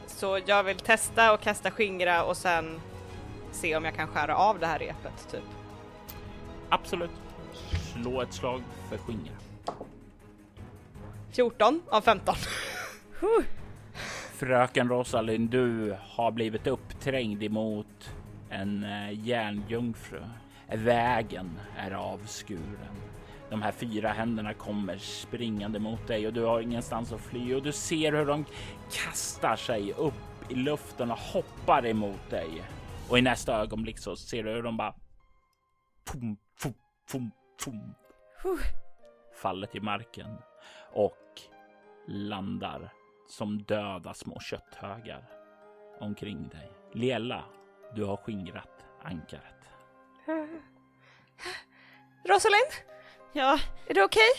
så 0.08 0.40
jag 0.46 0.64
vill 0.64 0.78
testa 0.78 1.34
och 1.34 1.42
kasta 1.42 1.72
skingra 1.72 2.24
och 2.24 2.38
sen 2.38 2.82
se 3.52 3.76
om 3.76 3.86
jag 3.86 3.96
kan 3.96 4.08
skära 4.08 4.38
av 4.38 4.60
det 4.60 4.68
här 4.68 4.80
repet 4.80 5.28
typ. 5.32 5.44
Absolut. 6.70 7.12
Slå 7.94 8.22
ett 8.22 8.34
slag 8.34 8.62
för 8.90 8.98
skingra. 8.98 9.34
14 11.32 11.82
av 11.90 12.02
15. 12.02 12.36
Fröken 14.36 14.90
Rosalind, 14.90 15.50
du 15.50 15.98
har 16.02 16.32
blivit 16.32 16.68
uppträngd 16.68 17.44
emot 17.44 18.16
en 18.50 18.84
eh, 18.84 19.28
järnjungfru. 19.28 20.22
Vägen 20.68 21.60
är 21.78 21.92
avskuren. 21.92 22.96
De 23.50 23.62
här 23.62 23.72
fyra 23.72 24.10
händerna 24.10 24.54
kommer 24.54 24.98
springande 24.98 25.80
mot 25.80 26.08
dig 26.08 26.28
och 26.28 26.34
du 26.34 26.44
har 26.44 26.62
ingenstans 26.62 27.14
att 27.14 27.22
fly 27.22 27.56
och 27.56 27.64
du 27.64 27.72
ser 27.72 28.14
hur 28.14 28.26
de 28.26 28.46
kastar 28.92 29.56
sig 29.56 29.94
upp 29.94 30.52
i 30.52 30.56
luften 30.56 31.12
och 31.12 31.20
hoppar 31.20 31.86
emot 31.86 32.30
dig. 32.30 32.64
Och 33.10 33.18
i 33.18 33.22
nästa 33.22 33.62
ögonblick 33.62 34.00
så 34.00 34.16
ser 34.16 34.44
du 34.44 34.52
hur 34.52 34.64
de 34.64 34.78
bara 34.78 34.96
pum, 36.12 36.38
pum, 36.64 36.74
pum, 37.12 37.32
pum, 37.64 37.96
faller 39.42 39.68
till 39.68 39.82
marken 39.84 40.38
och 40.94 41.42
landar 42.08 42.92
som 43.28 43.64
döda 43.64 44.14
små 44.14 44.40
kötthögar 44.40 45.24
omkring 46.00 46.48
dig. 46.50 46.72
Lela, 46.94 47.44
du 47.96 48.04
har 48.04 48.18
skingrat 48.18 48.86
ankaret. 49.04 49.56
Rosalind, 52.30 52.72
Ja, 53.34 53.60
är 53.88 53.94
du 53.94 54.04
okej? 54.04 54.30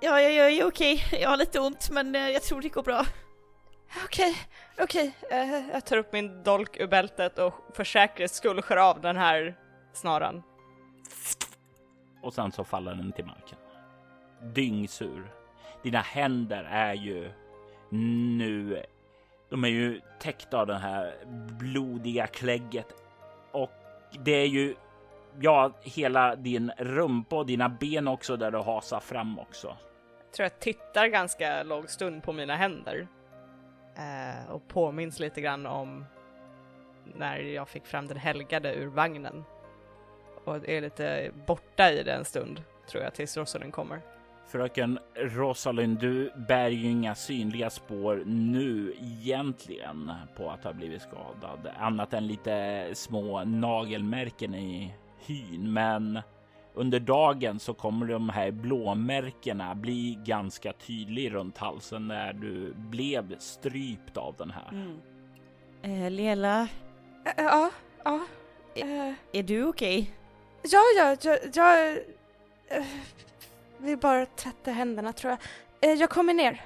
ja, 0.00 0.20
jag, 0.20 0.32
jag 0.32 0.50
är 0.52 0.64
okej. 0.66 1.04
Jag 1.20 1.28
har 1.30 1.36
lite 1.36 1.60
ont 1.60 1.90
men 1.90 2.14
eh, 2.14 2.28
jag 2.28 2.42
tror 2.42 2.60
det 2.62 2.68
går 2.68 2.82
bra. 2.82 3.04
Okej, 4.04 4.36
okej. 4.80 5.16
Eh, 5.30 5.68
jag 5.72 5.86
tar 5.86 5.96
upp 5.96 6.12
min 6.12 6.42
dolk 6.42 6.76
ur 6.80 6.86
bältet 6.86 7.38
och 7.38 7.54
för 7.74 7.84
säkerhets 7.84 8.36
skull 8.36 8.62
skär 8.62 8.76
av 8.76 9.00
den 9.00 9.16
här 9.16 9.58
snaran. 9.92 10.42
Och 12.22 12.34
sen 12.34 12.52
så 12.52 12.64
faller 12.64 12.94
den 12.94 13.12
till 13.12 13.24
marken. 13.26 13.58
Dyngsur. 14.42 15.32
Dina 15.82 16.00
händer 16.00 16.64
är 16.64 16.94
ju 16.94 17.32
nu. 17.92 18.82
De 19.48 19.64
är 19.64 19.68
ju 19.68 20.00
täckta 20.18 20.60
av 20.60 20.66
det 20.66 20.78
här 20.78 21.14
blodiga 21.58 22.26
klägget 22.26 22.94
och 23.52 23.70
det 24.24 24.32
är 24.32 24.46
ju 24.46 24.74
ja, 25.40 25.72
hela 25.82 26.36
din 26.36 26.72
rumpa 26.78 27.36
och 27.36 27.46
dina 27.46 27.68
ben 27.68 28.08
också 28.08 28.36
där 28.36 28.50
du 28.50 28.58
hasar 28.58 29.00
fram 29.00 29.38
också. 29.38 29.76
Jag 30.24 30.32
tror 30.32 30.44
jag 30.44 30.58
tittar 30.58 31.06
ganska 31.06 31.62
lång 31.62 31.88
stund 31.88 32.22
på 32.22 32.32
mina 32.32 32.56
händer. 32.56 33.06
Eh, 33.96 34.50
och 34.50 34.68
påminns 34.68 35.20
lite 35.20 35.40
grann 35.40 35.66
om 35.66 36.04
när 37.04 37.38
jag 37.38 37.68
fick 37.68 37.86
fram 37.86 38.06
den 38.06 38.16
helgade 38.16 38.74
ur 38.74 38.86
vagnen. 38.86 39.44
Och 40.44 40.68
är 40.68 40.80
lite 40.80 41.30
borta 41.46 41.90
i 41.90 42.02
det 42.02 42.12
en 42.12 42.24
stund, 42.24 42.62
tror 42.88 43.02
jag, 43.02 43.14
tills 43.14 43.36
Rosalind 43.36 43.72
kommer. 43.72 44.00
Fröken 44.52 44.98
Rosalind, 45.14 45.98
du 45.98 46.32
bär 46.48 46.68
ju 46.68 46.88
inga 46.90 47.14
synliga 47.14 47.70
spår 47.70 48.22
nu 48.26 48.94
egentligen 49.00 50.12
på 50.36 50.50
att 50.50 50.64
ha 50.64 50.72
blivit 50.72 51.02
skadad, 51.02 51.70
annat 51.78 52.12
än 52.14 52.26
lite 52.26 52.88
små 52.94 53.44
nagelmärken 53.44 54.54
i 54.54 54.94
hyn. 55.26 55.72
Men 55.72 56.20
under 56.74 57.00
dagen 57.00 57.58
så 57.58 57.74
kommer 57.74 58.06
de 58.06 58.28
här 58.28 58.50
blåmärkena 58.50 59.74
bli 59.74 60.18
ganska 60.24 60.72
tydliga 60.72 61.30
runt 61.30 61.58
halsen 61.58 62.08
när 62.08 62.32
du 62.32 62.74
blev 62.76 63.38
strypt 63.38 64.16
av 64.16 64.34
den 64.38 64.50
här. 64.50 64.68
Mm. 64.72 65.00
Eh, 65.82 66.10
Lela, 66.10 66.68
Ä- 67.24 67.34
Ja, 67.36 67.70
ja. 68.04 68.20
Eh, 68.74 69.12
är 69.32 69.42
du 69.42 69.64
okej? 69.64 70.10
Ja, 70.62 70.80
ja, 70.98 71.16
jag, 71.22 71.38
jag 71.54 71.98
vill 73.82 73.98
bara 73.98 74.26
tvätta 74.26 74.70
händerna 74.70 75.12
tror 75.12 75.30
jag. 75.30 75.90
Eh, 75.92 75.98
Jag 76.00 76.10
kommer 76.10 76.34
ner. 76.34 76.64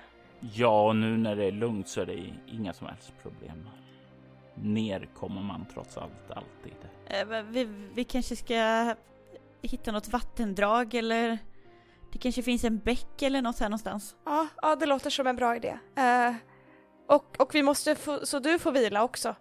Ja, 0.55 0.87
och 0.89 0.97
nu 0.97 1.17
när 1.17 1.37
det 1.37 1.45
är 1.45 1.53
lugnt 1.53 1.89
så 1.89 2.01
är 2.01 2.07
det 2.07 2.25
inga 2.47 2.73
som 2.73 2.87
helst 2.87 3.13
problem. 3.23 3.69
Ner 4.55 5.09
kommer 5.15 5.43
man 5.43 5.67
trots 5.75 5.97
allt 5.99 6.31
alltid. 6.31 6.75
Eh, 7.07 7.27
men 7.29 7.53
vi, 7.53 7.65
vi 7.95 8.05
kanske 8.05 8.37
ska 8.37 8.95
hitta 9.63 9.93
något 9.93 10.09
vattendrag 10.09 10.95
eller 10.95 11.39
det 12.13 12.19
kanske 12.19 12.43
finns 12.43 12.65
en 12.65 12.79
bäck 12.79 13.23
eller 13.23 13.43
något 13.43 13.59
här 13.61 13.69
någonstans. 13.69 14.17
Ja, 14.25 14.47
ja 14.63 14.77
det 14.77 14.87
låter 14.87 15.11
som 15.11 15.27
en 15.27 15.37
bra 15.37 15.57
idé. 15.57 15.79
Eh, 15.97 16.35
och, 17.09 17.41
och 17.41 17.55
vi 17.55 17.63
måste 17.63 17.95
få, 17.95 18.27
så 18.27 18.39
du 18.39 18.59
får 18.59 18.73
vila 18.73 19.03
också. 19.05 19.35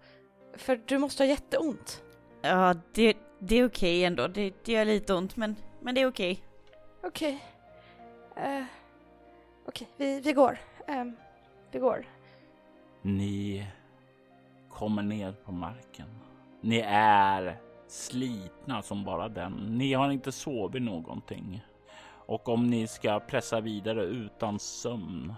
För 0.57 0.81
du 0.85 0.97
måste 0.97 1.23
ha 1.23 1.27
jätteont. 1.27 2.03
Ja, 2.41 2.75
det, 2.93 3.17
det 3.39 3.55
är 3.55 3.65
okej 3.67 4.05
ändå. 4.05 4.27
Det, 4.27 4.53
det 4.65 4.71
gör 4.71 4.85
lite 4.85 5.13
ont 5.13 5.35
men, 5.35 5.55
men 5.81 5.95
det 5.95 6.01
är 6.01 6.07
okej. 6.07 6.43
Okej. 7.03 7.43
Uh, 8.37 8.65
Okej, 9.67 9.87
vi, 9.97 10.19
vi 10.19 10.33
går. 10.33 10.57
Ehm, 10.87 11.15
vi 11.71 11.79
går. 11.79 12.05
Ni 13.01 13.67
kommer 14.69 15.03
ner 15.03 15.31
på 15.31 15.51
marken. 15.51 16.07
Ni 16.61 16.79
är 16.87 17.57
slitna 17.87 18.81
som 18.81 19.03
bara 19.03 19.29
den. 19.29 19.51
Ni 19.51 19.93
har 19.93 20.11
inte 20.11 20.31
sovit 20.31 20.81
någonting. 20.81 21.65
Och 22.27 22.49
om 22.49 22.69
ni 22.69 22.87
ska 22.87 23.19
pressa 23.19 23.61
vidare 23.61 24.03
utan 24.03 24.59
sömn 24.59 25.33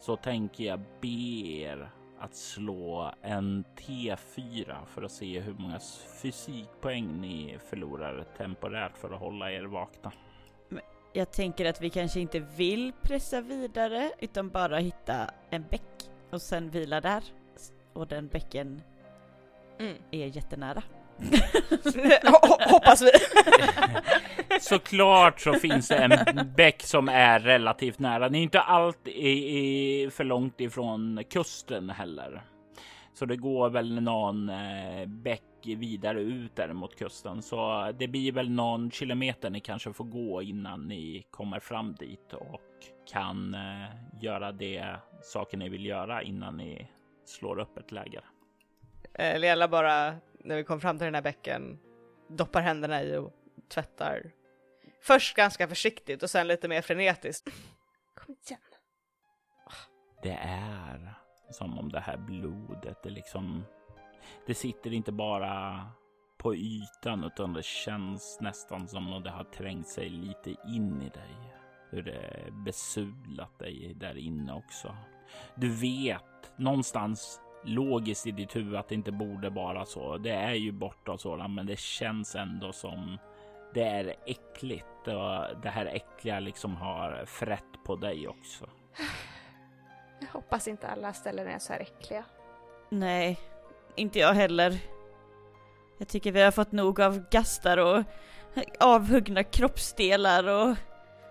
så 0.00 0.16
tänker 0.16 0.64
jag 0.64 0.80
be 1.00 1.08
er 1.60 1.90
att 2.18 2.34
slå 2.34 3.12
en 3.22 3.64
T4 3.76 4.86
för 4.86 5.02
att 5.02 5.12
se 5.12 5.40
hur 5.40 5.54
många 5.54 5.78
fysikpoäng 6.22 7.20
ni 7.20 7.58
förlorar 7.70 8.24
temporärt 8.36 8.96
för 8.96 9.10
att 9.10 9.20
hålla 9.20 9.52
er 9.52 9.64
vakna. 9.64 10.12
Jag 11.12 11.30
tänker 11.32 11.64
att 11.64 11.80
vi 11.80 11.90
kanske 11.90 12.20
inte 12.20 12.38
vill 12.40 12.92
pressa 13.02 13.40
vidare 13.40 14.10
utan 14.20 14.48
bara 14.48 14.78
hitta 14.78 15.30
en 15.50 15.64
bäck 15.70 15.82
och 16.30 16.42
sen 16.42 16.70
vila 16.70 17.00
där. 17.00 17.22
Och 17.92 18.06
den 18.06 18.28
bäcken 18.28 18.82
Mm. 19.78 19.96
är 20.10 20.26
jättenära. 20.26 20.82
Ho- 22.22 22.70
hoppas 22.70 23.02
vi. 23.02 23.10
Såklart 24.60 25.40
så 25.40 25.52
finns 25.54 25.88
det 25.88 25.96
en 25.96 26.52
bäck 26.56 26.82
som 26.82 27.08
är 27.08 27.40
relativt 27.40 27.98
nära. 27.98 28.28
Ni 28.28 28.38
är 28.38 28.42
inte 28.42 28.60
allt 28.60 29.08
i, 29.08 29.28
i, 29.58 30.10
för 30.10 30.24
långt 30.24 30.60
ifrån 30.60 31.24
kusten 31.30 31.90
heller. 31.90 32.42
Så 33.14 33.26
det 33.26 33.36
går 33.36 33.70
väl 33.70 34.00
någon 34.02 34.48
eh, 34.48 35.06
bäck 35.06 35.42
vidare 35.66 36.20
ut 36.20 36.56
där 36.56 36.72
mot 36.72 36.96
kusten. 36.96 37.42
Så 37.42 37.92
det 37.98 38.08
blir 38.08 38.32
väl 38.32 38.50
någon 38.50 38.90
kilometer 38.90 39.50
ni 39.50 39.60
kanske 39.60 39.92
får 39.92 40.04
gå 40.04 40.42
innan 40.42 40.88
ni 40.88 41.26
kommer 41.30 41.60
fram 41.60 41.94
dit 41.94 42.32
och 42.32 42.60
kan 43.06 43.54
eh, 43.54 44.20
göra 44.20 44.52
det 44.52 44.96
saker 45.22 45.56
ni 45.56 45.68
vill 45.68 45.86
göra 45.86 46.22
innan 46.22 46.56
ni 46.56 46.86
slår 47.24 47.58
upp 47.58 47.78
ett 47.78 47.92
läger. 47.92 48.24
Eh, 49.14 49.38
Lela 49.40 49.68
bara, 49.68 50.14
när 50.44 50.56
vi 50.56 50.64
kom 50.64 50.80
fram 50.80 50.98
till 50.98 51.04
den 51.04 51.14
här 51.14 51.22
bäcken, 51.22 51.78
doppar 52.28 52.60
händerna 52.60 53.02
i 53.02 53.16
och 53.16 53.32
tvättar. 53.68 54.30
Först 55.02 55.36
ganska 55.36 55.68
försiktigt 55.68 56.22
och 56.22 56.30
sen 56.30 56.48
lite 56.48 56.68
mer 56.68 56.82
frenetiskt. 56.82 57.48
Kom 58.14 58.36
igen. 58.46 58.60
Det 60.22 60.38
är 60.42 61.14
som 61.50 61.78
om 61.78 61.92
det 61.92 62.00
här 62.00 62.16
blodet, 62.16 63.02
det 63.02 63.10
liksom, 63.10 63.64
det 64.46 64.54
sitter 64.54 64.92
inte 64.92 65.12
bara 65.12 65.86
på 66.38 66.54
ytan 66.54 67.24
utan 67.24 67.52
det 67.52 67.64
känns 67.64 68.38
nästan 68.40 68.88
som 68.88 69.12
om 69.12 69.22
det 69.22 69.30
har 69.30 69.44
trängt 69.44 69.88
sig 69.88 70.08
lite 70.08 70.50
in 70.50 71.02
i 71.02 71.08
dig. 71.08 71.54
Hur 71.90 72.02
det 72.02 72.52
besudlat 72.52 73.58
dig 73.58 73.94
där 73.96 74.16
inne 74.18 74.54
också. 74.54 74.96
Du 75.54 75.68
vet 75.68 76.52
någonstans 76.56 77.40
logiskt 77.64 78.26
i 78.26 78.30
ditt 78.30 78.56
huvud 78.56 78.76
att 78.76 78.88
det 78.88 78.94
inte 78.94 79.12
borde 79.12 79.50
vara 79.50 79.84
så. 79.84 80.16
Det 80.16 80.30
är 80.30 80.54
ju 80.54 80.72
borta 80.72 81.12
och 81.12 81.20
sådant, 81.20 81.54
men 81.54 81.66
det 81.66 81.78
känns 81.78 82.34
ändå 82.34 82.72
som 82.72 83.18
det 83.74 83.82
är 83.82 84.14
äckligt 84.26 85.06
och 85.06 85.60
det 85.62 85.68
här 85.68 85.86
äckliga 85.86 86.40
liksom 86.40 86.76
har 86.76 87.24
frätt 87.26 87.84
på 87.84 87.96
dig 87.96 88.28
också. 88.28 88.66
Jag 90.20 90.28
hoppas 90.28 90.68
inte 90.68 90.88
alla 90.88 91.12
ställen 91.12 91.46
är 91.46 91.58
så 91.58 91.72
här 91.72 91.80
äckliga. 91.80 92.24
Nej, 92.88 93.38
inte 93.96 94.18
jag 94.18 94.32
heller. 94.32 94.78
Jag 95.98 96.08
tycker 96.08 96.32
vi 96.32 96.42
har 96.42 96.50
fått 96.50 96.72
nog 96.72 97.00
av 97.00 97.30
gastar 97.30 97.76
och 97.76 98.04
avhuggna 98.80 99.44
kroppsdelar 99.44 100.48
och 100.48 100.76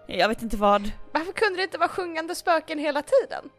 jag 0.07 0.27
vet 0.29 0.41
inte 0.41 0.57
vad. 0.57 0.91
Varför 1.11 1.31
kunde 1.31 1.59
det 1.59 1.63
inte 1.63 1.77
vara 1.77 1.89
sjungande 1.89 2.35
spöken 2.35 2.79
hela 2.79 3.01
tiden? 3.01 3.49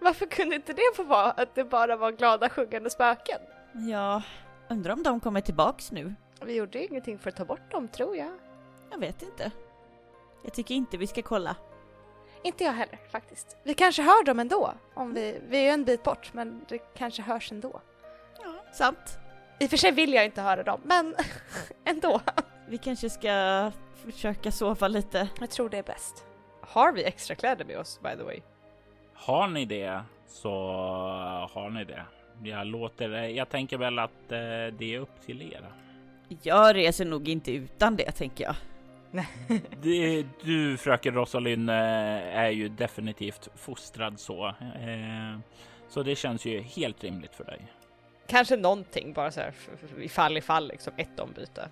Varför 0.00 0.26
kunde 0.26 0.56
inte 0.56 0.72
det 0.72 0.96
få 0.96 1.02
vara 1.02 1.30
att 1.30 1.54
det 1.54 1.64
bara 1.64 1.96
var 1.96 2.12
glada 2.12 2.48
sjungande 2.48 2.90
spöken? 2.90 3.40
Ja, 3.72 4.22
undrar 4.68 4.92
om 4.92 5.02
de 5.02 5.20
kommer 5.20 5.40
tillbaks 5.40 5.92
nu? 5.92 6.14
Vi 6.44 6.54
gjorde 6.54 6.84
ingenting 6.84 7.18
för 7.18 7.30
att 7.30 7.36
ta 7.36 7.44
bort 7.44 7.70
dem, 7.70 7.88
tror 7.88 8.16
jag. 8.16 8.32
Jag 8.90 8.98
vet 8.98 9.22
inte. 9.22 9.50
Jag 10.42 10.52
tycker 10.52 10.74
inte 10.74 10.96
vi 10.96 11.06
ska 11.06 11.22
kolla. 11.22 11.56
Inte 12.42 12.64
jag 12.64 12.72
heller, 12.72 12.98
faktiskt. 13.10 13.56
Vi 13.62 13.74
kanske 13.74 14.02
hör 14.02 14.24
dem 14.24 14.38
ändå. 14.38 14.74
Om 14.94 15.14
vi, 15.14 15.40
vi 15.48 15.58
är 15.58 15.62
ju 15.62 15.68
en 15.68 15.84
bit 15.84 16.02
bort, 16.02 16.30
men 16.32 16.64
det 16.68 16.78
kanske 16.78 17.22
hörs 17.22 17.52
ändå. 17.52 17.80
Sant. 18.72 19.18
I 19.58 19.66
och 19.66 19.70
för 19.70 19.76
sig 19.76 19.92
vill 19.92 20.12
jag 20.12 20.24
inte 20.24 20.42
höra 20.42 20.62
dem, 20.62 20.80
men 20.84 21.14
ändå. 21.84 22.20
Vi 22.68 22.78
kanske 22.78 23.10
ska 23.10 23.72
försöka 24.04 24.52
sova 24.52 24.88
lite. 24.88 25.28
Jag 25.40 25.50
tror 25.50 25.68
det 25.68 25.78
är 25.78 25.82
bäst. 25.82 26.24
Har 26.60 26.92
vi 26.92 27.04
extra 27.04 27.34
kläder 27.34 27.64
med 27.64 27.78
oss 27.78 28.00
by 28.02 28.16
the 28.16 28.22
way? 28.22 28.40
Har 29.14 29.48
ni 29.48 29.64
det 29.64 30.02
så 30.26 30.50
har 31.52 31.70
ni 31.70 31.84
det. 31.84 32.04
Jag 32.42 32.66
låter 32.66 33.10
Jag 33.10 33.48
tänker 33.48 33.78
väl 33.78 33.98
att 33.98 34.32
eh, 34.32 34.38
det 34.78 34.94
är 34.94 34.98
upp 34.98 35.20
till 35.26 35.42
er. 35.42 35.64
Jag 36.42 36.76
reser 36.76 37.04
nog 37.04 37.28
inte 37.28 37.52
utan 37.52 37.96
det 37.96 38.12
tänker 38.12 38.44
jag. 38.44 38.54
Det, 39.82 40.26
du 40.42 40.76
fröken 40.76 41.14
Rosalind 41.14 41.70
eh, 41.70 41.76
är 42.36 42.50
ju 42.50 42.68
definitivt 42.68 43.48
fostrad 43.54 44.20
så. 44.20 44.46
Eh, 44.48 45.38
så 45.88 46.02
det 46.02 46.16
känns 46.16 46.44
ju 46.44 46.60
helt 46.60 47.04
rimligt 47.04 47.34
för 47.34 47.44
dig. 47.44 47.60
Kanske 48.30 48.56
någonting 48.56 49.12
bara 49.12 49.30
så 49.30 49.40
här 49.40 49.52
ifall 50.00 50.36
ifall 50.36 50.68
liksom 50.68 50.92
ett 50.96 51.20
ombyte. 51.20 51.68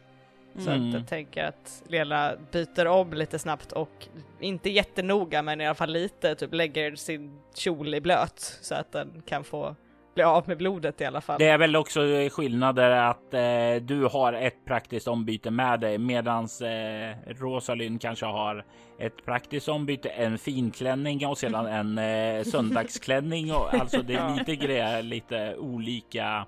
Så 0.58 0.70
Mm. 0.70 0.88
att 0.88 0.94
jag 0.94 1.06
tänker 1.08 1.44
att 1.44 1.82
Lela 1.88 2.36
byter 2.52 2.86
om 2.86 3.12
lite 3.12 3.38
snabbt 3.38 3.72
och 3.72 4.08
inte 4.40 4.70
jättenoga 4.70 5.42
men 5.42 5.60
i 5.60 5.66
alla 5.66 5.74
fall 5.74 5.90
lite 5.92 6.34
typ 6.34 6.54
lägger 6.54 6.94
sin 6.96 7.38
kjol 7.54 7.94
i 7.94 8.00
blöt 8.00 8.58
så 8.60 8.74
att 8.74 8.92
den 8.92 9.22
kan 9.26 9.44
få 9.44 9.76
bli 10.14 10.22
av 10.22 10.48
med 10.48 10.58
blodet 10.58 11.00
i 11.00 11.04
alla 11.04 11.20
fall. 11.20 11.38
Det 11.38 11.48
är 11.48 11.58
väl 11.58 11.76
också 11.76 12.00
skillnader 12.30 12.90
att 12.90 13.34
eh, 13.34 13.82
du 13.82 14.04
har 14.04 14.32
ett 14.32 14.64
praktiskt 14.64 15.08
ombyte 15.08 15.50
med 15.50 15.80
dig 15.80 15.98
medans 15.98 16.60
eh, 16.62 17.16
Rosalind 17.26 18.00
kanske 18.00 18.26
har 18.26 18.64
ett 18.98 19.24
praktiskt 19.24 19.68
ombyte, 19.68 20.08
en 20.08 20.38
finklänning 20.38 21.26
och 21.26 21.38
sedan 21.38 21.66
en 21.96 21.98
eh, 21.98 22.44
söndagsklänning. 22.44 23.52
Och, 23.52 23.74
alltså 23.74 24.02
det 24.02 24.14
är 24.14 24.34
lite 24.38 24.56
grejer, 24.56 25.02
lite 25.02 25.56
olika 25.56 26.46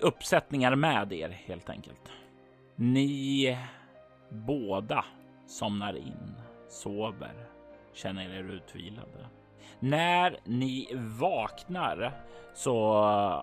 uppsättningar 0.00 0.74
med 0.74 1.12
er 1.12 1.28
helt 1.28 1.70
enkelt. 1.70 2.12
Ni 2.76 3.58
båda 4.28 5.04
somnar 5.46 5.96
in, 5.96 6.34
sover, 6.68 7.34
känner 7.94 8.38
er 8.38 8.52
utvilade. 8.52 9.26
När 9.82 10.38
ni 10.44 10.88
vaknar 11.18 12.12
så 12.54 12.92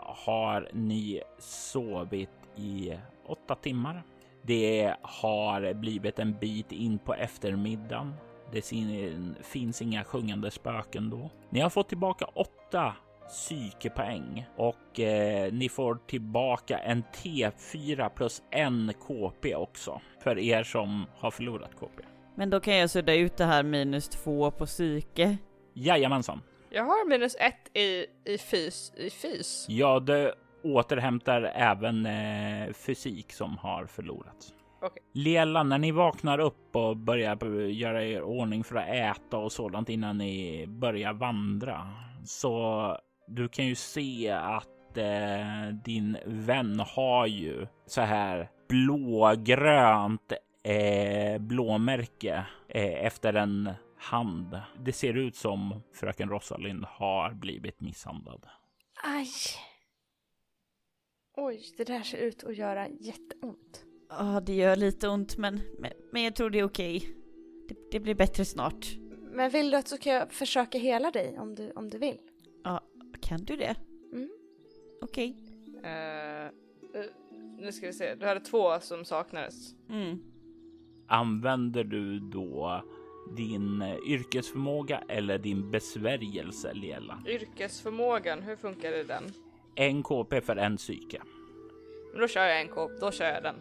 har 0.06 0.70
ni 0.74 1.22
sovit 1.40 2.30
i 2.56 2.94
åtta 3.26 3.56
timmar. 3.56 4.04
Det 4.42 4.96
har 5.02 5.74
blivit 5.74 6.20
en 6.20 6.34
bit 6.40 6.72
in 6.72 7.00
på 7.00 7.14
eftermiddagen. 7.14 8.14
Det 8.52 8.62
finns 9.44 9.82
inga 9.82 10.04
sjungande 10.04 10.52
spöken 10.52 11.10
då. 11.10 11.30
Ni 11.50 11.60
har 11.60 11.70
fått 11.70 11.90
tillbaka 11.90 12.26
åtta 12.26 12.96
psykepoäng 13.28 14.46
och 14.56 15.00
eh, 15.00 15.54
ni 15.54 15.70
får 15.70 16.00
tillbaka 16.08 16.78
en 16.78 17.04
T4 17.04 18.10
plus 18.10 18.42
en 18.52 18.94
KP 19.08 19.56
också 19.56 20.02
för 20.24 20.40
er 20.40 20.64
som 20.64 21.06
har 21.18 21.32
förlorat 21.32 21.76
KP. 21.80 22.04
Men 22.36 22.50
då 22.50 22.60
kan 22.60 22.76
jag 22.78 22.90
sudda 22.90 23.14
ut 23.14 23.38
det 23.38 23.46
här 23.46 23.64
minus 23.64 24.10
två 24.10 24.52
på 24.52 24.66
psyke. 24.66 25.38
Jajamensan. 25.80 26.42
Jag 26.70 26.84
har 26.84 27.10
minus 27.10 27.36
ett 27.40 27.78
i, 27.78 28.06
i 28.26 28.38
fys. 28.38 28.94
I 28.98 29.10
fys. 29.10 29.66
Ja, 29.70 30.00
det 30.00 30.34
återhämtar 30.64 31.52
även 31.56 32.06
eh, 32.06 32.74
fysik 32.74 33.32
som 33.32 33.58
har 33.58 33.86
förlorats. 33.86 34.54
Okej. 34.82 35.04
Lela, 35.14 35.64
när 35.64 35.78
ni 35.78 35.92
vaknar 35.92 36.40
upp 36.40 36.76
och 36.76 36.98
börjar 36.98 37.46
göra 37.68 38.04
er 38.04 38.22
ordning 38.22 38.64
för 38.64 38.76
att 38.76 38.90
äta 38.90 39.38
och 39.38 39.52
sådant 39.52 39.90
innan 39.90 40.18
ni 40.18 40.66
börjar 40.68 41.14
vandra 41.14 41.88
så 42.26 42.98
du 43.28 43.48
kan 43.48 43.66
ju 43.66 43.76
se 43.76 44.30
att 44.30 44.98
eh, 44.98 45.74
din 45.84 46.18
vän 46.26 46.80
har 46.96 47.28
ju 47.28 47.68
så 47.86 48.02
här 48.02 48.50
blågrönt 48.70 50.34
eh, 50.64 51.42
blåmärke 51.42 52.46
eh, 52.68 53.06
efter 53.06 53.34
en 53.34 53.70
hand. 54.00 54.62
Det 54.80 54.94
ser 54.94 55.14
ut 55.14 55.36
som 55.36 55.82
fröken 55.94 56.30
Rosalind 56.30 56.86
har 56.86 57.34
blivit 57.34 57.82
misshandlad. 57.82 58.46
Aj. 59.04 59.30
Oj, 61.38 61.62
det 61.78 61.84
där 61.84 62.04
ser 62.04 62.18
ut 62.18 62.44
att 62.44 62.58
göra 62.58 62.88
jätteont. 62.88 63.86
Ja, 64.10 64.42
det 64.46 64.54
gör 64.54 64.76
lite 64.76 65.08
ont 65.08 65.38
men, 65.38 65.62
men, 65.80 65.92
men 66.12 66.24
jag 66.24 66.36
tror 66.36 66.50
det 66.50 66.60
är 66.60 66.64
okej. 66.64 67.16
Det, 67.68 67.76
det 67.92 68.00
blir 68.00 68.16
bättre 68.16 68.46
snart. 68.46 68.88
Men 69.32 69.50
vill 69.50 69.72
du 69.72 69.78
att 69.78 69.88
så 69.88 69.98
kan 69.98 70.14
jag 70.14 70.32
försöka 70.32 70.78
hela 70.78 71.12
dig 71.12 71.40
om 71.40 71.56
du, 71.56 71.72
om 71.72 71.90
du 71.90 71.98
vill? 71.98 72.18
Kan 73.22 73.46
du 73.46 73.56
det? 73.56 73.76
Mm. 74.14 74.30
Okej. 75.02 75.36
Eh, 75.84 76.46
eh, 76.46 76.52
nu 77.58 77.72
ska 77.72 77.88
vi 77.88 77.94
se, 77.94 78.16
du 78.16 78.26
hade 78.26 78.40
två 78.40 78.80
som 78.80 79.06
saknades. 79.06 79.74
Mm. 79.90 80.20
Använder 81.08 81.84
du 81.84 82.20
då 82.20 82.84
din 83.36 83.82
eh, 83.82 83.96
yrkesförmåga 84.08 85.04
eller 85.08 85.38
din 85.38 85.72
besvärjelse, 85.72 86.74
Lela? 86.74 87.24
Yrkesförmågan, 87.28 88.42
hur 88.42 88.56
funkar 88.56 88.92
det 88.92 89.04
den? 89.04 89.24
En 89.76 90.04
KP 90.04 90.42
för 90.42 90.56
en 90.56 90.78
psyke. 90.78 91.22
Men 92.12 92.22
då 92.22 92.28
kör 92.28 92.46
jag 92.46 92.62
en 92.62 92.68
kop, 92.68 92.92
då 93.00 93.12
kör 93.12 93.26
jag 93.26 93.44
den. 93.44 93.56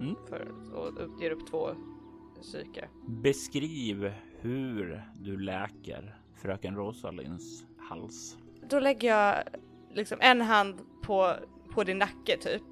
Mm. 0.00 0.16
För, 0.28 0.48
och 0.74 1.22
ger 1.22 1.30
upp 1.30 1.46
två 1.50 1.70
psyke. 2.42 2.88
Beskriv 3.06 4.12
hur 4.40 5.02
du 5.20 5.38
läker 5.38 6.16
fröken 6.42 6.76
Rosalinds 6.76 7.64
hals. 7.78 8.36
Då 8.70 8.80
lägger 8.80 9.08
jag 9.08 9.44
Liksom 9.94 10.18
en 10.20 10.40
hand 10.40 10.80
på, 11.02 11.34
på 11.74 11.84
din 11.84 11.98
nacke 11.98 12.36
typ. 12.40 12.62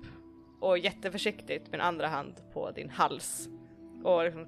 Och 0.61 0.79
jätteförsiktigt 0.79 1.73
min 1.73 1.81
andra 1.81 2.07
hand 2.07 2.35
på 2.53 2.71
din 2.71 2.91
hals. 2.91 3.49
Och 4.05 4.25
liksom 4.25 4.47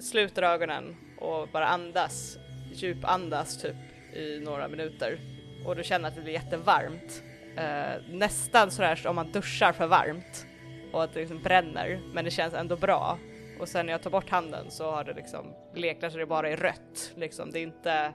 sluter 0.00 0.42
ögonen 0.42 0.96
och 1.18 1.48
bara 1.48 1.66
andas. 1.66 2.38
Djupandas 2.72 3.62
typ 3.62 3.76
i 4.14 4.40
några 4.40 4.68
minuter. 4.68 5.18
Och 5.66 5.76
du 5.76 5.84
känner 5.84 6.08
att 6.08 6.14
det 6.14 6.20
blir 6.20 6.32
jättevarmt. 6.32 7.22
Eh, 7.56 8.02
nästan 8.10 8.70
sådär 8.70 8.96
som 8.96 9.10
om 9.10 9.16
man 9.16 9.32
duschar 9.32 9.72
för 9.72 9.86
varmt. 9.86 10.46
Och 10.92 11.02
att 11.02 11.14
det 11.14 11.20
liksom 11.20 11.42
bränner. 11.42 12.00
Men 12.14 12.24
det 12.24 12.30
känns 12.30 12.54
ändå 12.54 12.76
bra. 12.76 13.18
Och 13.60 13.68
sen 13.68 13.86
när 13.86 13.92
jag 13.92 14.02
tar 14.02 14.10
bort 14.10 14.30
handen 14.30 14.70
så 14.70 14.90
har 14.90 15.04
det 15.04 15.12
liksom 15.12 15.54
bleknat 15.74 16.12
så 16.12 16.18
det 16.18 16.26
bara 16.26 16.50
är 16.50 16.56
rött. 16.56 17.12
Liksom. 17.16 17.50
Det 17.50 17.58
är 17.58 17.62
inte 17.62 18.12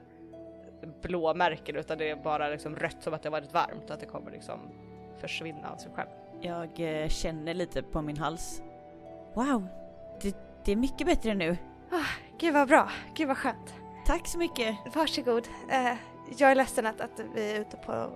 blåmärken 1.02 1.76
utan 1.76 1.98
det 1.98 2.10
är 2.10 2.16
bara 2.16 2.48
liksom 2.48 2.76
rött 2.76 3.02
som 3.02 3.14
att 3.14 3.22
det 3.22 3.28
har 3.28 3.40
varit 3.40 3.54
varmt. 3.54 3.84
och 3.84 3.90
Att 3.90 4.00
det 4.00 4.06
kommer 4.06 4.30
liksom 4.30 4.60
försvinna 5.20 5.70
av 5.70 5.76
sig 5.76 5.92
själv. 5.94 6.08
Jag 6.40 6.80
eh, 6.80 7.08
känner 7.08 7.54
lite 7.54 7.82
på 7.82 8.02
min 8.02 8.16
hals. 8.16 8.62
Wow, 9.34 9.68
det, 10.22 10.36
det 10.66 10.72
är 10.72 10.76
mycket 10.76 11.06
bättre 11.06 11.34
nu. 11.34 11.56
Gud 12.38 12.54
vad 12.54 12.68
bra, 12.68 12.90
gud 13.14 13.28
vad 13.28 13.36
skönt. 13.36 13.74
Tack 14.06 14.26
så 14.26 14.38
mycket. 14.38 14.76
Varsågod. 14.94 15.48
Eh, 15.70 15.92
jag 16.38 16.50
är 16.50 16.54
ledsen 16.54 16.86
att, 16.86 17.00
att 17.00 17.20
vi 17.34 17.52
är 17.52 17.60
ute 17.60 17.76
på 17.76 18.10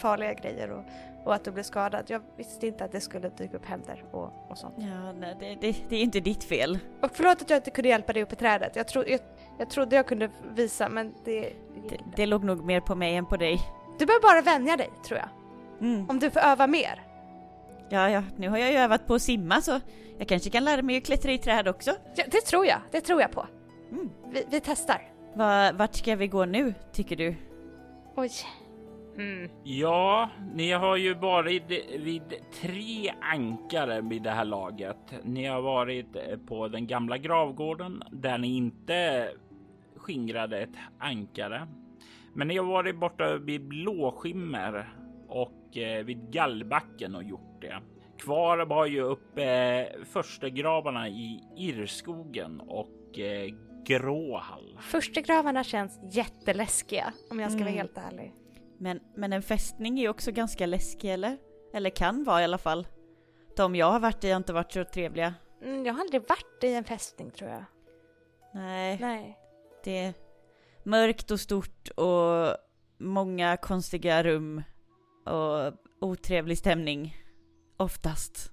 farliga 0.00 0.34
grejer 0.34 0.70
och, 0.70 0.84
och 1.24 1.34
att 1.34 1.44
du 1.44 1.50
blev 1.50 1.62
skadad. 1.62 2.04
Jag 2.06 2.22
visste 2.36 2.66
inte 2.66 2.84
att 2.84 2.92
det 2.92 3.00
skulle 3.00 3.28
dyka 3.28 3.56
upp 3.56 3.66
händer 3.66 4.04
och, 4.10 4.50
och 4.50 4.58
sånt. 4.58 4.74
Ja, 4.78 5.12
nej, 5.12 5.36
det, 5.40 5.54
det, 5.54 5.76
det 5.88 5.96
är 5.96 6.02
inte 6.02 6.20
ditt 6.20 6.44
fel. 6.44 6.78
Och 7.02 7.10
förlåt 7.12 7.42
att 7.42 7.50
jag 7.50 7.56
inte 7.56 7.70
kunde 7.70 7.88
hjälpa 7.88 8.12
dig 8.12 8.22
upp 8.22 8.32
i 8.32 8.36
trädet. 8.36 8.76
Jag, 8.76 8.88
tro, 8.88 9.04
jag, 9.06 9.20
jag 9.58 9.70
trodde 9.70 9.96
jag 9.96 10.06
kunde 10.06 10.30
visa 10.54 10.88
men 10.88 11.14
det, 11.24 11.40
det 11.40 11.88
Det, 11.88 11.98
det 12.16 12.26
låg 12.26 12.44
nog 12.44 12.64
mer 12.64 12.80
på 12.80 12.94
mig 12.94 13.16
än 13.16 13.26
på 13.26 13.36
dig. 13.36 13.60
Du 13.98 14.06
behöver 14.06 14.22
bara 14.22 14.42
vänja 14.42 14.76
dig 14.76 14.90
tror 15.06 15.18
jag. 15.18 15.28
Mm. 15.88 16.10
Om 16.10 16.18
du 16.18 16.30
får 16.30 16.40
öva 16.40 16.66
mer. 16.66 17.11
Ja, 17.90 18.10
ja, 18.10 18.22
nu 18.36 18.48
har 18.48 18.58
jag 18.58 18.72
ju 18.72 18.76
övat 18.76 19.06
på 19.06 19.14
att 19.14 19.22
simma 19.22 19.60
så 19.60 19.80
jag 20.18 20.28
kanske 20.28 20.50
kan 20.50 20.64
lära 20.64 20.82
mig 20.82 20.96
att 20.96 21.06
klättra 21.06 21.32
i 21.32 21.38
träd 21.38 21.68
också. 21.68 21.90
Ja, 22.16 22.24
det 22.30 22.40
tror 22.40 22.66
jag, 22.66 22.78
det 22.90 23.00
tror 23.00 23.20
jag 23.20 23.32
på. 23.32 23.46
Mm. 23.90 24.10
Vi, 24.32 24.44
vi 24.50 24.60
testar. 24.60 25.02
Va, 25.34 25.72
vart 25.72 25.94
ska 25.94 26.16
vi 26.16 26.26
gå 26.28 26.44
nu, 26.44 26.74
tycker 26.92 27.16
du? 27.16 27.34
Oj. 28.16 28.30
Hmm. 29.16 29.48
Ja, 29.62 30.30
ni 30.54 30.72
har 30.72 30.96
ju 30.96 31.14
varit 31.14 31.70
vid 31.98 32.34
tre 32.60 33.12
ankare 33.20 34.00
vid 34.00 34.22
det 34.22 34.30
här 34.30 34.44
laget. 34.44 34.96
Ni 35.22 35.46
har 35.46 35.62
varit 35.62 36.06
på 36.46 36.68
den 36.68 36.86
gamla 36.86 37.18
gravgården 37.18 38.02
där 38.10 38.38
ni 38.38 38.56
inte 38.56 39.28
skingrade 39.96 40.58
ett 40.58 40.76
ankare. 40.98 41.66
Men 42.34 42.48
ni 42.48 42.56
har 42.56 42.64
varit 42.64 42.96
borta 42.96 43.36
vid 43.36 43.68
Blåskimmer 43.68 44.88
och 45.28 45.52
vid 45.76 46.32
Gallbacken 46.32 47.14
och 47.14 47.22
gjort 47.22 47.60
det. 47.60 47.82
Kvar 48.18 48.58
var 48.66 48.86
ju 48.86 49.00
uppe 49.00 49.44
eh, 49.44 50.04
förstegravarna 50.04 51.08
i 51.08 51.40
Irrskogen 51.56 52.60
och 52.60 53.18
eh, 53.18 53.48
Gråhall. 53.84 54.78
Förstegravarna 54.80 55.64
känns 55.64 56.00
jätteläskiga 56.16 57.12
om 57.30 57.40
jag 57.40 57.50
ska 57.52 57.58
vara 57.58 57.68
Mm. 57.70 57.78
helt 57.78 57.98
ärlig. 57.98 58.34
Men, 58.78 59.00
men 59.16 59.32
en 59.32 59.42
fästning 59.42 59.98
är 59.98 60.02
ju 60.02 60.08
också 60.08 60.32
ganska 60.32 60.66
läskig 60.66 61.10
eller? 61.12 61.36
Eller 61.74 61.90
kan 61.90 62.24
vara 62.24 62.40
i 62.40 62.44
alla 62.44 62.58
fall. 62.58 62.86
De 63.56 63.74
jag 63.76 63.90
har 63.92 64.00
varit 64.00 64.24
i 64.24 64.30
har 64.30 64.36
inte 64.36 64.52
varit 64.52 64.72
så 64.72 64.84
trevliga. 64.84 65.34
Mm, 65.62 65.86
jag 65.86 65.94
har 65.94 66.00
aldrig 66.00 66.22
varit 66.28 66.64
i 66.64 66.74
en 66.74 66.84
fästning 66.84 67.30
tror 67.30 67.50
jag. 67.50 67.64
Nej, 68.54 68.98
Nej. 69.00 69.38
det 69.84 69.98
är 69.98 70.14
mörkt 70.82 71.30
och 71.30 71.40
stort 71.40 71.88
och 71.88 72.56
många 72.98 73.56
konstiga 73.56 74.22
rum 74.22 74.62
och 75.24 75.72
otrevlig 76.00 76.58
stämning. 76.58 77.16
Oftast. 77.76 78.52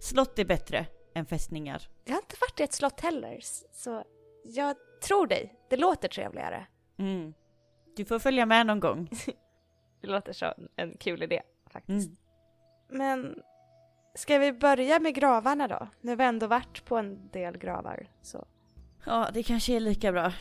Slott 0.00 0.38
är 0.38 0.44
bättre 0.44 0.86
än 1.14 1.26
fästningar. 1.26 1.88
Jag 2.04 2.12
har 2.12 2.20
inte 2.22 2.36
varit 2.40 2.60
i 2.60 2.62
ett 2.62 2.72
slott 2.72 3.00
heller, 3.00 3.38
så 3.72 4.04
jag 4.44 4.76
tror 5.02 5.26
dig. 5.26 5.54
Det 5.70 5.76
låter 5.76 6.08
trevligare. 6.08 6.66
Mm. 6.98 7.34
Du 7.96 8.04
får 8.04 8.18
följa 8.18 8.46
med 8.46 8.66
någon 8.66 8.80
gång. 8.80 9.08
Det 10.00 10.08
låter 10.08 10.32
som 10.32 10.52
en 10.76 10.96
kul 10.96 11.22
idé 11.22 11.42
faktiskt. 11.70 12.08
Mm. 12.08 12.16
Men 12.98 13.42
ska 14.14 14.38
vi 14.38 14.52
börja 14.52 14.98
med 15.00 15.14
gravarna 15.14 15.68
då? 15.68 15.88
Nu 16.00 16.10
har 16.10 16.16
vi 16.16 16.24
ändå 16.24 16.46
varit 16.46 16.84
på 16.84 16.96
en 16.96 17.28
del 17.30 17.58
gravar. 17.58 18.06
Så 18.22 18.46
Ja, 19.06 19.30
det 19.34 19.42
kanske 19.42 19.76
är 19.76 19.80
lika 19.80 20.12
bra. 20.12 20.32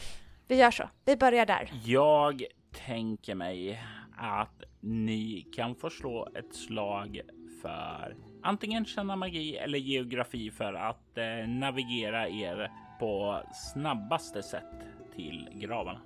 vi 0.48 0.56
gör 0.56 0.72
så. 0.72 0.90
Vi 1.06 1.18
börjar 1.18 1.46
där. 1.46 1.72
Jag 1.86 2.44
tänker 2.86 3.36
mig 3.36 3.84
att 4.18 4.64
ni 4.80 5.48
kan 5.56 5.76
få 5.76 5.90
slå 5.90 6.28
ett 6.36 6.56
slag 6.56 7.22
för 7.62 8.16
antingen 8.44 8.86
känna 8.86 9.16
magi 9.16 9.58
eller 9.58 9.80
geografi 9.80 10.52
för 10.52 10.74
att 10.74 11.18
eh, 11.18 11.48
navigera 11.48 12.30
er 12.30 12.72
på 13.00 13.42
snabbaste 13.54 14.44
sätt 14.44 14.86
till 15.16 15.50
gravarna. 15.54 16.02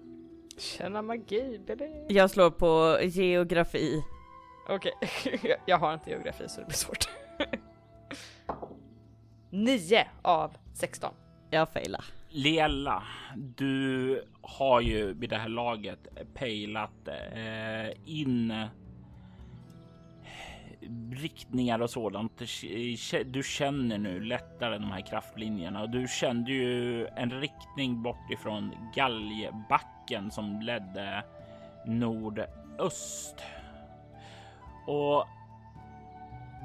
Känna 0.57 1.01
magi, 1.01 1.59
baby. 1.67 1.89
Jag 2.09 2.31
slår 2.31 2.51
på 2.51 2.99
geografi. 3.03 4.03
Okej, 4.69 4.93
jag 5.65 5.77
har 5.77 5.93
inte 5.93 6.09
geografi 6.09 6.49
så 6.49 6.59
det 6.59 6.65
blir 6.65 6.75
svårt. 6.75 7.09
9 9.49 10.07
av 10.21 10.57
16. 10.73 11.13
Jag 11.49 11.69
failar. 11.69 12.05
Leella, 12.37 13.03
du 13.35 14.23
har 14.41 14.81
ju 14.81 15.13
vid 15.13 15.29
det 15.29 15.37
här 15.37 15.49
laget 15.49 16.07
pejlat 16.33 17.07
eh, 17.07 17.91
in 18.05 18.51
eh, 18.51 18.67
riktningar 21.11 21.81
och 21.81 21.89
sådant. 21.89 22.41
Du 23.25 23.43
känner 23.43 23.97
nu 23.97 24.19
lättare 24.19 24.77
de 24.77 24.91
här 24.91 25.01
kraftlinjerna 25.01 25.81
och 25.81 25.89
du 25.89 26.07
kände 26.07 26.51
ju 26.51 27.07
en 27.07 27.31
riktning 27.31 28.03
bort 28.03 28.31
ifrån 28.31 28.71
galgbacken 28.95 30.31
som 30.31 30.61
ledde 30.61 31.23
nordöst. 31.85 33.35
Och 34.87 35.27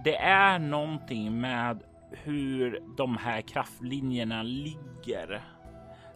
det 0.05 0.17
är 0.17 0.59
någonting 0.59 1.41
med 1.41 1.83
hur 2.11 2.83
de 2.97 3.17
här 3.17 3.41
kraftlinjerna 3.41 4.43
ligger 4.43 5.43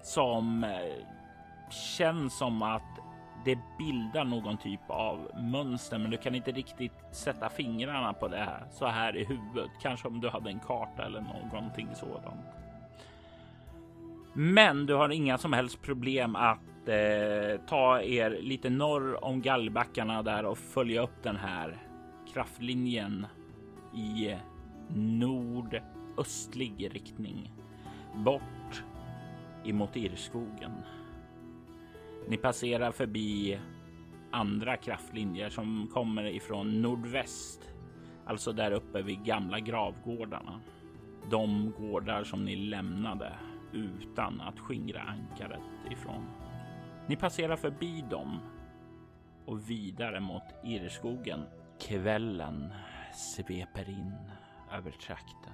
som 0.04 0.64
eh, 0.64 0.70
känns 1.70 2.38
som 2.38 2.62
att 2.62 2.82
det 3.44 3.58
bildar 3.78 4.24
någon 4.24 4.56
typ 4.56 4.80
av 4.86 5.30
mönster, 5.34 5.98
men 5.98 6.10
du 6.10 6.16
kan 6.16 6.34
inte 6.34 6.52
riktigt 6.52 6.92
sätta 7.12 7.48
fingrarna 7.48 8.12
på 8.12 8.28
det 8.28 8.36
här 8.36 8.66
så 8.70 8.86
här 8.86 9.16
i 9.16 9.24
huvudet. 9.24 9.70
Kanske 9.82 10.08
om 10.08 10.20
du 10.20 10.28
hade 10.28 10.50
en 10.50 10.60
karta 10.60 11.04
eller 11.04 11.20
någonting 11.20 11.88
sådant. 11.94 12.46
Men 14.32 14.86
du 14.86 14.94
har 14.94 15.08
inga 15.08 15.38
som 15.38 15.52
helst 15.52 15.82
problem 15.82 16.36
att 16.36 16.88
eh, 16.88 17.60
ta 17.66 18.00
er 18.00 18.38
lite 18.42 18.70
norr 18.70 19.24
om 19.24 19.42
gallbackarna 19.42 20.22
där 20.22 20.44
och 20.44 20.58
följa 20.58 21.02
upp 21.02 21.22
den 21.22 21.36
här 21.36 21.78
kraftlinjen 22.32 23.26
i 23.94 24.36
nordöstlig 24.96 26.94
riktning 26.94 27.52
bort 28.14 28.63
emot 29.64 29.96
Irrskogen. 29.96 30.72
Ni 32.28 32.36
passerar 32.36 32.92
förbi 32.92 33.58
andra 34.30 34.76
kraftlinjer 34.76 35.48
som 35.48 35.88
kommer 35.92 36.24
ifrån 36.24 36.82
nordväst, 36.82 37.74
alltså 38.26 38.52
där 38.52 38.70
uppe 38.72 39.02
vid 39.02 39.24
gamla 39.24 39.60
gravgårdarna. 39.60 40.60
De 41.30 41.72
gårdar 41.78 42.24
som 42.24 42.44
ni 42.44 42.56
lämnade 42.56 43.32
utan 43.72 44.40
att 44.40 44.58
skingra 44.58 45.00
ankaret 45.00 45.62
ifrån. 45.90 46.26
Ni 47.06 47.16
passerar 47.16 47.56
förbi 47.56 48.04
dem 48.10 48.40
och 49.46 49.70
vidare 49.70 50.20
mot 50.20 50.42
Irrskogen. 50.64 51.40
Kvällen 51.80 52.72
sveper 53.14 53.90
in 53.90 54.14
över 54.72 54.90
trakten 54.90 55.52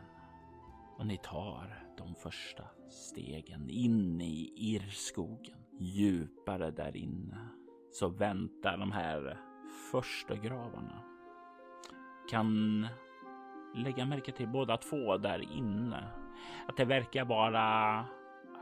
och 0.98 1.06
ni 1.06 1.16
tar 1.16 1.84
de 1.98 2.14
första 2.14 2.64
stegen 2.90 3.70
in 3.70 4.20
i 4.20 4.52
Irrskogen. 4.56 5.56
Djupare 5.78 6.70
där 6.70 6.96
inne 6.96 7.48
så 7.92 8.08
väntar 8.08 8.78
de 8.78 8.92
här 8.92 9.38
första 9.92 10.36
gravarna. 10.36 11.02
Kan 12.30 12.86
lägga 13.74 14.04
märke 14.04 14.32
till 14.32 14.48
båda 14.48 14.76
två 14.76 15.16
där 15.16 15.52
inne. 15.56 16.08
Att 16.68 16.76
det 16.76 16.84
verkar 16.84 17.24
vara... 17.24 17.98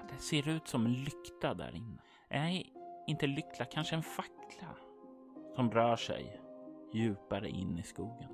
Att 0.00 0.08
det 0.08 0.18
ser 0.18 0.48
ut 0.48 0.68
som 0.68 0.86
en 0.86 0.92
lykta 0.92 1.54
där 1.54 1.74
inne. 1.74 2.02
Nej, 2.30 2.72
inte 3.06 3.26
lykta, 3.26 3.64
kanske 3.64 3.96
en 3.96 4.02
fackla. 4.02 4.76
Som 5.54 5.70
rör 5.70 5.96
sig 5.96 6.40
djupare 6.92 7.48
in 7.48 7.78
i 7.78 7.82
skogen. 7.82 8.30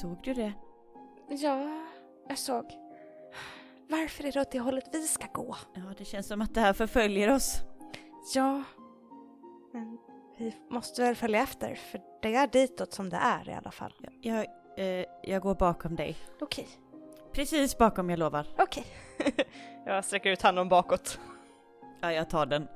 Såg 0.00 0.18
du 0.24 0.34
det? 0.34 0.52
Ja, 1.28 1.86
jag 2.28 2.38
såg. 2.38 2.87
Varför 3.88 4.24
är 4.26 4.32
det 4.32 4.40
åt 4.40 4.50
det 4.50 4.60
hållet 4.60 4.84
vi 4.92 5.02
ska 5.06 5.26
gå? 5.32 5.56
Ja, 5.74 5.82
det 5.98 6.04
känns 6.04 6.26
som 6.26 6.40
att 6.42 6.54
det 6.54 6.60
här 6.60 6.72
förföljer 6.72 7.34
oss. 7.34 7.62
Ja, 8.34 8.62
men 9.72 9.98
vi 10.38 10.54
måste 10.70 11.02
väl 11.02 11.14
följa 11.14 11.42
efter 11.42 11.74
för 11.74 12.00
det 12.22 12.34
är 12.34 12.46
ditåt 12.46 12.92
som 12.92 13.08
det 13.08 13.16
är 13.16 13.48
i 13.48 13.52
alla 13.52 13.70
fall. 13.70 13.94
Jag, 14.20 14.46
eh, 14.76 15.04
jag 15.22 15.42
går 15.42 15.54
bakom 15.54 15.96
dig. 15.96 16.16
Okej, 16.40 16.68
Precis 17.32 17.78
bakom, 17.78 18.10
jag 18.10 18.18
lovar. 18.18 18.46
okej. 18.58 18.84
Jag 19.86 20.04
sträcker 20.04 20.30
ut 20.30 20.42
handen 20.42 20.68
bakåt. 20.68 21.20
Ja, 22.00 22.12
jag 22.12 22.30
tar 22.30 22.46
den. 22.46 22.68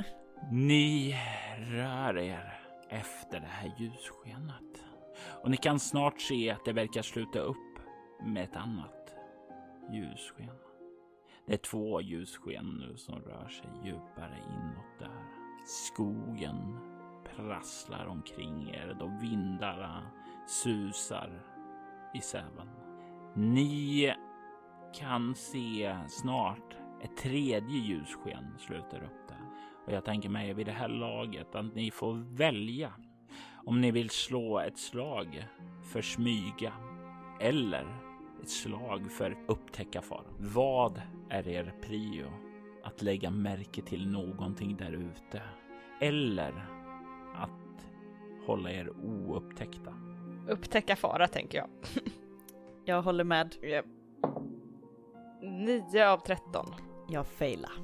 Ni 0.51 1.17
rör 1.59 2.19
er 2.19 2.61
efter 2.89 3.41
det 3.41 3.47
här 3.47 3.73
ljusskenet 3.79 4.85
och 5.43 5.51
ni 5.51 5.57
kan 5.57 5.81
snart 5.81 6.21
se 6.21 6.51
att 6.51 6.65
det 6.65 6.73
verkar 6.73 7.03
sluta 7.03 7.39
upp 7.39 7.79
med 8.25 8.45
ett 8.45 8.57
annat 8.57 9.15
ljussken. 9.93 10.51
Det 11.53 11.57
är 11.57 11.71
två 11.71 12.01
ljussken 12.01 12.65
nu 12.65 12.97
som 12.97 13.15
rör 13.15 13.49
sig 13.49 13.71
djupare 13.85 14.39
inåt 14.49 14.99
där. 14.99 15.25
Skogen 15.67 16.79
prasslar 17.37 18.07
omkring 18.07 18.71
er 18.71 18.97
då 19.01 19.19
vindarna 19.21 20.11
susar 20.47 21.43
i 22.15 22.21
säven. 22.21 22.69
Ni 23.35 24.15
kan 24.95 25.35
se 25.35 25.97
snart 26.09 26.77
ett 27.03 27.17
tredje 27.17 27.79
ljussken 27.79 28.59
sluter 28.59 29.05
upp 29.05 29.29
där. 29.29 29.47
Och 29.87 29.93
jag 29.93 30.05
tänker 30.05 30.29
mig 30.29 30.55
vid 30.55 30.67
det 30.67 30.73
här 30.73 30.89
laget 30.89 31.55
att 31.55 31.75
ni 31.75 31.91
får 31.91 32.37
välja 32.37 32.93
om 33.67 33.81
ni 33.81 33.91
vill 33.91 34.11
slå 34.11 34.59
ett 34.59 34.79
slag 34.79 35.49
för 35.93 36.03
smyga 36.03 36.73
eller 37.41 38.12
ett 38.43 38.51
slag 38.51 39.13
för 39.13 39.39
upptäcka 39.47 40.03
fara. 40.03 40.25
Vad 40.39 41.03
är 41.31 41.49
er 41.49 41.75
prio? 41.83 42.27
Att 42.85 43.03
lägga 43.03 43.31
märke 43.31 43.83
till 43.83 44.11
någonting 44.11 44.77
där 44.77 44.93
ute 44.93 45.43
eller 46.01 46.67
att 47.35 47.87
hålla 48.47 48.71
er 48.71 48.91
oupptäckta? 49.05 49.95
Upptäcka 50.49 50.97
fara 50.97 51.29
tänker 51.29 51.59
jag. 51.59 51.69
Jag 52.85 53.03
håller 53.03 53.25
med. 53.25 53.55
Yep. 53.63 53.87
9 55.43 56.09
av 56.09 56.19
13. 56.19 56.75
Jag 57.09 57.27
failar. 57.27 57.73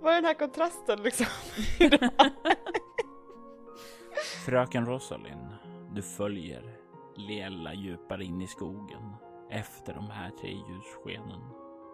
vad 0.00 0.12
är 0.12 0.16
den 0.16 0.24
här 0.24 0.34
kontrasten 0.34 1.02
liksom? 1.02 1.26
Fröken 4.46 4.86
Rosalind, 4.86 5.55
du 5.96 6.02
följer 6.02 6.62
Lela 7.16 7.74
djupare 7.74 8.24
in 8.24 8.42
i 8.42 8.46
skogen 8.46 9.12
efter 9.50 9.94
de 9.94 10.10
här 10.10 10.30
tre 10.30 10.50
ljusskenen. 10.50 11.40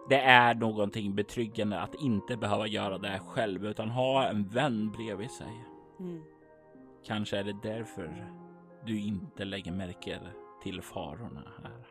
Det 0.09 0.19
är 0.19 0.55
någonting 0.55 1.15
betryggande 1.15 1.81
att 1.81 1.95
inte 1.95 2.37
behöva 2.37 2.67
göra 2.67 2.97
det 2.97 3.19
själv 3.19 3.65
utan 3.65 3.89
ha 3.89 4.27
en 4.27 4.47
vän 4.47 4.91
bredvid 4.91 5.31
sig. 5.31 5.65
Mm. 5.99 6.23
Kanske 7.05 7.37
är 7.37 7.43
det 7.43 7.57
därför 7.63 8.33
du 8.85 8.99
inte 8.99 9.45
lägger 9.45 9.71
märke 9.71 10.19
till 10.63 10.81
farorna 10.81 11.51
här. 11.63 11.87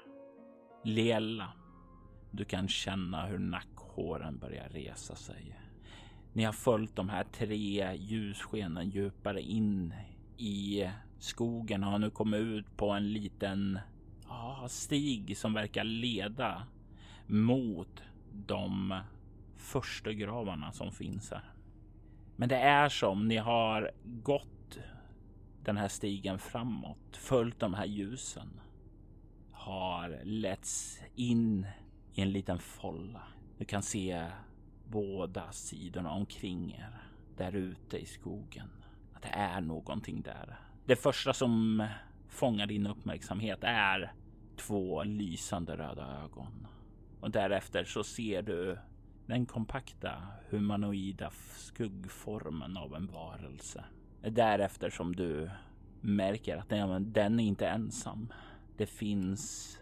Lela, 0.84 1.52
du 2.30 2.44
kan 2.44 2.68
känna 2.68 3.26
hur 3.26 3.38
nackhåren 3.38 4.38
börjar 4.38 4.68
resa 4.68 5.14
sig. 5.14 5.58
Ni 6.32 6.44
har 6.44 6.52
följt 6.52 6.96
de 6.96 7.08
här 7.08 7.24
tre 7.24 7.94
ljusskenen 7.94 8.90
djupare 8.90 9.40
in 9.40 9.94
i 10.38 10.84
skogen 11.22 11.84
och 11.84 11.90
har 11.90 11.98
nu 11.98 12.10
kommit 12.10 12.40
ut 12.40 12.76
på 12.76 12.90
en 12.90 13.12
liten 13.12 13.78
ah, 14.28 14.68
stig 14.68 15.36
som 15.36 15.54
verkar 15.54 15.84
leda 15.84 16.66
mot 17.26 18.02
de 18.32 19.00
första 19.56 20.12
gravarna 20.12 20.72
som 20.72 20.92
finns 20.92 21.30
här. 21.30 21.52
Men 22.36 22.48
det 22.48 22.56
är 22.56 22.88
som 22.88 23.28
ni 23.28 23.36
har 23.36 23.90
gått 24.04 24.78
den 25.64 25.76
här 25.76 25.88
stigen 25.88 26.38
framåt, 26.38 27.16
följt 27.16 27.60
de 27.60 27.74
här 27.74 27.86
ljusen, 27.86 28.60
har 29.52 30.20
letts 30.24 31.00
in 31.14 31.66
i 32.14 32.22
en 32.22 32.32
liten 32.32 32.58
folla. 32.58 33.22
Du 33.58 33.64
kan 33.64 33.82
se 33.82 34.26
båda 34.88 35.52
sidorna 35.52 36.10
omkring 36.10 36.72
er 36.72 37.02
där 37.36 37.52
ute 37.52 37.98
i 37.98 38.06
skogen. 38.06 38.68
Att 39.12 39.22
det 39.22 39.28
är 39.28 39.60
någonting 39.60 40.22
där. 40.22 40.58
Det 40.86 40.96
första 40.96 41.32
som 41.32 41.86
fångar 42.28 42.66
din 42.66 42.86
uppmärksamhet 42.86 43.58
är 43.62 44.12
två 44.56 45.04
lysande 45.04 45.76
röda 45.76 46.22
ögon 46.24 46.66
och 47.20 47.30
därefter 47.30 47.84
så 47.84 48.04
ser 48.04 48.42
du 48.42 48.78
den 49.26 49.46
kompakta 49.46 50.22
humanoida 50.50 51.30
skuggformen 51.56 52.76
av 52.76 52.94
en 52.94 53.06
varelse. 53.06 53.84
Därefter 54.20 54.90
som 54.90 55.16
du 55.16 55.50
märker 56.00 56.56
att 56.56 56.68
den 57.14 57.40
är 57.40 57.44
inte 57.44 57.68
ensam. 57.68 58.32
Det 58.76 58.86
finns 58.86 59.78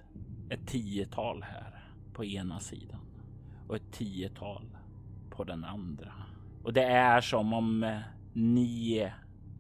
ett 0.51 0.67
tiotal 0.67 1.43
här 1.43 1.85
på 2.13 2.25
ena 2.25 2.61
sidan 2.61 3.01
och 3.69 3.77
ett 3.77 3.93
tiotal 3.93 4.77
på 5.31 5.45
den 5.45 5.65
andra. 5.65 6.13
Och 6.63 6.73
det 6.73 6.85
är 6.85 7.21
som 7.21 7.53
om 7.53 8.01
ni 8.33 9.13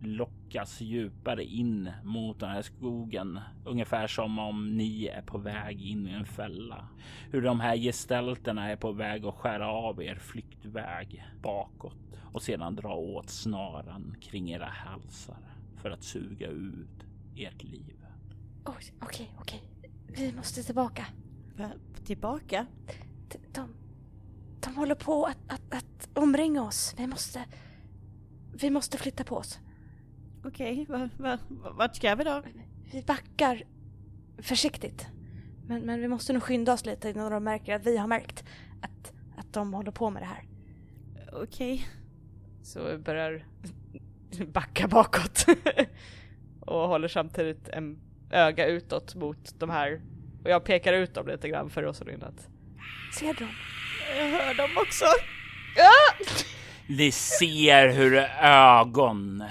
lockas 0.02 0.80
djupare 0.80 1.44
in 1.44 1.90
mot 2.04 2.40
den 2.40 2.50
här 2.50 2.62
skogen. 2.62 3.40
Ungefär 3.64 4.06
som 4.06 4.38
om 4.38 4.76
ni 4.76 5.06
är 5.06 5.22
på 5.22 5.38
väg 5.38 5.82
in 5.82 6.08
i 6.08 6.10
en 6.10 6.24
fälla. 6.24 6.88
Hur 7.30 7.42
de 7.42 7.60
här 7.60 7.76
gestalterna 7.76 8.70
är 8.70 8.76
på 8.76 8.92
väg 8.92 9.26
att 9.26 9.34
skära 9.34 9.68
av 9.68 10.02
er 10.02 10.14
flyktväg 10.16 11.24
bakåt 11.42 11.96
och 12.32 12.42
sedan 12.42 12.76
dra 12.76 12.94
åt 12.94 13.30
snaran 13.30 14.16
kring 14.20 14.50
era 14.50 14.68
halsar 14.68 15.38
för 15.76 15.90
att 15.90 16.04
suga 16.04 16.48
ut 16.48 17.04
ert 17.36 17.62
liv. 17.62 17.96
Okej, 18.64 18.94
okej, 19.00 19.30
okej. 19.40 19.62
Vi 20.08 20.32
måste 20.32 20.62
tillbaka. 20.62 21.06
Va? 21.56 21.70
Tillbaka? 22.04 22.66
De, 23.28 23.38
de, 23.52 23.74
de 24.60 24.76
håller 24.76 24.94
på 24.94 25.24
att, 25.24 25.38
att, 25.46 25.74
att 25.74 26.08
omringa 26.14 26.62
oss. 26.62 26.94
Vi 26.98 27.06
måste... 27.06 27.44
Vi 28.52 28.70
måste 28.70 28.98
flytta 28.98 29.24
på 29.24 29.36
oss. 29.36 29.58
Okej, 30.44 30.86
va, 30.88 31.08
va, 31.18 31.38
vart 31.48 31.96
ska 31.96 32.14
vi 32.14 32.24
då? 32.24 32.42
Vi 32.92 33.02
backar 33.02 33.62
försiktigt. 34.38 35.06
Men, 35.66 35.82
men 35.82 36.00
vi 36.00 36.08
måste 36.08 36.32
nog 36.32 36.42
skynda 36.42 36.72
oss 36.72 36.86
lite 36.86 37.10
innan 37.10 37.32
de 37.32 37.44
märker 37.44 37.74
att 37.74 37.86
vi 37.86 37.96
har 37.96 38.06
märkt 38.06 38.44
att, 38.82 39.12
att 39.36 39.52
de 39.52 39.74
håller 39.74 39.90
på 39.90 40.10
med 40.10 40.22
det 40.22 40.26
här. 40.26 40.44
Okej. 41.32 41.86
Så 42.62 42.84
vi 42.84 42.98
börjar 42.98 43.44
backa 44.46 44.88
bakåt. 44.88 45.46
och 46.60 46.88
håller 46.88 47.08
samtidigt 47.08 47.68
en 47.68 47.98
öga 48.30 48.66
utåt 48.66 49.14
mot 49.14 49.60
de 49.60 49.70
här. 49.70 50.00
Och 50.44 50.50
jag 50.50 50.64
pekar 50.64 50.92
ut 50.92 51.14
dem 51.14 51.26
lite 51.26 51.48
grann 51.48 51.70
för 51.70 51.82
Rosalind 51.82 52.22
att 52.22 52.48
Ser 53.14 53.34
du 53.34 53.44
dem? 53.44 53.54
Jag 54.16 54.26
hör 54.26 54.54
dem 54.54 54.70
också. 54.76 55.04
Ni 56.98 57.10
ser 57.10 57.88
hur 57.88 58.14
ögon, 58.42 59.44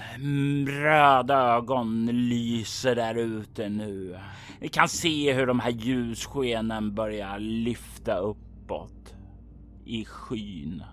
röda 0.68 1.36
ögon 1.36 2.06
lyser 2.06 2.96
där 2.96 3.16
ute 3.16 3.70
nu. 3.70 4.20
Ni 4.60 4.68
kan 4.68 4.90
se 4.90 5.34
hur 5.34 5.48
de 5.48 5.60
här 5.60 5.72
ljusskenen 5.72 6.96
börjar 6.96 7.40
lyfta 7.40 8.18
uppåt 8.18 9.14
i 9.86 10.06
skyn 10.06 10.84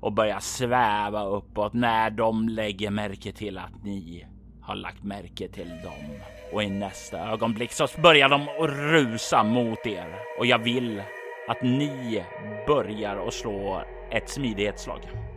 och 0.00 0.12
börjar 0.12 0.40
sväva 0.40 1.24
uppåt 1.24 1.72
när 1.72 2.10
de 2.10 2.48
lägger 2.48 2.90
märke 2.90 3.32
till 3.32 3.58
att 3.58 3.84
ni 3.84 4.26
har 4.60 4.74
lagt 4.74 5.04
märke 5.04 5.48
till 5.48 5.68
dem. 5.68 6.18
Och 6.52 6.62
i 6.62 6.70
nästa 6.70 7.18
ögonblick 7.18 7.72
så 7.72 7.86
börjar 8.02 8.28
de 8.28 8.42
att 8.42 8.70
rusa 8.70 9.42
mot 9.42 9.86
er 9.86 10.14
och 10.38 10.46
jag 10.46 10.58
vill 10.58 11.02
att 11.48 11.62
ni 11.62 12.24
börjar 12.66 13.26
att 13.26 13.34
slå 13.34 13.82
ett 14.10 14.28
smidighetsslag. 14.30 15.31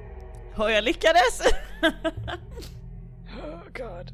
Och 0.58 0.72
jag 0.72 0.84
lyckades! 0.84 1.42
Oh 3.38 3.64
god. 3.74 4.12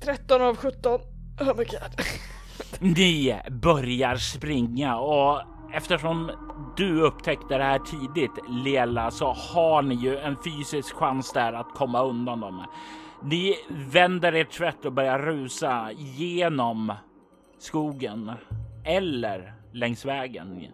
13 0.00 0.42
av 0.42 0.56
17. 0.56 1.00
Oh 1.40 1.56
my 1.56 1.64
god. 1.64 2.00
Ni 2.80 3.40
börjar 3.50 4.16
springa 4.16 4.96
och 4.98 5.42
eftersom 5.72 6.30
du 6.76 7.00
upptäckte 7.00 7.58
det 7.58 7.64
här 7.64 7.78
tidigt 7.78 8.30
Lela 8.64 9.10
så 9.10 9.32
har 9.32 9.82
ni 9.82 9.94
ju 9.94 10.18
en 10.18 10.36
fysisk 10.44 10.94
chans 10.94 11.32
där 11.32 11.52
att 11.52 11.74
komma 11.74 12.02
undan 12.04 12.40
dem. 12.40 12.66
Ni 13.22 13.56
vänder 13.70 14.34
er 14.34 14.44
tvätt 14.44 14.84
och 14.84 14.92
börjar 14.92 15.18
rusa 15.18 15.90
genom 15.96 16.92
skogen 17.58 18.32
eller 18.84 19.54
längs 19.72 20.04
vägen. 20.04 20.66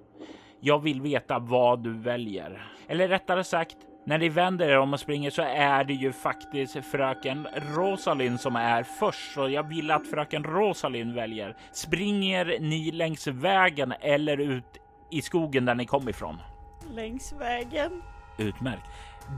Jag 0.60 0.82
vill 0.82 1.00
veta 1.00 1.38
vad 1.38 1.82
du 1.82 1.98
väljer. 1.98 2.72
Eller 2.88 3.08
rättare 3.08 3.44
sagt, 3.44 3.76
när 4.06 4.18
ni 4.18 4.28
vänder 4.28 4.68
er 4.68 4.78
om 4.78 4.92
och 4.92 5.00
springer 5.00 5.30
så 5.30 5.42
är 5.42 5.84
det 5.84 5.94
ju 5.94 6.12
faktiskt 6.12 6.76
fröken 6.84 7.46
Rosalind 7.76 8.40
som 8.40 8.56
är 8.56 8.82
först. 8.82 9.34
Så 9.34 9.48
jag 9.48 9.62
vill 9.62 9.90
att 9.90 10.06
fröken 10.06 10.44
Rosalind 10.44 11.14
väljer. 11.14 11.56
Springer 11.72 12.58
ni 12.60 12.90
längs 12.90 13.26
vägen 13.26 13.94
eller 14.00 14.40
ut 14.40 14.78
i 15.10 15.22
skogen 15.22 15.64
där 15.64 15.74
ni 15.74 15.86
kom 15.86 16.08
ifrån? 16.08 16.36
Längs 16.94 17.32
vägen. 17.32 18.02
Utmärkt. 18.38 18.84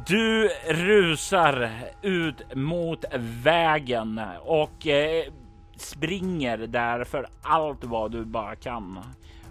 Du 0.06 0.48
rusar 0.68 1.70
ut 2.02 2.54
mot 2.54 3.04
vägen 3.42 4.20
och 4.40 4.86
eh, 4.86 5.24
springer 5.76 6.58
där 6.58 7.04
för 7.04 7.26
allt 7.42 7.84
vad 7.84 8.12
du 8.12 8.24
bara 8.24 8.56
kan. 8.56 8.98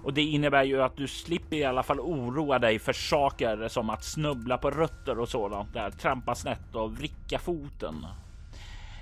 Och 0.07 0.13
det 0.13 0.21
innebär 0.21 0.63
ju 0.63 0.81
att 0.81 0.97
du 0.97 1.07
slipper 1.07 1.55
i 1.55 1.63
alla 1.63 1.83
fall 1.83 1.99
oroa 1.99 2.59
dig 2.59 2.79
för 2.79 2.93
saker 2.93 3.67
som 3.67 3.89
att 3.89 4.03
snubbla 4.03 4.57
på 4.57 4.71
rötter 4.71 5.19
och 5.19 5.29
sådant 5.29 5.73
där, 5.73 5.91
trampa 5.91 6.35
snett 6.35 6.75
och 6.75 6.97
vricka 6.97 7.39
foten. 7.39 8.05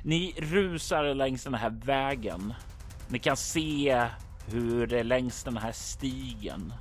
Ni 0.03 0.33
rusar 0.37 1.13
längs 1.13 1.43
den 1.43 1.53
här 1.53 1.69
vägen. 1.69 2.53
Ni 3.07 3.19
kan 3.19 3.37
se 3.37 4.07
hur 4.47 4.87
det 4.87 5.03
längs 5.03 5.43
den 5.43 5.57
här 5.57 5.71
stigen 5.71 6.73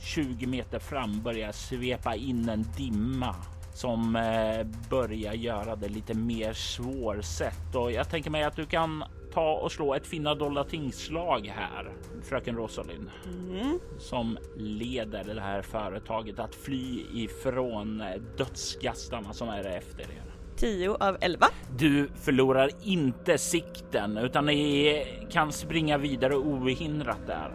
10-20 0.00 0.46
meter 0.46 0.78
fram 0.78 1.22
börjar 1.22 1.52
svepa 1.52 2.14
in 2.14 2.48
en 2.48 2.66
dimma 2.76 3.34
som 3.74 4.16
eh, 4.16 4.66
börjar 4.90 5.32
göra 5.32 5.76
det 5.76 5.88
lite 5.88 6.14
mer 6.14 6.52
svårsett 6.52 7.74
och 7.74 7.92
jag 7.92 8.10
tänker 8.10 8.30
mig 8.30 8.44
att 8.44 8.56
du 8.56 8.66
kan 8.66 9.04
ta 9.32 9.52
och 9.52 9.72
slå 9.72 9.94
ett 9.94 10.06
finna 10.06 10.34
dollar 10.34 10.64
tingslag 10.64 11.46
här, 11.56 11.92
fröken 12.22 12.56
Rosalind, 12.56 13.10
Mm. 13.26 13.80
som 13.98 14.38
leder 14.56 15.24
det 15.34 15.40
här 15.40 15.62
företaget 15.62 16.38
att 16.38 16.54
fly 16.54 17.04
ifrån 17.14 18.02
dödsgastarna 18.36 19.32
som 19.32 19.48
är 19.48 19.64
efter 19.64 20.00
er. 20.02 20.22
10 20.56 20.90
av 21.00 21.16
11. 21.20 21.46
Du 21.78 22.10
förlorar 22.14 22.70
inte 22.82 23.38
sikten 23.38 24.16
utan 24.16 24.46
ni 24.46 25.04
kan 25.30 25.52
springa 25.52 25.98
vidare 25.98 26.36
ohindrat 26.36 27.26
där. 27.26 27.52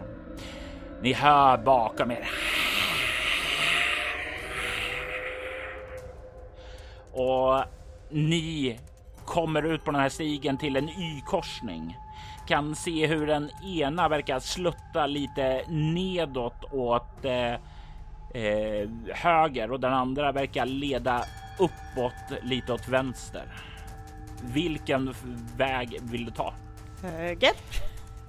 Ni 1.02 1.12
hör 1.12 1.58
bakom 1.58 2.10
er. 2.10 2.28
Och 7.12 7.64
ni 8.10 8.78
kommer 9.26 9.62
ut 9.62 9.84
på 9.84 9.90
den 9.90 10.00
här 10.00 10.08
stigen 10.08 10.56
till 10.58 10.76
en 10.76 10.88
Y-korsning. 10.88 11.98
Kan 12.46 12.74
se 12.74 13.06
hur 13.06 13.26
den 13.26 13.50
ena 13.64 14.08
verkar 14.08 14.40
slutta 14.40 15.06
lite 15.06 15.64
nedåt 15.68 16.64
åt 16.72 17.24
eh, 17.24 17.52
eh, 18.42 18.88
höger 19.12 19.72
och 19.72 19.80
den 19.80 19.92
andra 19.92 20.32
verkar 20.32 20.66
leda 20.66 21.24
uppåt 21.58 22.42
lite 22.42 22.72
åt 22.72 22.88
vänster. 22.88 23.44
Vilken 24.42 25.14
väg 25.56 25.98
vill 26.02 26.24
du 26.24 26.30
ta? 26.30 26.54
Höger. 27.02 27.52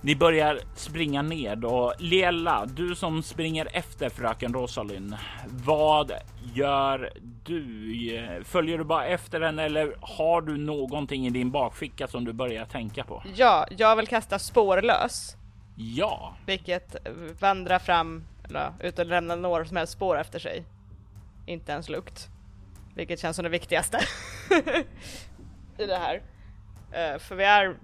Ni 0.05 0.15
börjar 0.15 0.59
springa 0.75 1.21
ned 1.21 1.65
och 1.65 1.93
Lela, 1.99 2.65
du 2.65 2.95
som 2.95 3.23
springer 3.23 3.67
efter 3.73 4.09
fröken 4.09 4.53
Rosalind. 4.53 5.17
Vad 5.47 6.11
gör 6.53 7.13
du? 7.43 8.43
Följer 8.43 8.77
du 8.77 8.83
bara 8.83 9.05
efter 9.05 9.39
den 9.39 9.59
eller 9.59 9.95
har 10.01 10.41
du 10.41 10.57
någonting 10.57 11.27
i 11.27 11.29
din 11.29 11.51
bakficka 11.51 12.07
som 12.07 12.25
du 12.25 12.33
börjar 12.33 12.65
tänka 12.65 13.03
på? 13.03 13.23
Ja, 13.35 13.67
jag 13.77 13.95
vill 13.95 14.07
kasta 14.07 14.39
spårlös. 14.39 15.35
Ja, 15.75 16.35
Vilket 16.45 16.95
vandrar 17.39 17.79
fram, 17.79 18.23
eller 18.49 18.73
utan 18.79 19.03
att 19.03 19.09
lämna 19.09 19.35
några 19.35 19.65
som 19.65 19.77
helst 19.77 19.93
spår 19.93 20.19
efter 20.19 20.39
sig. 20.39 20.63
Inte 21.45 21.71
ens 21.71 21.89
lukt. 21.89 22.27
Vilket 22.95 23.19
känns 23.19 23.35
som 23.35 23.43
det 23.43 23.49
viktigaste. 23.49 23.99
I 25.77 25.85
det 25.85 25.97
här. 25.97 26.21
Eh, 26.91 27.19
för 27.19 27.35
vi 27.35 27.43
är, 27.43 27.75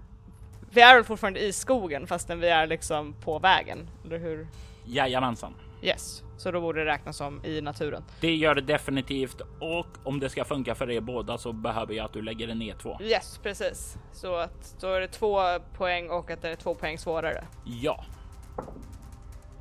vi 0.72 0.80
är 0.80 0.94
väl 0.94 1.04
fortfarande 1.04 1.40
i 1.40 1.52
skogen 1.52 2.06
fastän 2.06 2.40
vi 2.40 2.48
är 2.48 2.66
liksom 2.66 3.14
på 3.24 3.38
vägen, 3.38 3.88
eller 4.04 4.18
hur? 4.18 4.46
jajamensan. 4.84 5.54
Yes, 5.82 6.22
så 6.38 6.50
då 6.50 6.60
borde 6.60 6.84
det 6.84 6.90
räknas 6.90 7.16
som 7.16 7.44
i 7.44 7.60
naturen. 7.60 8.04
Det 8.20 8.34
gör 8.34 8.54
det 8.54 8.60
definitivt 8.60 9.40
och 9.60 9.86
om 10.04 10.20
det 10.20 10.30
ska 10.30 10.44
funka 10.44 10.74
för 10.74 10.90
er 10.90 11.00
båda 11.00 11.38
så 11.38 11.52
behöver 11.52 11.94
jag 11.94 12.04
att 12.04 12.12
du 12.12 12.22
lägger 12.22 12.48
en 12.48 12.62
E2. 12.62 13.02
Yes, 13.02 13.38
precis. 13.42 13.96
Så 14.12 14.34
att 14.36 14.76
då 14.80 14.88
är 14.92 15.00
det 15.00 15.08
två 15.08 15.58
poäng 15.76 16.10
och 16.10 16.30
att 16.30 16.42
det 16.42 16.48
är 16.48 16.56
två 16.56 16.74
poäng 16.74 16.98
svårare. 16.98 17.44
Ja, 17.64 18.04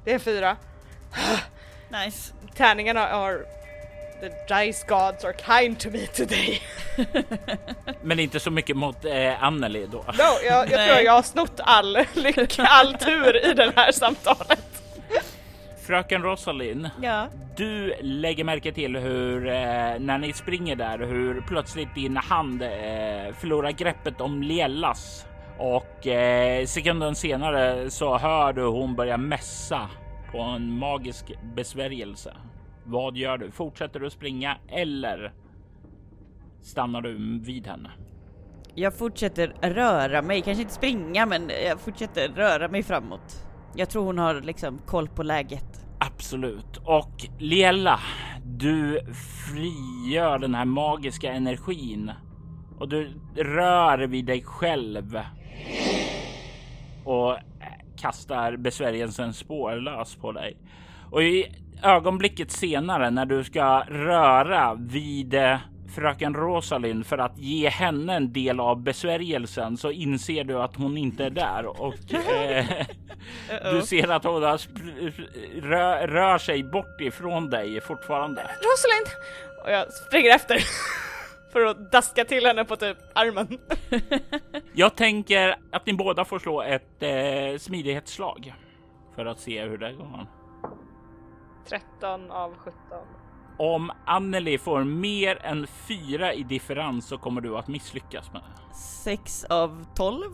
Det 0.04 0.14
är 0.14 0.20
fyra. 0.20 0.58
Nice. 2.06 2.34
Tärningarna 2.56 3.08
har... 3.08 3.46
The 4.22 4.30
dice 4.66 4.86
gods 4.88 5.26
are 5.26 5.34
kind 5.34 5.80
to 5.80 5.90
me 5.90 6.08
today. 6.08 6.62
men 8.02 8.20
inte 8.20 8.40
så 8.40 8.52
mycket 8.52 8.78
mot 8.78 9.06
eh, 9.06 9.44
Anneli 9.44 9.88
då. 9.92 9.98
No, 9.98 10.14
jag, 10.46 10.72
jag 10.72 10.88
tror 10.88 11.00
jag 11.06 11.14
har 11.14 11.22
snott 11.22 11.60
all 11.64 11.98
lycka, 12.14 12.64
all 12.66 12.94
tur 12.94 13.52
i 13.52 13.54
det 13.54 13.74
här 13.76 13.92
samtalet. 13.92 14.84
Fröken 15.88 16.24
Rosalind, 16.24 16.90
Ja. 17.02 17.28
du 17.58 17.94
lägger 18.02 18.44
märke 18.44 18.72
till 18.72 18.96
hur 18.98 19.48
eh, 19.48 19.54
när 20.00 20.18
ni 20.18 20.34
springer 20.34 20.76
där 20.76 21.00
hur 21.00 21.42
plötsligt 21.42 21.96
din 21.96 22.18
hand 22.18 22.62
eh, 22.64 22.70
förlorar 23.40 23.72
greppet 23.72 24.22
om 24.22 24.44
Liellas 24.44 25.26
och 25.58 26.08
eh, 26.08 26.66
sekunden 26.66 27.16
senare 27.16 27.90
så 27.90 28.18
hör 28.18 28.54
du 28.54 28.64
hon 28.64 28.96
börja 28.96 29.18
mässa 29.18 29.90
på 30.32 30.42
en 30.42 30.72
magisk 30.80 31.26
besvärjelse. 31.56 32.34
Vad 32.92 33.18
gör 33.18 33.38
du? 33.38 33.52
Fortsätter 33.52 34.00
du 34.00 34.10
springa 34.10 34.58
eller 34.68 35.34
stannar 36.62 37.02
du 37.02 37.40
vid 37.40 37.68
henne? 37.68 37.92
Jag 38.76 38.98
fortsätter 38.98 39.54
röra 39.62 40.22
mig, 40.22 40.42
kanske 40.42 40.62
inte 40.62 40.74
springa 40.74 41.26
men 41.26 41.52
jag 41.66 41.80
fortsätter 41.80 42.30
röra 42.30 42.68
mig 42.68 42.84
framåt. 42.84 43.46
Jag 43.76 43.90
tror 43.90 44.06
hon 44.06 44.18
har 44.18 44.42
liksom 44.42 44.78
koll 44.78 45.08
på 45.08 45.24
läget. 45.24 45.86
Absolut. 46.00 46.78
Och 46.78 47.26
Liella, 47.40 48.00
du 48.44 49.00
frigör 49.48 50.40
den 50.40 50.56
här 50.56 50.66
magiska 50.66 51.32
energin 51.32 52.12
och 52.80 52.90
du 52.90 53.14
rör 53.36 54.08
vid 54.08 54.26
dig 54.26 54.42
själv 54.44 55.20
och 57.06 57.38
kastar 57.98 58.58
besvärjelsen 58.58 59.34
spårlös 59.34 60.16
på 60.16 60.32
dig. 60.32 60.58
Och 61.12 61.24
i 61.24 61.61
ögonblicket 61.84 62.52
senare 62.52 63.10
när 63.10 63.26
du 63.26 63.44
ska 63.44 63.84
röra 63.88 64.74
vid 64.74 65.34
eh, 65.34 65.58
fröken 65.96 66.34
Rosalind 66.34 67.06
för 67.06 67.18
att 67.18 67.38
ge 67.38 67.70
henne 67.70 68.16
en 68.16 68.34
del 68.34 68.60
av 68.60 68.82
besvärjelsen 68.84 69.78
så 69.78 69.92
inser 69.92 70.44
du 70.44 70.62
att 70.62 70.76
hon 70.76 70.98
inte 70.98 71.26
är 71.26 71.30
där 71.30 71.66
och 71.66 72.14
eh, 72.14 72.66
du 73.74 73.82
ser 73.82 74.08
att 74.12 74.24
hon 74.24 74.44
har 74.44 74.58
sp- 74.58 75.12
rö- 75.62 76.08
rör 76.08 76.38
sig 76.38 76.64
bort 76.64 77.02
ifrån 77.02 77.50
dig 77.50 77.82
fortfarande. 77.82 78.42
Rosalind! 78.42 79.08
Och 79.64 79.72
jag 79.72 79.94
springer 79.94 80.36
efter. 80.36 80.58
För 81.54 81.66
att 81.66 81.92
daska 81.92 82.26
till 82.26 82.46
henne 82.46 82.66
på 82.66 82.76
typ 82.76 82.98
armen. 83.14 83.58
Jag 84.74 84.96
tänker 84.96 85.56
att 85.72 85.86
ni 85.86 85.94
båda 85.94 86.26
får 86.26 86.40
slå 86.40 86.62
ett 86.62 87.04
eh, 87.04 87.58
smidighetsslag 87.60 88.54
för 89.16 89.26
att 89.26 89.40
se 89.40 89.62
hur 89.64 89.78
det 89.78 89.94
går. 89.94 90.28
13 91.66 92.32
av 92.32 92.56
17. 92.58 92.74
Om 93.58 93.92
Anneli 94.06 94.58
får 94.58 94.84
mer 94.84 95.46
än 95.46 95.68
fyra 95.68 96.34
i 96.34 96.44
differens 96.44 97.08
så 97.08 97.18
kommer 97.18 97.42
du 97.42 97.58
att 97.58 97.68
misslyckas 97.68 98.32
med 98.34 98.42
det. 98.42 98.76
Sex 98.76 99.44
av 99.44 99.86
tolv. 99.96 100.32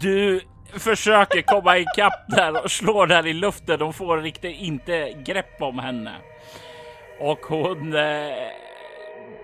Du 0.00 0.40
försöker 0.72 1.42
komma 1.42 1.78
ikapp 1.78 2.28
där 2.28 2.64
och 2.64 2.70
slår 2.70 3.06
där 3.06 3.26
i 3.26 3.32
luften. 3.32 3.78
De 3.78 3.92
får 3.92 4.18
riktigt 4.18 4.56
inte 4.56 5.12
grepp 5.12 5.62
om 5.62 5.78
henne. 5.78 6.14
Och 7.20 7.38
hon 7.38 7.96
eh, 7.96 8.32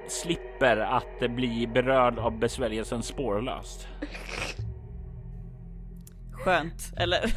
slipper 0.09 0.77
att 0.77 1.31
bli 1.31 1.67
berörd 1.67 2.19
av 2.19 2.39
besvärjelsen 2.39 3.03
spårlöst. 3.03 3.89
Skönt, 6.33 6.93
eller? 6.97 7.21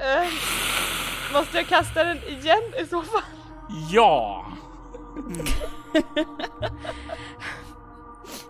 Eh, 0.00 0.28
måste 1.32 1.56
jag 1.56 1.66
kasta 1.66 2.04
den 2.04 2.18
igen 2.28 2.62
i 2.82 2.86
så 2.86 3.02
fall? 3.02 3.22
Ja, 3.92 4.46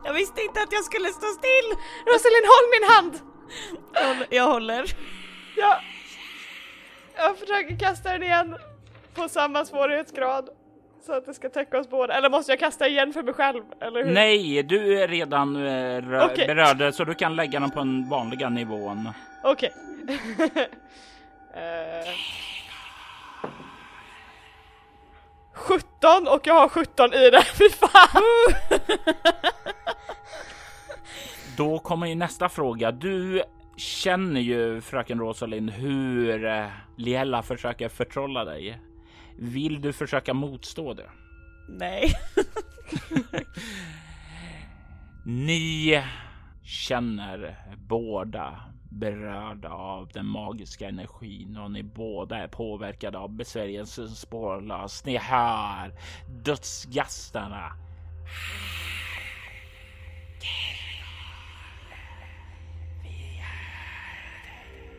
Jag 0.05 0.13
visste 0.15 0.41
inte 0.43 0.61
att 0.63 0.73
jag 0.73 0.85
skulle 0.85 1.09
stå 1.09 1.27
still! 1.27 1.69
Rosalind, 2.07 2.47
håll 2.47 2.69
min 2.81 2.91
hand! 2.91 3.21
Jag 4.31 4.47
håller-. 4.47 4.95
Ja. 5.57 5.81
Jag 7.17 7.39
försöker 7.39 7.79
kasta 7.79 8.13
den 8.13 8.23
igen 8.23 8.57
på 9.15 9.29
samma 9.29 9.65
svårighetsgrad. 9.65 10.49
Så 11.07 11.13
att 11.13 11.27
det 11.27 11.35
ska 11.35 11.49
täcka 11.49 11.79
oss 11.79 11.91
båda. 11.91 12.15
Eller 12.15 12.31
måste 12.31 12.53
jag 12.53 12.59
kasta 12.59 12.89
igen 12.89 13.13
för 13.13 13.23
mig 13.23 13.35
själv? 13.35 13.63
Eller 13.81 14.05
hur? 14.05 14.13
nej, 14.13 14.63
du 14.63 15.03
är 15.03 15.09
redan 15.09 15.57
eh, 15.57 15.61
rö- 16.03 16.25
Okej. 16.33 16.47
berörd 16.47 16.95
så 16.95 17.05
du 17.05 17.15
kan 17.15 17.37
lägga 17.37 17.61
den 17.61 17.71
på 17.71 17.79
den 17.79 18.09
vanliga 18.09 18.49
nivån. 18.49 19.09
Okej. 19.45 19.73
Eh. 21.59 22.15
17 25.53 26.29
och 26.29 26.47
jag 26.47 26.55
har 26.55 26.69
17 26.69 27.15
i 27.15 27.31
det, 27.31 27.43
fy 27.59 27.71
fan! 27.71 28.23
Då 31.57 31.79
kommer 31.79 32.07
ju 32.07 32.15
nästa 32.15 32.49
fråga. 32.49 32.93
Du 32.93 33.43
känner 33.77 34.41
ju 34.41 34.81
fröken 34.81 35.19
Rosalind 35.19 35.71
hur 35.71 36.45
eh, 36.45 36.67
Liella 36.97 37.43
försöker 37.43 37.89
förtrolla 37.89 38.45
dig. 38.45 38.81
Vill 39.39 39.81
du 39.81 39.93
försöka 39.93 40.35
motstå 40.35 40.95
det? 40.95 41.11
Nej. 41.69 42.13
Ni 45.25 46.03
känner 46.65 47.57
båda 47.77 48.61
berörda 48.89 49.71
av 49.71 50.09
den 50.09 50.27
magiska 50.27 50.89
energin 50.89 51.57
och 51.57 51.71
ni 51.71 51.83
båda 51.83 52.37
är 52.37 52.49
påverkade 52.49 53.19
av 53.19 53.31
besvärjelsens 53.31 54.21
spårlös. 54.21 55.05
Ni 55.05 55.17
hör 55.17 55.93
dödsgastarna. 56.27 57.73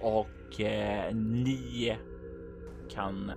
Och 0.02 0.62
eh, 0.62 1.16
ni 1.16 1.98
kan 2.90 3.32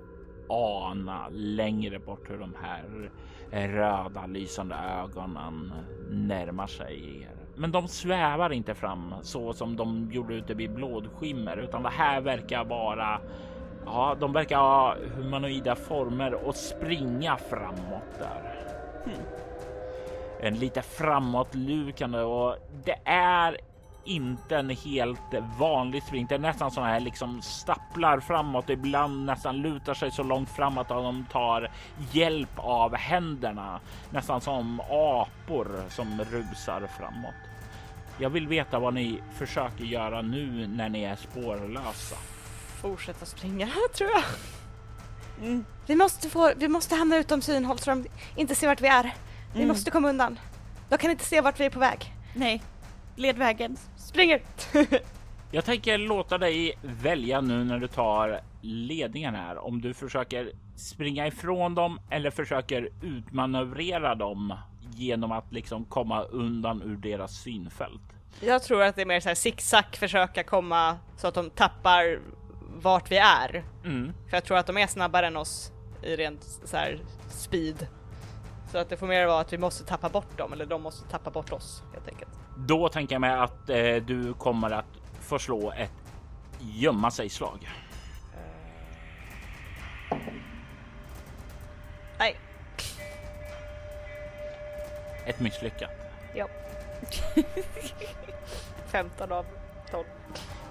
ana 0.48 1.28
längre 1.28 1.98
bort 1.98 2.30
hur 2.30 2.38
de 2.38 2.54
här 2.62 3.10
röda 3.50 4.26
lysande 4.26 4.74
ögonen 4.74 5.72
närmar 6.10 6.66
sig 6.66 7.22
er. 7.22 7.41
Men 7.62 7.72
de 7.72 7.88
svävar 7.88 8.52
inte 8.52 8.74
fram 8.74 9.14
så 9.22 9.52
som 9.52 9.76
de 9.76 10.10
gjorde 10.12 10.34
ute 10.34 10.54
vid 10.54 10.74
blådskimmer, 10.74 11.56
utan 11.56 11.82
det 11.82 11.88
här 11.88 12.20
verkar 12.20 12.64
vara 12.64 13.20
Ja, 13.86 14.16
de 14.20 14.32
verkar 14.32 14.56
ha 14.56 14.96
humanoida 15.16 15.74
former 15.74 16.34
och 16.34 16.56
springa 16.56 17.36
framåt 17.36 18.18
där. 18.18 18.54
En 20.40 20.54
lite 20.54 20.82
framåtlukande 20.82 22.18
och 22.18 22.56
det 22.84 22.98
är 23.04 23.56
inte 24.04 24.56
en 24.56 24.70
helt 24.70 25.34
vanlig 25.58 26.02
sprint. 26.02 26.28
Det 26.28 26.34
är 26.34 26.38
nästan 26.38 26.70
så 26.70 26.80
här 26.80 27.00
liksom 27.00 27.42
stapplar 27.42 28.20
framåt, 28.20 28.70
ibland 28.70 29.26
nästan 29.26 29.56
lutar 29.56 29.94
sig 29.94 30.10
så 30.10 30.22
långt 30.22 30.48
framåt 30.48 30.90
att 30.90 31.02
de 31.02 31.26
tar 31.32 31.70
hjälp 32.12 32.52
av 32.56 32.96
händerna. 32.96 33.80
Nästan 34.10 34.40
som 34.40 34.80
apor 34.80 35.68
som 35.88 36.20
rusar 36.30 36.86
framåt. 36.98 37.51
Jag 38.18 38.30
vill 38.30 38.48
veta 38.48 38.78
vad 38.78 38.94
ni 38.94 39.20
försöker 39.34 39.84
göra 39.84 40.22
nu 40.22 40.66
när 40.66 40.88
ni 40.88 41.02
är 41.02 41.16
spårlösa. 41.16 42.16
Fortsätta 42.80 43.26
springa 43.26 43.66
tror 43.94 44.10
jag. 44.10 44.22
Mm. 45.48 45.64
Vi 45.86 45.96
måste, 45.96 46.28
få, 46.30 46.52
vi 46.56 46.68
måste 46.68 46.94
hamna 46.94 47.16
utom 47.16 47.42
synhåll 47.42 47.78
så 47.78 47.90
de 47.90 48.04
inte 48.36 48.54
ser 48.54 48.66
vart 48.66 48.80
vi 48.80 48.88
är. 48.88 49.02
Vi 49.52 49.58
Mm. 49.58 49.68
måste 49.68 49.90
komma 49.90 50.08
undan. 50.08 50.38
De 50.88 50.98
kan 50.98 51.10
inte 51.10 51.24
se 51.24 51.40
vart 51.40 51.60
vi 51.60 51.64
är 51.64 51.70
på 51.70 51.78
väg. 51.80 52.12
Nej, 52.34 52.62
led 53.16 53.36
vägen. 53.38 53.76
Springer! 53.96 54.40
Jag 55.54 55.64
tänker 55.64 55.98
låta 55.98 56.38
dig 56.38 56.78
välja 56.82 57.40
nu 57.40 57.64
när 57.64 57.78
du 57.78 57.86
tar 57.88 58.40
ledningen 58.60 59.34
här. 59.34 59.58
Om 59.58 59.80
du 59.80 59.94
försöker 59.94 60.52
springa 60.76 61.26
ifrån 61.26 61.74
dem 61.74 62.00
eller 62.10 62.30
försöker 62.30 62.88
utmanövrera 63.02 64.14
dem 64.14 64.54
genom 64.94 65.32
att 65.32 65.52
liksom 65.52 65.84
komma 65.84 66.22
undan 66.22 66.82
ur 66.82 66.96
deras 66.96 67.32
synfält. 67.32 68.02
Jag 68.40 68.62
tror 68.62 68.82
att 68.82 68.96
det 68.96 69.02
är 69.02 69.06
mer 69.06 69.20
så 69.20 69.28
här 69.28 69.34
zigzag 69.34 69.84
försöka 69.92 70.42
komma 70.42 70.98
så 71.16 71.28
att 71.28 71.34
de 71.34 71.50
tappar 71.50 72.20
vart 72.76 73.10
vi 73.10 73.16
är. 73.16 73.64
Mm. 73.84 74.12
För 74.28 74.36
jag 74.36 74.44
tror 74.44 74.56
att 74.56 74.66
de 74.66 74.76
är 74.76 74.86
snabbare 74.86 75.26
än 75.26 75.36
oss 75.36 75.72
i 76.02 76.16
rent 76.16 76.42
så 76.64 76.76
här 76.76 77.00
speed. 77.28 77.86
Så 78.72 78.78
att 78.78 78.88
det 78.88 78.96
får 78.96 79.06
mer 79.06 79.26
vara 79.26 79.40
att 79.40 79.52
vi 79.52 79.58
måste 79.58 79.84
tappa 79.84 80.08
bort 80.08 80.38
dem 80.38 80.52
eller 80.52 80.66
de 80.66 80.82
måste 80.82 81.08
tappa 81.08 81.30
bort 81.30 81.52
oss 81.52 81.82
helt 81.92 82.08
enkelt. 82.08 82.30
Då 82.56 82.88
tänker 82.88 83.14
jag 83.14 83.20
mig 83.20 83.32
att 83.32 83.70
eh, 83.70 83.94
du 83.94 84.34
kommer 84.34 84.70
att 84.70 85.00
få 85.20 85.38
slå 85.38 85.72
ett 85.72 85.92
gömma 86.60 87.10
sig 87.10 87.28
slag. 87.28 87.68
Nej, 92.18 92.36
Ett 95.26 95.40
misslyckat. 95.40 95.90
ja. 96.34 96.48
15 98.86 99.32
av 99.32 99.46
12. 99.90 100.04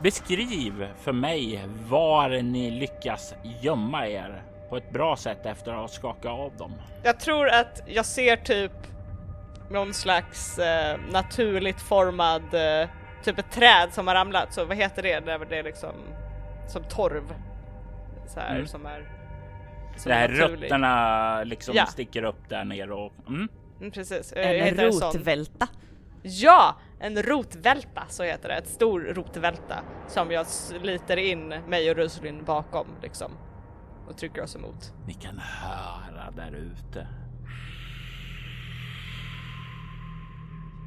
Beskriv 0.01 0.87
för 0.97 1.11
mig 1.11 1.61
var 1.89 2.29
ni 2.29 2.71
lyckas 2.71 3.35
gömma 3.61 4.07
er 4.07 4.43
på 4.69 4.77
ett 4.77 4.89
bra 4.91 5.15
sätt 5.15 5.45
efter 5.45 5.71
att 5.71 5.77
ha 5.79 5.87
skakat 5.87 6.25
av 6.31 6.51
dem. 6.57 6.73
Jag 7.03 7.19
tror 7.19 7.49
att 7.49 7.81
jag 7.85 8.05
ser 8.05 8.35
typ 8.37 8.71
någon 9.69 9.93
slags 9.93 10.59
eh, 10.59 10.97
naturligt 11.11 11.81
formad, 11.81 12.53
eh, 12.53 12.89
typ 13.23 13.39
ett 13.39 13.51
träd 13.51 13.89
som 13.93 14.07
har 14.07 14.15
ramlat, 14.15 14.53
så 14.53 14.65
vad 14.65 14.77
heter 14.77 15.03
det 15.03 15.19
när 15.25 15.39
det 15.39 15.57
är 15.57 15.63
liksom 15.63 15.95
som 16.67 16.83
torv? 16.83 17.33
Så 18.27 18.39
här 18.39 18.55
Mm. 18.55 18.67
som 18.67 18.85
är... 18.85 19.05
Som 19.97 20.09
Det 20.09 20.15
här 20.15 20.29
naturlig. 20.29 20.63
rötterna 20.65 21.43
liksom 21.43 21.75
Ja. 21.75 21.85
sticker 21.85 22.23
upp 22.23 22.49
där 22.49 22.63
nere 22.63 22.93
och 22.93 23.13
mm. 23.27 23.47
Mm, 23.81 23.91
precis. 23.91 24.31
Eh, 24.31 24.67
En 24.67 24.75
rotvälta. 24.77 25.67
Ja! 26.23 26.75
En 26.99 27.23
rotvälta, 27.23 28.03
så 28.09 28.23
heter 28.23 28.49
det. 28.49 28.55
Ett 28.55 28.67
stor 28.67 28.99
rotvälta 29.01 29.83
som 30.07 30.31
jag 30.31 30.47
sliter 30.47 31.17
in 31.17 31.47
mig 31.47 31.91
och 31.91 31.95
Ruslin 31.97 32.43
bakom 32.45 32.87
liksom. 33.01 33.31
Och 34.07 34.17
trycker 34.17 34.41
oss 34.43 34.55
emot. 34.55 34.93
Ni 35.07 35.13
kan 35.13 35.39
höra 35.39 36.31
där 36.35 36.55
ute. 36.55 37.07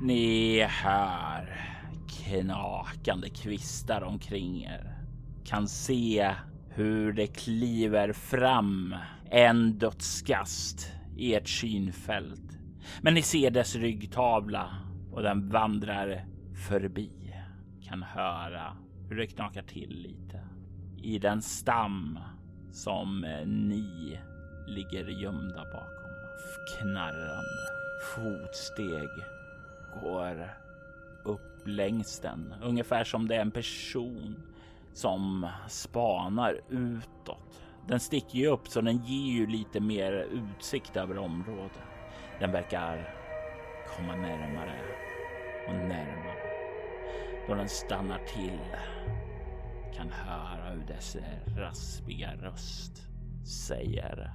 Ni 0.03 0.63
hör 0.63 1.61
knakande 2.09 3.29
kvistar 3.29 4.03
omkring 4.03 4.65
er. 4.65 4.99
Kan 5.45 5.69
se 5.69 6.35
hur 6.69 7.13
det 7.13 7.27
kliver 7.27 8.13
fram 8.13 8.97
en 9.31 9.79
dödsgast 9.79 10.93
i 11.17 11.35
ert 11.35 11.49
synfält. 11.49 12.44
Men 13.03 13.15
ni 13.15 13.23
ser 13.23 13.51
dess 13.51 13.77
ryggtavla 13.77 14.71
och 15.13 15.23
den 15.23 15.49
vandrar 15.49 16.25
förbi. 16.69 17.11
Kan 17.83 18.03
höra 18.03 18.77
hur 19.09 19.17
det 19.17 19.27
knakar 19.27 19.63
till 19.63 19.91
lite 19.91 20.41
i 21.03 21.19
den 21.19 21.43
stam 21.43 22.19
som 22.73 23.25
eh, 23.25 23.47
ni 23.47 24.19
ligger 24.67 25.23
gömda 25.23 25.65
bakom. 25.65 26.11
Knarrande 26.79 27.69
fotsteg 28.15 29.09
går 30.03 30.49
upp 31.25 31.63
längs 31.67 32.21
den, 32.21 32.55
ungefär 32.63 33.05
som 33.05 33.29
det 33.29 33.37
är 33.37 33.41
en 33.41 33.51
person 33.51 34.43
som 34.93 35.49
spanar 35.69 36.61
utåt. 36.69 37.61
Den 37.89 38.01
sticker 38.01 38.39
ju 38.39 38.47
upp 38.47 38.69
så 38.69 38.81
den 38.81 39.05
ger 39.05 39.33
ju 39.33 39.47
lite 39.47 39.81
mer 39.81 40.13
utsikt 40.13 40.97
över 40.97 41.19
området. 41.19 41.94
Den 42.41 42.53
verkar 42.53 43.15
komma 43.87 44.17
närmare 44.17 44.81
och 45.69 45.75
närmare. 45.75 46.39
Då 47.49 47.55
den 47.55 47.69
stannar 47.69 48.19
till 48.19 48.61
kan 49.97 50.11
höra 50.11 50.71
hur 50.71 50.85
dess 50.87 51.17
raspiga 51.57 52.35
röst 52.35 53.03
säger 53.47 54.33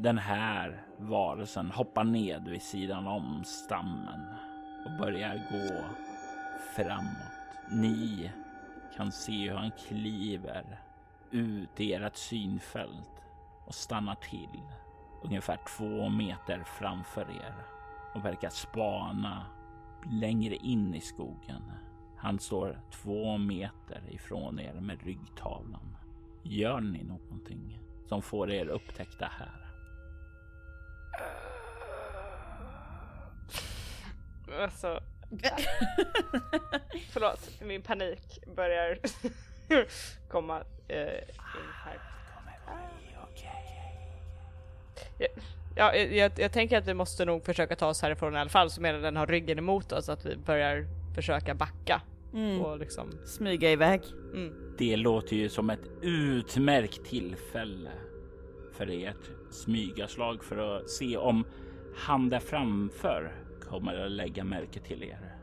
Den 0.00 0.18
här 0.18 0.82
varelsen 0.98 1.70
hoppar 1.70 2.04
ned 2.04 2.48
vid 2.48 2.62
sidan 2.62 3.06
om 3.06 3.44
stammen 3.44 4.26
och 4.84 4.98
börjar 4.98 5.34
gå 5.50 5.84
framåt. 6.76 7.58
Ni 7.70 8.30
kan 8.96 9.12
se 9.12 9.50
hur 9.50 9.56
han 9.56 9.70
kliver 9.70 10.80
ut 11.30 11.80
i 11.80 11.92
ert 11.92 12.16
synfält 12.16 13.22
och 13.66 13.74
stannar 13.74 14.14
till 14.14 14.62
ungefär 15.22 15.58
två 15.76 16.08
meter 16.08 16.62
framför 16.64 17.30
er 17.30 17.54
och 18.14 18.24
verkar 18.24 18.50
spana 18.50 19.46
längre 20.10 20.56
in 20.56 20.94
i 20.94 21.00
skogen. 21.00 21.72
Han 22.16 22.38
står 22.38 22.80
två 22.90 23.38
meter 23.38 24.02
ifrån 24.10 24.60
er 24.60 24.74
med 24.74 25.02
ryggtavlan. 25.02 25.96
Gör 26.42 26.80
ni 26.80 27.04
någonting 27.04 27.78
som 28.06 28.22
får 28.22 28.50
er 28.50 28.66
upptäckta 28.66 29.26
här? 29.26 29.67
Alltså... 34.58 35.00
Förlåt, 37.12 37.50
min 37.60 37.82
panik 37.82 38.38
börjar 38.56 38.98
komma 40.28 40.62
eh, 40.88 40.98
in 40.98 41.72
här. 41.84 41.98
Ja, 45.76 45.94
jag, 45.94 46.12
jag, 46.12 46.32
jag 46.36 46.52
tänker 46.52 46.78
att 46.78 46.86
vi 46.86 46.94
måste 46.94 47.24
nog 47.24 47.44
försöka 47.44 47.76
ta 47.76 47.86
oss 47.86 48.02
härifrån 48.02 48.34
i 48.34 48.38
alla 48.38 48.50
fall 48.50 48.70
så 48.70 48.80
medan 48.80 49.02
den 49.02 49.16
har 49.16 49.26
ryggen 49.26 49.58
emot 49.58 49.92
oss 49.92 50.08
att 50.08 50.26
vi 50.26 50.36
börjar 50.36 50.86
försöka 51.14 51.54
backa 51.54 52.02
Mm. 52.34 52.60
och 52.60 52.78
liksom... 52.78 53.10
Smyga 53.24 53.70
iväg. 53.70 54.00
Mm. 54.34 54.74
Det 54.78 54.96
låter 54.96 55.36
ju 55.36 55.48
som 55.48 55.70
ett 55.70 55.90
utmärkt 56.02 57.04
tillfälle 57.04 57.90
för 58.72 58.90
ert 58.90 59.30
smygaslag 59.50 60.44
för 60.44 60.58
att 60.58 60.90
se 60.90 61.16
om 61.16 61.44
han 61.96 62.28
där 62.28 62.40
framför 62.40 63.32
kommer 63.68 64.04
att 64.04 64.10
lägga 64.10 64.44
märke 64.44 64.80
till 64.80 65.02
er. 65.02 65.34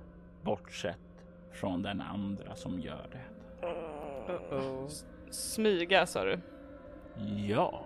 Bortsett 0.41 0.97
från 1.51 1.81
den 1.81 2.01
andra 2.01 2.55
som 2.55 2.79
gör 2.79 3.07
det. 3.11 3.25
S- 4.87 5.05
Smyga 5.29 6.05
sa 6.05 6.23
du? 6.23 6.39
Ja, 7.47 7.85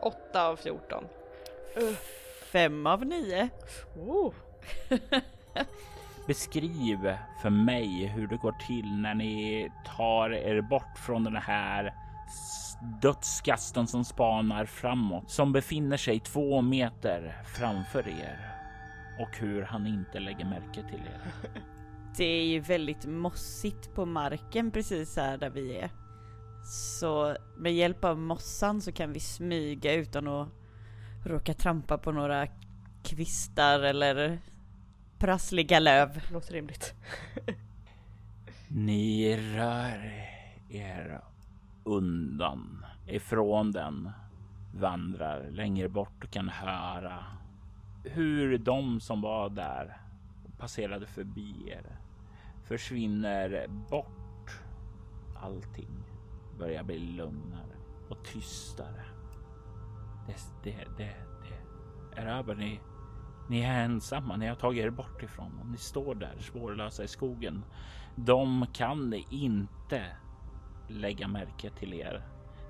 8 0.00 0.48
av 0.48 0.56
14. 0.56 1.04
Fem 2.52 2.86
av 2.86 3.06
nio. 3.06 3.48
Oh. 3.96 4.32
beskriv 6.26 7.14
för 7.42 7.50
mig 7.50 8.06
hur 8.06 8.26
det 8.26 8.36
går 8.36 8.54
till 8.66 8.92
när 9.00 9.14
ni 9.14 9.70
tar 9.96 10.30
er 10.30 10.60
bort 10.60 10.98
från 11.06 11.24
den 11.24 11.36
här 11.36 11.94
dödskasten 13.02 13.86
som 13.86 14.04
spanar 14.04 14.64
framåt, 14.64 15.30
som 15.30 15.52
befinner 15.52 15.96
sig 15.96 16.20
två 16.20 16.60
meter 16.62 17.42
framför 17.56 18.08
er 18.08 18.55
och 19.18 19.36
hur 19.36 19.62
han 19.62 19.86
inte 19.86 20.20
lägger 20.20 20.44
märke 20.44 20.82
till 20.82 21.00
er. 21.00 21.20
Det 22.16 22.24
är 22.24 22.46
ju 22.46 22.60
väldigt 22.60 23.06
mossigt 23.06 23.94
på 23.94 24.06
marken 24.06 24.70
precis 24.70 25.16
här 25.16 25.38
där 25.38 25.50
vi 25.50 25.76
är. 25.76 25.90
Så 26.64 27.36
med 27.56 27.74
hjälp 27.74 28.04
av 28.04 28.18
mossan 28.18 28.80
så 28.80 28.92
kan 28.92 29.12
vi 29.12 29.20
smyga 29.20 29.94
utan 29.94 30.28
att 30.28 30.48
råka 31.24 31.54
trampa 31.54 31.98
på 31.98 32.12
några 32.12 32.46
kvistar 33.02 33.80
eller 33.80 34.38
prassliga 35.18 35.80
löv. 35.80 36.22
Låter 36.32 36.52
rimligt. 36.52 36.94
Ni 38.68 39.36
rör 39.36 40.12
er 40.70 41.20
undan 41.84 42.86
ifrån 43.06 43.72
den, 43.72 44.10
vandrar 44.74 45.50
längre 45.50 45.88
bort 45.88 46.24
och 46.24 46.30
kan 46.30 46.48
höra 46.48 47.24
hur 48.10 48.58
de 48.58 49.00
som 49.00 49.20
var 49.20 49.50
där 49.50 50.00
och 50.44 50.58
passerade 50.58 51.06
förbi 51.06 51.70
er 51.70 51.98
försvinner 52.64 53.66
bort. 53.90 54.60
Allting 55.42 56.04
börjar 56.58 56.82
bli 56.82 56.98
lugnare 56.98 57.76
och 58.08 58.24
tystare. 58.24 59.04
Det, 60.26 60.36
det, 60.62 60.76
det, 60.96 61.14
det 62.14 62.20
är 62.20 62.26
över. 62.26 62.54
Ni, 62.54 62.80
ni 63.48 63.60
är 63.60 63.84
ensamma. 63.84 64.36
Ni 64.36 64.46
har 64.46 64.56
tagit 64.56 64.84
er 64.84 64.90
bort 64.90 65.22
ifrån 65.22 65.58
och 65.60 65.66
ni 65.66 65.76
står 65.76 66.14
där 66.14 66.36
spårlösa 66.40 67.04
i 67.04 67.08
skogen. 67.08 67.64
De 68.16 68.66
kan 68.72 69.14
inte 69.30 70.06
lägga 70.88 71.28
märke 71.28 71.70
till 71.70 71.94
er 71.94 72.22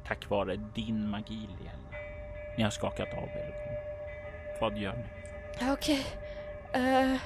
tack 0.06 0.30
vare 0.30 0.56
din 0.74 1.08
magi, 1.08 1.48
Liella. 1.58 1.98
Ni 2.56 2.62
har 2.62 2.70
skakat 2.70 3.08
av 3.12 3.28
er. 3.28 3.54
Vad 4.60 4.78
gör 4.78 4.96
ni? 4.96 5.25
Okej. 5.62 6.06
Eh, 6.72 7.16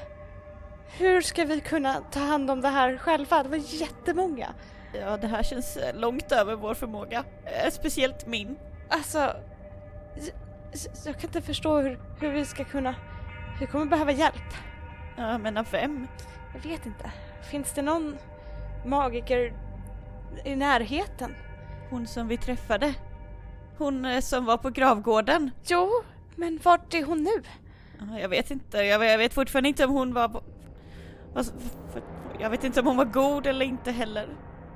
hur 0.98 1.20
ska 1.20 1.44
vi 1.44 1.60
kunna 1.60 1.94
ta 2.10 2.20
hand 2.20 2.50
om 2.50 2.60
det 2.60 2.68
här 2.68 2.96
själva? 2.96 3.42
Det 3.42 3.48
var 3.48 3.56
jättemånga. 3.80 4.54
Ja, 5.00 5.16
det 5.16 5.26
här 5.26 5.42
känns 5.42 5.76
eh, 5.76 5.96
långt 6.00 6.32
över 6.32 6.56
vår 6.56 6.74
förmåga. 6.74 7.24
Eh, 7.44 7.70
Speciellt 7.70 8.26
min. 8.26 8.58
Alltså, 8.88 9.18
jag, 9.18 9.36
jag 11.04 11.14
kan 11.14 11.28
inte 11.28 11.40
förstå 11.42 11.78
hur, 11.80 11.98
hur 12.20 12.30
vi 12.32 12.44
ska 12.44 12.64
kunna... 12.64 12.94
Vi 13.60 13.66
kommer 13.66 13.86
behöva 13.86 14.12
hjälp. 14.12 14.54
Ja, 15.16 15.38
men 15.38 15.56
av 15.56 15.66
vem? 15.70 16.06
Jag 16.54 16.70
vet 16.70 16.86
inte. 16.86 17.10
Finns 17.50 17.72
det 17.72 17.82
någon 17.82 18.16
magiker 18.86 19.52
i 20.44 20.56
närheten? 20.56 21.34
Hon 21.90 22.06
som 22.06 22.28
vi 22.28 22.36
träffade. 22.36 22.94
Hon 23.78 24.22
som 24.22 24.44
var 24.44 24.56
på 24.56 24.70
gravgården. 24.70 25.50
Jo, 25.66 25.90
men 26.36 26.60
vart 26.62 26.94
är 26.94 27.04
hon 27.04 27.22
nu? 27.22 27.42
Ja, 28.00 28.18
Jag 28.18 28.28
vet 28.28 28.50
inte, 28.50 28.78
jag 28.78 29.04
jag 29.04 29.18
vet 29.18 29.34
fortfarande 29.34 29.68
inte 29.68 29.84
om 29.84 29.90
hon 29.92 30.12
var... 30.14 30.42
Alltså, 31.34 31.52
för- 31.92 32.02
Jag 32.40 32.50
vet 32.50 32.64
inte 32.64 32.80
om 32.80 32.86
hon 32.86 32.96
var 32.96 33.04
god 33.04 33.46
eller 33.46 33.66
inte 33.66 33.90
heller. 33.92 34.26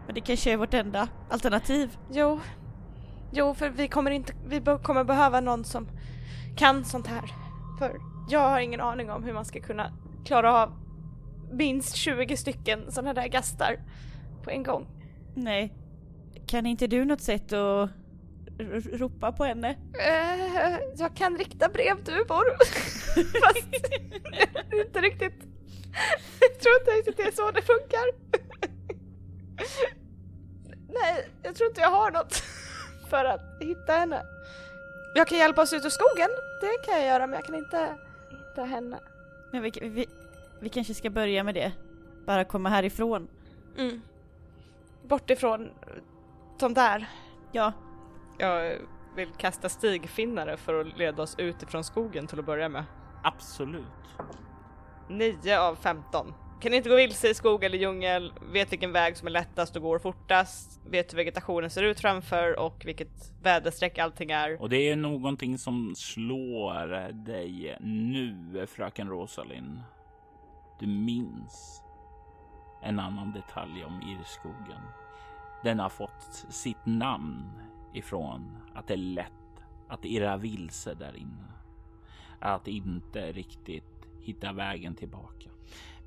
Men 0.06 0.14
det 0.14 0.20
kanske 0.20 0.52
är 0.52 0.56
vårt 0.56 0.74
enda 0.74 1.08
alternativ. 1.30 1.96
Jo, 2.12 2.40
jo, 3.32 3.54
för 3.54 3.68
vi 3.68 3.88
kommer 3.88 4.10
inte, 4.10 4.32
vi 4.46 4.60
kommer 4.82 5.04
behöva 5.04 5.40
någon 5.40 5.64
som 5.64 5.88
kan 6.56 6.84
sånt 6.84 7.06
här. 7.06 7.22
För 7.78 7.96
jag 8.28 8.40
har 8.50 8.60
ingen 8.60 8.80
aning 8.80 9.10
om 9.10 9.24
hur 9.24 9.32
man 9.34 9.44
ska 9.44 9.60
kunna 9.60 9.92
klara 10.24 10.62
av 10.62 10.72
minst 11.52 11.96
20 11.96 12.36
stycken 12.36 12.92
sådana 12.92 13.14
där 13.14 13.28
gastar 13.28 13.76
på 14.42 14.50
en 14.50 14.62
gång. 14.62 14.86
Nej. 15.34 15.72
Kan 16.46 16.66
inte 16.66 16.86
du 16.86 17.04
något 17.04 17.20
sätt 17.20 17.52
att 17.52 17.90
ropa 18.92 19.32
på 19.32 19.44
henne? 19.44 19.76
Eh, 20.00 20.78
jag 20.96 21.16
kan 21.16 21.38
rikta 21.38 21.68
brevduvor. 21.68 22.44
Fast 23.40 23.74
inte 24.72 25.00
riktigt. 25.00 25.42
Jag 26.40 26.60
tror 26.60 26.74
inte 26.80 26.90
riktigt 26.90 27.16
det 27.16 27.22
är 27.22 27.32
så 27.32 27.50
det 27.50 27.62
funkar. 27.62 28.04
Nej, 30.88 31.28
jag 31.42 31.54
tror 31.54 31.68
inte 31.68 31.80
jag 31.80 31.90
har 31.90 32.10
något 32.10 32.42
för 33.10 33.24
att 33.24 33.56
hitta 33.60 33.92
henne. 33.92 34.22
Jag 35.14 35.28
kan 35.28 35.38
hjälpa 35.38 35.62
oss 35.62 35.72
ut 35.72 35.84
ur 35.84 35.90
skogen, 35.90 36.28
det 36.60 36.86
kan 36.86 36.94
jag 36.94 37.06
göra, 37.06 37.26
men 37.26 37.34
jag 37.34 37.44
kan 37.44 37.54
inte 37.54 37.96
hitta 38.30 38.64
henne. 38.64 38.98
Men 39.52 39.62
vi, 39.62 39.70
vi, 39.82 40.06
vi 40.60 40.68
kanske 40.68 40.94
ska 40.94 41.10
börja 41.10 41.44
med 41.44 41.54
det. 41.54 41.72
Bara 42.26 42.44
komma 42.44 42.68
härifrån. 42.68 43.28
Mm. 43.78 44.00
Bort 45.02 45.30
ifrån 45.30 45.70
de 46.58 46.74
där. 46.74 47.08
Ja, 47.52 47.72
Jag 48.38 48.78
vill 49.16 49.28
kasta 49.36 49.68
stigfinnare 49.68 50.56
för 50.56 50.80
att 50.80 50.98
leda 50.98 51.22
oss 51.22 51.38
ut 51.38 51.62
ifrån 51.62 51.84
skogen 51.84 52.26
till 52.26 52.38
att 52.38 52.46
börja 52.46 52.68
med. 52.68 52.84
Absolut. 53.22 53.84
9 55.08 55.58
av 55.58 55.74
15. 55.74 56.34
Kan 56.60 56.74
inte 56.74 56.88
gå 56.88 56.96
vilse 56.96 57.28
i 57.28 57.34
skog 57.34 57.64
eller 57.64 57.78
djungel, 57.78 58.32
vet 58.52 58.72
vilken 58.72 58.92
väg 58.92 59.16
som 59.16 59.26
är 59.26 59.30
lättast 59.32 59.76
och 59.76 59.82
går 59.82 59.98
fortast, 59.98 60.80
vet 60.86 61.12
hur 61.12 61.16
vegetationen 61.16 61.70
ser 61.70 61.82
ut 61.82 62.00
framför 62.00 62.58
och 62.58 62.82
vilket 62.84 63.32
väderstreck 63.42 63.98
allting 63.98 64.30
är. 64.30 64.62
Och 64.62 64.68
det 64.68 64.90
är 64.90 64.96
någonting 64.96 65.58
som 65.58 65.94
slår 65.96 67.12
dig 67.12 67.76
nu, 67.80 68.66
fröken 68.66 69.08
Rosalind. 69.08 69.80
Du 70.80 70.86
minns 70.86 71.82
en 72.82 73.00
annan 73.00 73.32
detalj 73.32 73.84
om 73.84 74.02
Irskogen. 74.02 74.82
Den 75.62 75.78
har 75.78 75.88
fått 75.88 76.44
sitt 76.50 76.86
namn 76.86 77.60
ifrån 77.94 78.56
att 78.74 78.86
det 78.86 78.94
är 78.94 78.98
lätt 78.98 79.32
att 79.88 80.04
irra 80.04 80.36
vilse 80.36 80.94
där 80.94 81.16
inne. 81.16 81.52
Att 82.40 82.68
inte 82.68 83.32
riktigt 83.32 83.84
hitta 84.20 84.52
vägen 84.52 84.94
tillbaka. 84.94 85.50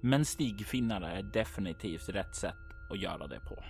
Men 0.02 0.26
stigfinnare 0.26 1.12
är 1.12 1.24
definitivt 1.24 2.10
rätt 2.10 2.36
sätt 2.36 2.56
att 2.90 3.02
göra 3.02 3.28
det 3.28 3.40
på. 3.40 3.64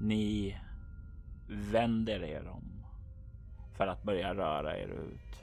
Ni 0.00 0.58
vänder 1.48 2.22
er 2.22 2.48
om 2.48 2.84
för 3.76 3.86
att 3.86 4.02
börja 4.02 4.34
röra 4.34 4.78
er 4.78 4.88
ut. 4.88 5.42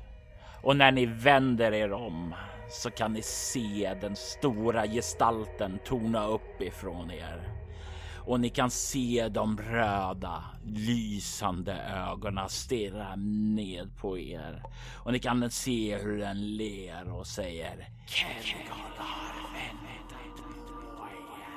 Och 0.64 0.78
när 0.78 0.92
ni 0.92 1.06
vänder 1.06 1.74
er 1.74 1.94
om 1.94 2.36
så 2.70 2.92
kan 2.92 3.14
ni 3.14 3.22
se 3.22 3.98
den 4.02 4.16
stora 4.16 4.88
gestalten 4.88 5.80
torna 5.86 6.28
upp 6.28 6.62
ifrån 6.62 7.12
er. 7.12 7.50
Och 8.26 8.40
ni 8.40 8.50
kan 8.50 8.72
se 8.72 9.30
de 9.30 9.58
röda 9.58 10.44
lysande 10.66 11.74
ögonen 11.84 12.50
stirra 12.50 13.16
ned 13.16 13.98
på 13.98 14.18
er. 14.18 14.64
Och 15.04 15.12
ni 15.12 15.20
kan 15.20 15.52
se 15.52 15.98
hur 15.98 16.18
den 16.18 16.56
ler 16.58 17.14
och 17.14 17.28
säger 17.28 17.90
Kergod 18.08 18.98
har 18.98 19.54
väntat 19.54 20.46
på 20.68 21.06
er. 21.06 21.54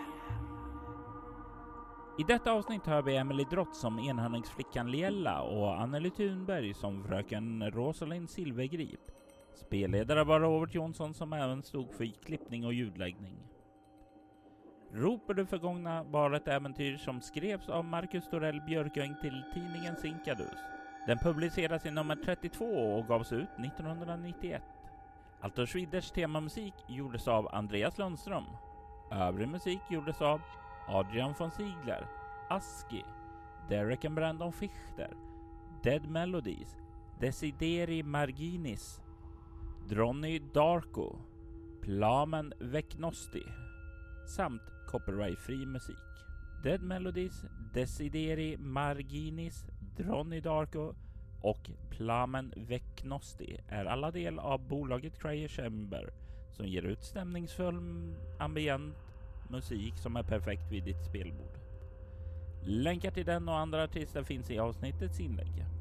I 2.18 2.24
detta 2.28 2.52
avsnitt 2.52 2.86
hör 2.86 3.02
vi 3.02 3.16
Emily 3.16 3.44
Drott 3.50 3.76
som 3.76 3.98
enhörningsflickan 3.98 4.90
Liella 4.90 5.40
och 5.40 5.80
Anneli 5.80 6.10
Thunberg 6.10 6.74
som 6.74 7.04
fröken 7.04 7.70
Rosalind 7.70 8.30
Silvergrip. 8.30 9.00
Spelledare 9.54 10.24
var 10.24 10.40
Robert 10.40 10.74
Jonsson 10.74 11.14
som 11.14 11.32
även 11.32 11.62
stod 11.62 11.94
för 11.94 12.24
klippning 12.24 12.66
och 12.66 12.74
ljudläggning. 12.74 13.36
Rop 14.96 15.30
ur 15.30 15.34
det 15.34 15.46
förgångna 15.46 16.02
var 16.02 16.32
ett 16.32 16.48
äventyr 16.48 16.96
som 16.96 17.20
skrevs 17.20 17.68
av 17.68 17.84
Marcus 17.84 18.28
Torell 18.28 18.60
Björköng 18.60 19.14
till 19.20 19.42
tidningen 19.54 19.96
Sinkadus. 19.96 20.58
Den 21.06 21.18
publiceras 21.18 21.86
i 21.86 21.90
nummer 21.90 22.16
32 22.16 22.64
och 22.64 23.06
gavs 23.06 23.32
ut 23.32 23.48
1991. 23.58 24.62
Altor 25.40 25.66
Schwiders 25.66 26.10
temamusik 26.10 26.74
gjordes 26.88 27.28
av 27.28 27.48
Andreas 27.54 27.98
Lundström. 27.98 28.44
Övrig 29.10 29.48
musik 29.48 29.80
gjordes 29.90 30.22
av 30.22 30.40
Adrian 30.88 31.34
von 31.38 31.50
Ziegler, 31.50 32.06
Aski, 32.48 33.04
Derek 33.68 34.04
and 34.04 34.14
Brandon 34.14 34.52
Fichter, 34.52 35.10
Dead 35.82 36.10
Melodies, 36.10 36.76
Desideri 37.20 38.02
Marginis, 38.02 39.00
Dronny 39.88 40.38
Darko, 40.38 41.16
Plamen 41.82 42.52
Veknosti 42.60 43.42
samt 44.26 44.75
copyright-fri 44.86 45.66
musik. 45.66 45.96
Dead 46.62 46.82
Melodies, 46.82 47.44
Desideri 47.74 48.56
Marginis, 48.56 49.64
Dronny 49.96 50.40
Darko 50.40 50.94
och 51.40 51.70
Plamen 51.90 52.52
Veknosti 52.56 53.60
är 53.68 53.84
alla 53.84 54.10
del 54.10 54.38
av 54.38 54.68
bolaget 54.68 55.18
Cryer 55.18 55.48
Chamber 55.48 56.10
som 56.52 56.66
ger 56.66 56.82
ut 56.82 57.04
stämningsfull 57.04 58.14
ambient 58.38 58.96
musik 59.50 59.98
som 59.98 60.16
är 60.16 60.22
perfekt 60.22 60.72
vid 60.72 60.84
ditt 60.84 61.04
spelbord. 61.04 61.58
Länkar 62.62 63.10
till 63.10 63.26
den 63.26 63.48
och 63.48 63.58
andra 63.58 63.84
artister 63.84 64.22
finns 64.22 64.50
i 64.50 64.58
avsnittets 64.58 65.20
inlägg. 65.20 65.75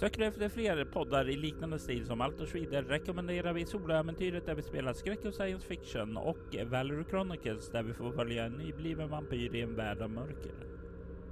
Söker 0.00 0.18
du 0.18 0.26
efter 0.26 0.48
fler 0.48 0.84
poddar 0.84 1.28
i 1.28 1.36
liknande 1.36 1.78
stil 1.78 2.06
som 2.06 2.20
Allt 2.20 2.40
och 2.40 2.48
Schwider 2.48 2.82
rekommenderar 2.82 3.52
vi 3.52 3.66
Soloäventyret 3.66 4.46
där 4.46 4.54
vi 4.54 4.62
spelar 4.62 4.92
skräck 4.92 5.24
och 5.24 5.34
science 5.34 5.66
fiction 5.66 6.16
och 6.16 6.36
Valerie 6.66 7.04
Chronicles 7.10 7.70
där 7.70 7.82
vi 7.82 7.92
får 7.92 8.12
följa 8.12 8.44
en 8.44 8.52
nybliven 8.52 9.08
vampyr 9.08 9.54
i 9.54 9.60
en 9.60 9.76
värld 9.76 10.02
av 10.02 10.10
mörker. 10.10 10.52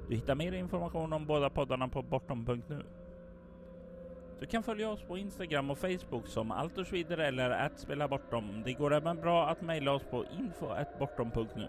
Du 0.08 0.14
hittar 0.14 0.34
mer 0.34 0.52
information 0.52 1.12
om 1.12 1.26
båda 1.26 1.50
poddarna 1.50 1.88
på 1.88 2.02
bortom.nu. 2.02 2.82
Du 4.40 4.46
kan 4.46 4.62
följa 4.62 4.90
oss 4.90 5.02
på 5.02 5.18
Instagram 5.18 5.70
och 5.70 5.78
Facebook 5.78 6.26
som 6.26 6.50
Allt 6.50 6.78
och 6.78 6.88
Schwider 6.88 7.18
eller 7.18 7.50
att 7.50 7.80
spela 7.80 8.08
bortom. 8.08 8.62
Det 8.64 8.72
går 8.72 8.94
även 8.94 9.16
bra 9.16 9.48
att 9.48 9.60
mejla 9.60 9.92
oss 9.92 10.04
på 10.10 10.24
info.bortom.nu. 10.38 11.68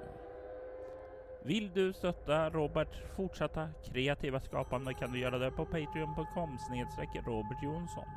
Vill 1.43 1.71
du 1.73 1.93
stötta 1.93 2.49
Roberts 2.49 2.97
fortsatta 3.15 3.69
kreativa 3.91 4.39
skapande 4.39 4.93
kan 4.93 5.11
du 5.11 5.19
göra 5.19 5.37
det 5.37 5.51
på 5.51 5.65
patreon.com 5.65 6.57
snedstreck 6.59 7.09
Robert 7.25 7.63
Jonsson. 7.63 8.07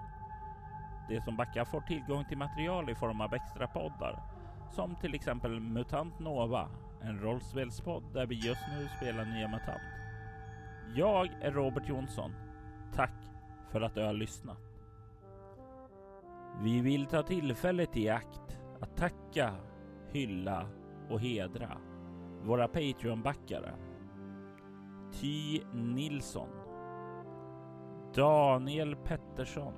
De 1.09 1.21
som 1.21 1.37
backar 1.37 1.65
får 1.65 1.81
tillgång 1.81 2.25
till 2.25 2.39
material 2.39 2.91
i 2.91 2.95
form 2.95 3.21
av 3.21 3.35
extra 3.35 3.67
poddar 3.67 4.23
som 4.75 4.97
till 4.97 5.15
exempel 5.15 5.61
Mutant 5.61 6.19
Nova, 6.19 6.69
en 7.03 7.19
rollspelspodd 7.19 8.05
där 8.15 8.27
vi 8.27 8.35
just 8.35 8.63
nu 8.79 8.89
spelar 8.97 9.25
nya 9.25 9.49
MUTANT. 9.49 9.83
Jag 10.95 11.29
är 11.43 11.53
Robert 11.53 11.89
Jonsson. 11.89 12.35
Tack 12.95 13.15
för 13.71 13.81
att 13.81 13.95
du 13.95 14.03
har 14.03 14.13
lyssnat. 14.13 14.59
Vi 16.63 16.81
vill 16.81 17.07
ta 17.07 17.23
tillfället 17.23 17.97
i 17.97 18.09
akt 18.09 18.59
att 18.81 18.97
tacka 18.97 19.55
hylla 20.13 20.67
och 21.11 21.21
hedra 21.21 21.79
våra 22.45 22.69
Patreon-backare. 22.69 23.73
Ty 25.13 25.61
Nilsson. 25.73 26.49
Daniel 28.15 28.97
Pettersson. 28.97 29.75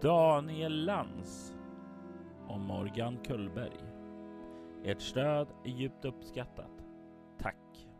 Daniel 0.00 0.84
Lans 0.84 1.56
och 2.48 2.60
Morgan 2.60 3.16
Kullberg. 3.24 3.80
Ert 4.84 5.00
stöd 5.00 5.48
är 5.64 5.70
djupt 5.70 6.04
uppskattat. 6.04 6.84
Tack! 7.38 7.91